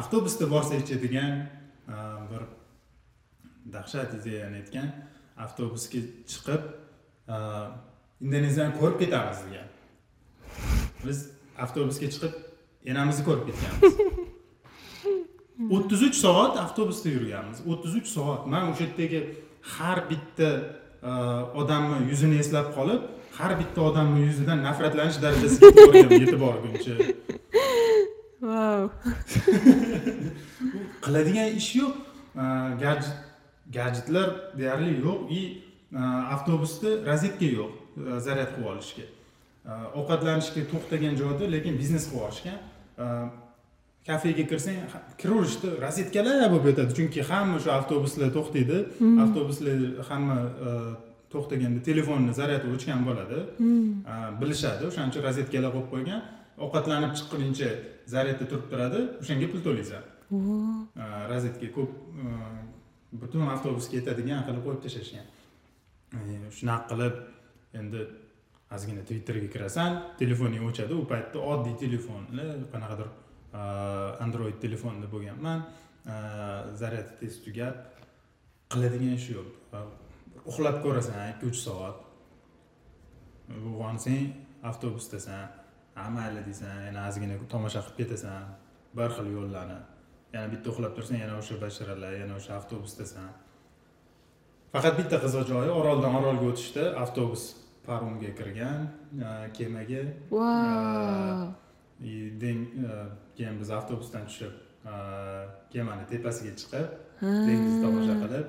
avtobusda 0.00 0.50
borsak 0.50 0.88
degan 1.04 1.32
bir 2.30 2.42
dahshat 3.72 4.14
ideyani 4.18 4.56
aytgan 4.62 4.88
avtobusga 5.44 6.00
chiqib 6.32 6.62
indoneziyani 8.24 8.78
ko'rib 8.80 8.98
ketamiz 9.02 9.38
degan. 9.46 9.68
Biz 11.06 11.18
avtobusga 11.64 12.06
chiqib 12.14 12.34
enamizni 12.92 13.24
ko'rib 13.28 13.44
ketganmiz. 13.48 13.94
o'ttiz 15.76 16.02
uch 16.08 16.16
soat 16.24 16.54
avtobusda 16.64 17.08
yurganmiz. 17.16 17.58
o'ttiz 17.70 17.94
uch 18.00 18.08
soat. 18.16 18.46
Man 18.46 18.70
o'sha 18.70 18.84
yerdagi 18.84 19.20
har 19.76 19.98
bitta 20.10 20.48
e, 21.02 21.10
odamni 21.60 21.98
yuzini 22.10 22.38
eslab 22.44 22.72
qolib 22.78 23.02
har 23.38 23.52
bitta 23.60 23.80
odamni 23.90 24.26
yuzidan 24.28 24.62
nafratlanish 24.68 25.18
darajasiga 25.24 25.68
yetib 26.22 26.40
borguncha 26.46 26.94
vau 28.48 28.82
qiladigan 31.04 31.48
ish 31.60 31.70
yo'q. 31.80 31.94
E, 32.42 32.44
gadjet 32.82 33.25
gadjetlar 33.72 34.28
deyarli 34.58 34.92
yo'q. 35.06 35.18
И 35.30 35.42
avtobusda 36.34 37.06
rozetka 37.06 37.46
yo'q 37.58 37.72
zaryad 38.26 38.50
qilib 38.54 38.68
olishga. 38.72 39.06
Ovqatlanishga 39.98 40.62
to'xtagan 40.72 41.14
joyda 41.20 41.44
lekin 41.54 41.78
biznes 41.78 42.04
qilib 42.10 42.22
yuborishgan 42.22 42.58
kafega 44.06 44.44
kirsang 44.50 44.76
kiraverishda 45.20 45.68
rozetkalar 45.84 46.50
bo'lib 46.52 46.66
yotadi. 46.70 46.92
Chunki 46.98 47.20
hamma 47.30 47.56
o'sha 47.58 47.70
avtobuslar 47.78 48.28
to'xtaydi. 48.36 48.78
Hmm. 48.98 49.18
avtobuslar 49.24 49.76
hamma 50.08 50.38
to'xtaganda 51.32 51.80
telefonni 51.88 52.32
zaryadi 52.40 52.66
o'chgan 52.74 53.00
bo'ladi. 53.08 53.38
Hmm. 53.60 54.40
bilishadi 54.40 54.82
o'shaning 54.88 55.10
uchun 55.12 55.22
rozetkalar 55.28 55.70
qo'yib 55.76 55.90
qo'ygan. 55.94 56.20
Ovqatlanib 56.64 57.12
chiqquningcha 57.18 57.70
zaryadda 58.14 58.44
turib 58.50 58.66
turadi 58.72 59.00
o'shanga 59.22 59.46
pul 59.52 59.60
to'laysan. 59.66 60.02
Rozetka 61.32 61.68
ko'p 61.76 61.90
butun 63.22 63.48
avtobus 63.54 63.88
ketadigan 63.92 64.44
qilib 64.46 64.62
qo'yib 64.66 64.80
tashlashgan. 64.86 65.26
E, 66.16 66.20
shunaqa 66.58 66.86
qilib 66.92 67.14
endi 67.80 68.00
ozgina 68.76 69.02
twitterga 69.08 69.48
kirasan 69.54 70.00
telefoning 70.20 70.64
o'chadi 70.68 70.94
u 71.00 71.04
paytda 71.12 71.42
oddiy 71.52 71.76
telefonni 71.84 72.46
qanaqadir 72.72 73.08
e, 73.10 73.62
android 74.24 74.58
telefonda 74.64 75.10
bo'lganman. 75.14 75.66
E, 76.12 76.16
Zaryadi 76.80 77.20
tez 77.20 77.38
tugab 77.46 77.74
qiladigan 78.72 79.14
ish 79.18 79.28
yo'q. 79.36 79.48
Uxlab 80.50 80.82
ko'rasan 80.84 81.22
ikki 81.32 81.52
uch 81.52 81.60
soat. 81.66 82.02
Uyg'onsang 83.56 84.24
avtobusdasan 84.70 85.42
ha 85.96 86.08
mayli 86.16 86.40
deysan 86.48 86.86
yana 86.88 87.08
ozgina 87.08 87.36
tomosha 87.52 87.80
qilib 87.84 87.98
ketasan 88.00 88.48
bir 88.96 89.10
xil 89.16 89.28
yo'llarni. 89.36 89.78
Yana 90.36 90.48
bitta 90.52 90.70
uxlab 90.72 90.92
tursang 90.96 91.18
yana 91.24 91.34
o'sha 91.42 91.56
basharalar 91.64 92.12
yana 92.22 92.34
o'sha 92.40 92.52
avtobusdasan 92.60 93.28
faqat 94.72 94.94
bitta 95.00 95.16
qiziq 95.24 95.44
joyi 95.52 95.70
oroldan 95.80 96.12
orolga 96.20 96.46
o'tishda 96.52 96.84
avtobus 97.04 97.42
paromga 97.86 98.30
kirgan 98.38 98.80
kemaga 99.56 100.02
keyin 103.36 103.54
biz 103.60 103.70
avtobusdan 103.78 104.24
tushib 104.30 104.54
kemani 105.72 106.04
tepasiga 106.12 106.52
chiqib 106.60 106.86
dengizni 107.46 107.78
tomosha 107.84 108.14
qilib 108.22 108.46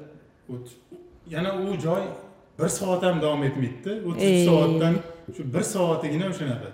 yana 1.35 1.51
u 1.65 1.77
joy 1.85 2.03
bir 2.59 2.69
soat 2.79 3.03
ham 3.07 3.21
davom 3.21 3.43
etmaydida 3.49 3.93
o'ttiz 4.09 4.29
uch 4.33 4.45
soatdan 4.49 4.95
shu 5.35 5.41
bir 5.55 5.63
soatigina 5.73 6.25
o'shanaqa 6.33 6.69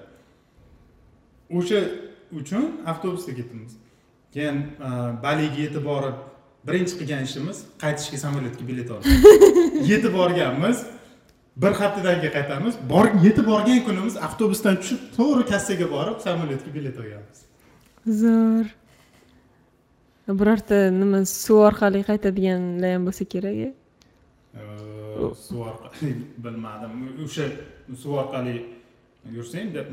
o'sha 1.60 1.80
uchun 2.40 2.64
avtobusda 2.92 3.32
ketdimiz 3.40 3.74
keyin 4.34 4.58
baliga 5.26 5.60
yetib 5.66 5.86
borib 5.92 6.18
birinchi 6.68 6.94
qilgan 7.00 7.24
ishimiz 7.28 7.58
qaytishga 7.84 8.18
samolyotga 8.26 8.68
bilet 8.70 8.92
olish 8.96 9.08
yetib 9.92 10.14
borganmiz 10.20 10.86
bir 11.58 11.72
haftadan 11.82 12.22
keyin 12.22 12.34
qaytamiz 12.38 12.76
bor 12.90 13.06
yetib 13.26 13.46
borgan 13.52 13.80
kunimiz 13.88 14.16
avtobusdan 14.28 14.80
tushib 14.82 15.02
to'g'ri 15.18 15.44
kassaga 15.52 15.90
borib 15.96 16.18
samolyotga 16.26 16.72
bilet 16.78 16.98
olganmiz. 17.04 17.40
Zo'r. 18.22 18.68
Birorta 20.40 20.78
nima 21.02 21.20
suv 21.26 21.60
orqali 21.70 22.02
qaytadiganlar 22.10 22.96
ham 22.96 23.06
bo'lsa 23.08 23.24
kerak 23.34 23.58
a 23.66 25.30
suv 25.46 25.60
orqali 25.72 26.12
bilmadim. 26.46 26.92
O'sha 27.26 27.46
suv 28.04 28.18
orqali 28.24 28.56
yursang 29.36 29.68
deb 29.78 29.88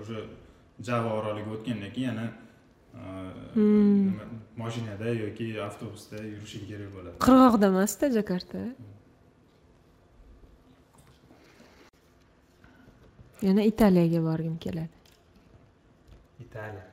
o'sha 0.00 0.20
java 0.88 1.10
oroliga 1.18 1.50
o'tgandan 1.56 1.90
keyin 1.94 2.08
yana 2.10 2.26
mashinada 4.62 5.08
yoki 5.24 5.46
avtobusda 5.68 6.16
yurishing 6.32 6.64
kerak 6.70 6.90
bo'ladi 6.96 7.16
qirg'oqda 7.26 7.66
emasda 7.72 8.10
jakarta 8.18 8.60
yana 13.48 13.62
italiyaga 13.72 14.20
borgim 14.28 14.56
keladi 14.64 14.96
italiya 16.46 16.84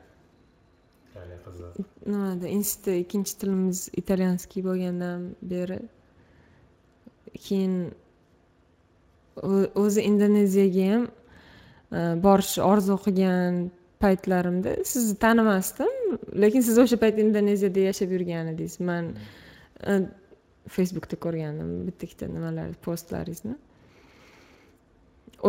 italiya 1.09 1.37
qiziq 1.45 1.73
nimada 2.13 2.47
institutda 2.57 2.95
ikkinchi 3.03 3.37
tilimiz 3.41 3.79
italyanskiy 4.01 4.65
bo'lgandan 4.69 5.29
beri 5.53 5.79
keyin 7.47 7.75
o'zi 9.83 10.01
indoneziyaga 10.09 10.85
ham 10.91 11.07
borishni 12.25 12.63
orzu 12.71 12.97
qilgan 13.05 13.59
paytlarimda 14.03 14.71
sizni 14.91 15.15
tanimasdim 15.25 15.94
lekin 16.43 16.61
siz 16.67 16.77
o'sha 16.83 16.97
payt 17.03 17.17
indoneziyada 17.23 17.81
yashab 17.89 18.11
yurgan 18.15 18.51
edingiz 18.53 18.79
man 18.89 19.05
e, 19.91 19.93
facebookda 20.75 21.15
ko'rgandim. 21.25 21.71
Bitta 21.87 22.07
ikkita 22.07 22.25
nimalar 22.35 22.69
postlaringizni. 22.87 23.55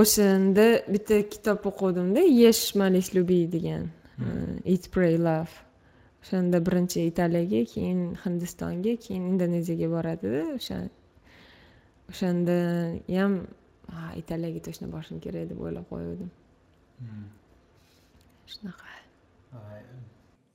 O'shanda 0.00 0.66
bitta 0.94 1.20
kitob 1.34 1.64
o'quvdimda 1.70 2.22
yesh 2.42 2.74
malis 2.80 3.08
люби 3.16 3.40
degan 3.54 3.84
e, 4.18 4.26
eat 4.72 4.90
pray 4.94 5.16
love 5.28 5.54
o'shanda 6.22 6.58
birinchi 6.66 7.06
italiyaga 7.12 7.60
keyin 7.72 8.00
hindistonga 8.24 8.96
keyin 9.04 9.24
indoneziyaga 9.32 9.88
boradida. 9.96 10.42
O'sha 10.58 10.78
o'shanda 12.10 12.56
ham 13.18 13.34
"Ha, 13.94 14.12
italiyaga 14.22 14.60
точно 14.66 14.86
borishim 14.94 15.18
kerak 15.24 15.44
deb 15.50 15.58
o'ylab 15.64 15.84
qo'ygandim 15.92 16.30
shunaqa 18.52 18.88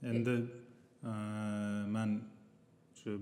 endi 0.10 0.36
e, 1.04 1.14
man 1.96 2.22
shu 3.00 3.18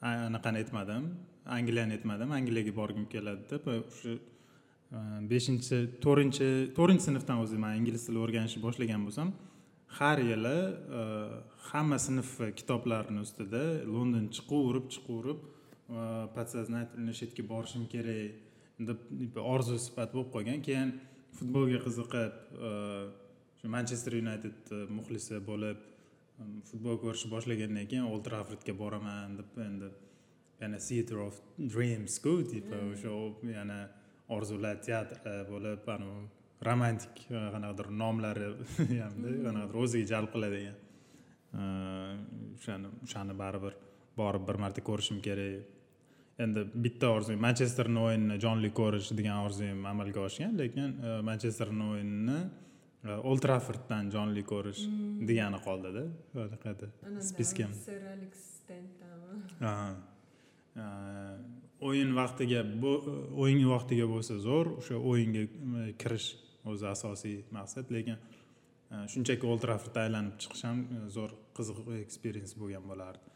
anaqani 0.00 0.62
aytmadim 0.62 1.08
angliyani 1.56 1.98
aytmadim 1.98 2.30
angliyaga 2.38 2.76
borgim 2.80 3.06
keladi 3.14 3.48
deb 3.52 3.66
e, 3.72 3.78
o'sha 3.80 4.12
e, 4.16 4.98
beshinchi 5.32 5.78
to'rtinchi 6.04 6.50
to'rtinchi 6.78 7.04
sinfdan 7.08 7.42
o'zi 7.44 7.58
man 7.64 7.72
ingliz 7.80 8.06
tilini 8.06 8.24
o'rganishni 8.26 8.60
boshlagan 8.66 9.08
bo'lsam 9.08 9.32
har 9.98 10.18
yili 10.30 10.58
hamma 11.70 11.98
sinf 12.06 12.30
kitoblarini 12.58 13.20
ustida 13.26 13.64
london 13.94 14.24
chiqaverib 14.36 14.86
chiqaverib 14.94 15.40
подсознательно 16.36 17.12
shu 17.18 17.24
yerga 17.26 17.44
borishim 17.52 17.84
kerak 17.94 18.32
deb 18.88 19.36
orzu 19.54 19.78
sifat 19.86 20.12
bo'lib 20.14 20.30
qolgan. 20.34 20.60
Keyin 20.68 20.94
futbolga 21.38 21.78
qiziqib 21.86 22.32
shu 23.62 23.68
manchester 23.68 24.14
united 24.18 24.54
e, 24.70 24.84
muxlisi 24.90 25.38
bo'lib 25.46 25.82
um, 26.42 26.54
futbol 26.70 26.96
ko'rishni 27.02 27.30
boshlagandan 27.30 27.86
keyin 27.90 28.08
old 28.10 28.24
traffordga 28.26 28.74
boraman 28.82 29.36
deb 29.38 29.58
endi 29.66 29.90
yana 30.62 30.78
theater 30.86 31.18
of 31.26 31.40
dreamsku 31.74 32.32
tipa 32.52 32.80
o'sha 32.92 33.12
yana 33.58 33.78
orzular 34.36 34.80
teatri 34.88 35.34
bo'lib 35.52 35.86
anavi 35.94 36.24
romantik 36.68 37.22
e, 37.28 37.44
qanaqadir 37.54 37.92
nomlari 38.02 38.48
hamda 39.04 39.36
qanaqadir 39.46 39.78
o'ziga 39.84 40.10
jalb 40.14 40.34
qiladigan 40.34 40.76
e, 41.60 41.62
o'shani 42.56 42.90
o'shani 43.06 43.38
baribir 43.42 43.78
borib 44.16 44.48
bir 44.48 44.58
marta 44.64 44.84
ko'rishim 44.88 45.22
kerak. 45.28 45.70
Endi 46.42 46.64
bitta 46.84 47.12
orzum 47.14 47.38
manchesterni 47.46 48.00
o'yinini 48.08 48.40
jonli 48.44 48.72
ko'rish 48.80 49.12
degan 49.18 49.44
orzum 49.46 49.86
amalga 49.92 50.26
oshgan 50.26 50.58
lekin 50.62 50.98
e, 50.98 51.14
manchesterni 51.30 51.88
o'yinini 51.94 52.38
e, 52.40 52.71
old 53.28 53.40
trafforddan 53.44 54.10
jonli 54.14 54.42
ko'rish 54.52 54.82
degani 55.28 55.58
qoldida 55.66 56.04
anaqada 56.46 56.86
spiskam 57.30 57.72
o'yin 61.88 62.10
vaqtiga 62.20 62.60
bu- 62.82 63.00
o'yin 63.42 63.64
vaqtiga 63.74 64.06
bo'lsa 64.14 64.38
zo'r 64.46 64.66
o'sha 64.78 64.96
o'yinga 65.10 65.42
e, 65.80 65.82
kirish 66.02 66.28
o'zi 66.70 66.86
asosiy 66.94 67.36
maqsad 67.56 67.90
lekin 67.96 68.16
e, 68.18 68.96
shunchaki 69.12 69.44
old 69.50 69.60
traffordda 69.66 70.04
aylanib 70.06 70.36
chiqish 70.42 70.62
ham 70.68 70.78
e, 70.86 71.02
zo'r 71.16 71.34
qiziq 71.56 71.78
eksperiens 72.04 72.54
bo'lgan 72.60 72.84
bo'lardi. 72.90 73.26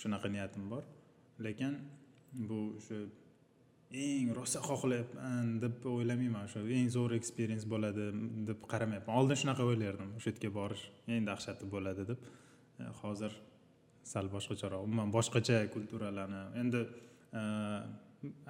Shunaqa 0.00 0.28
niyatim 0.34 0.68
bor. 0.72 0.84
Lekin 1.46 1.74
bu 2.48 2.58
o'sha 2.78 3.00
eng 3.92 4.32
rosa 4.34 4.60
xohlayapman 4.64 5.58
deb 5.60 5.84
o'ylamayman 5.84 6.46
o'sha 6.48 6.62
eng 6.76 6.88
zo'r 6.94 7.12
eksperiens 7.18 7.66
bo'ladi 7.68 8.06
deb 8.48 8.62
qaramayapman. 8.72 9.18
Oldin 9.20 9.40
shunaqa 9.42 9.66
o'ylardim 9.68 10.14
o'sha 10.16 10.32
yerga 10.32 10.50
borish 10.54 10.84
eng 11.08 11.26
dahshati 11.28 11.68
bo'ladi 11.74 12.06
deb. 12.10 12.22
E, 12.80 12.88
hozir 13.02 13.36
sal 14.12 14.30
boshqacharoq 14.32 14.86
umuman 14.88 15.12
boshqacha 15.12 15.58
kulturalarni. 15.74 16.42
Endi 16.62 16.80
e, 17.40 17.42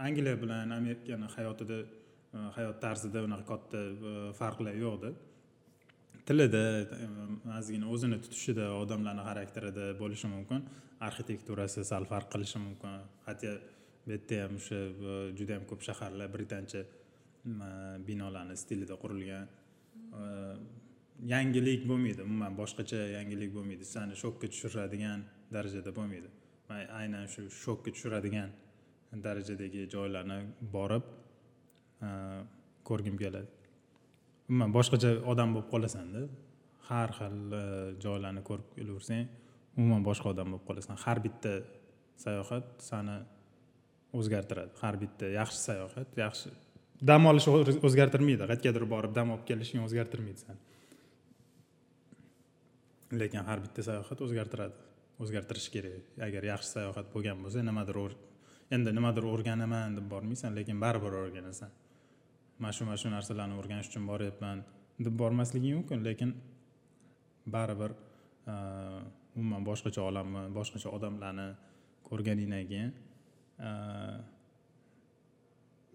angliya 0.07 0.37
bilan 0.45 0.77
amerikani 0.79 1.33
hayotida 1.35 1.81
e, 1.83 2.47
hayot 2.59 2.81
tarzida 2.87 3.27
unaqa 3.27 3.49
katta 3.53 3.83
farqlar 4.39 4.79
yo'qda 4.85 5.13
tilida 6.29 6.65
ozgina 7.59 7.91
o'zini 7.95 8.23
tutishida 8.25 8.71
odamlarni 8.79 9.27
xarakterida 9.29 9.91
bo'lishi 9.99 10.31
mumkin. 10.37 10.63
Arxitekturasi 11.03 11.83
sal 11.83 12.05
farq 12.07 12.29
qilishi 12.37 12.63
mumkin. 12.63 13.01
Hatto 13.27 13.57
bu 14.05 14.11
yerda 14.15 14.43
ham 14.45 14.55
o'sha 14.61 14.79
e, 15.11 15.15
juda 15.39 15.53
yam 15.59 15.65
ko'p 15.71 15.81
shaharlar 15.89 16.29
britancha 16.37 16.81
m, 17.45 17.61
binolarni 18.09 18.57
stilida 18.63 18.95
qurilgan 19.03 19.45
e, 20.21 20.23
yangilik 21.33 21.83
bo'lmaydi 21.91 22.21
umuman 22.29 22.53
boshqacha 22.61 23.01
yangilik 23.17 23.51
bo'lmaydi 23.57 23.85
sani 23.95 24.15
shokka 24.23 24.47
tushiradigan 24.53 25.21
e 25.27 25.43
darajada 25.55 25.91
bo'lmaydi 25.99 26.29
man 26.69 26.81
aynan 27.01 27.27
shu 27.35 27.43
shokka 27.65 27.91
tushiradigan 27.95 28.51
darajadagi 29.27 29.83
joylarni 29.95 30.39
borib 30.77 31.05
ko'rgim 32.89 33.17
keladi 33.23 33.49
umuman 34.51 34.71
boshqacha 34.79 35.11
odam 35.33 35.55
bo'lib 35.55 35.69
qolasanda 35.75 36.23
har 36.89 37.09
xil 37.19 37.37
joylarni 38.05 38.43
ko'rib 38.49 38.69
kelaversang 38.79 39.27
umuman 39.79 40.03
boshqa 40.09 40.27
odam 40.35 40.49
bo'lib 40.53 40.67
qolasan 40.71 40.97
har 41.05 41.19
bitta 41.27 41.53
sayohat 42.25 42.67
sani 42.91 43.17
o'zgartiradi. 44.19 44.73
Har 44.83 44.95
bitta 45.03 45.27
yaxshi 45.39 45.59
sayohat 45.69 46.19
yaxshi 46.25 46.53
dam 47.11 47.27
olish 47.31 47.49
o'zgartirmaydi. 47.89 48.43
Qayergadir 48.51 48.85
borib 48.95 49.13
dam 49.19 49.29
olib 49.35 49.45
kelishing 49.51 49.81
o'zgartirmaydi 49.87 50.41
sani 50.45 50.61
lekin 53.21 53.45
har 53.49 53.61
bitta 53.61 53.83
sayohat 53.89 54.21
o'zgartiradi. 54.27 54.77
O'zgartirish 55.23 55.69
kerak. 55.75 56.05
Agar 56.27 56.43
yaxshi 56.53 56.69
sayohat 56.77 57.07
bo'lgan 57.15 57.43
bo'lsa 57.45 57.63
nimadir 57.63 57.97
endi 58.73 58.91
nimadir 58.97 59.25
o'rganaman 59.29 59.97
deb 59.99 60.07
bormaysan 60.13 60.55
lekin 60.57 60.81
baribir 60.81 61.13
o'rganasan. 61.23 61.71
Mana 62.59 62.73
shu 62.73 62.85
mana 62.89 62.97
shu 63.03 63.11
narsalarni 63.13 63.59
o'rganish 63.61 63.89
uchun 63.93 64.07
boryapman 64.09 64.65
deb 65.07 65.15
bormasliging 65.23 65.75
mumkin 65.79 66.05
lekin 66.09 66.31
baribir 67.55 67.93
eh, 68.53 69.01
umuman 69.37 69.65
boshqacha 69.71 70.01
olamni 70.09 70.43
boshqacha 70.59 70.89
odamlarni 70.97 71.49
ko'rganingdan 72.09 72.65
keyin 72.71 72.91
Э, 73.63 74.19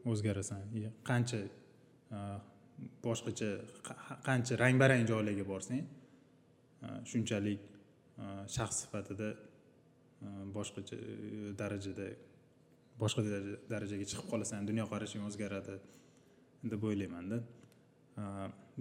o'zgarasan. 0.07 0.61
Qancha 1.03 1.39
э, 2.11 2.19
boshqacha 3.03 3.49
qancha 4.27 4.55
rang 4.61 4.79
barang 4.79 5.03
joylarga 5.09 5.43
borsang 5.51 5.83
э, 5.83 6.87
shunchalik 7.11 7.59
shaxs 8.55 8.77
sifatida 8.85 9.29
boshqacha 10.55 10.95
e, 10.95 11.51
darajada 11.59 12.07
boshqa 13.01 13.21
darajaga 13.73 14.05
chiqib 14.11 14.29
qolasan. 14.31 14.63
Dunyoqarashing 14.71 15.27
o'zgaradi 15.27 15.75
deb 16.71 16.87
o'ylaymanda 16.89 17.41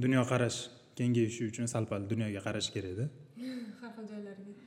dunyoqarash 0.05 0.61
kengayishi 0.99 1.51
uchun 1.51 1.67
sal 1.75 1.91
pal 1.91 2.07
dunyoga 2.13 2.41
qarash 2.47 2.71
kerakda 2.77 3.11
har 3.81 3.93
xil 3.99 4.07
joylarga. 4.15 4.66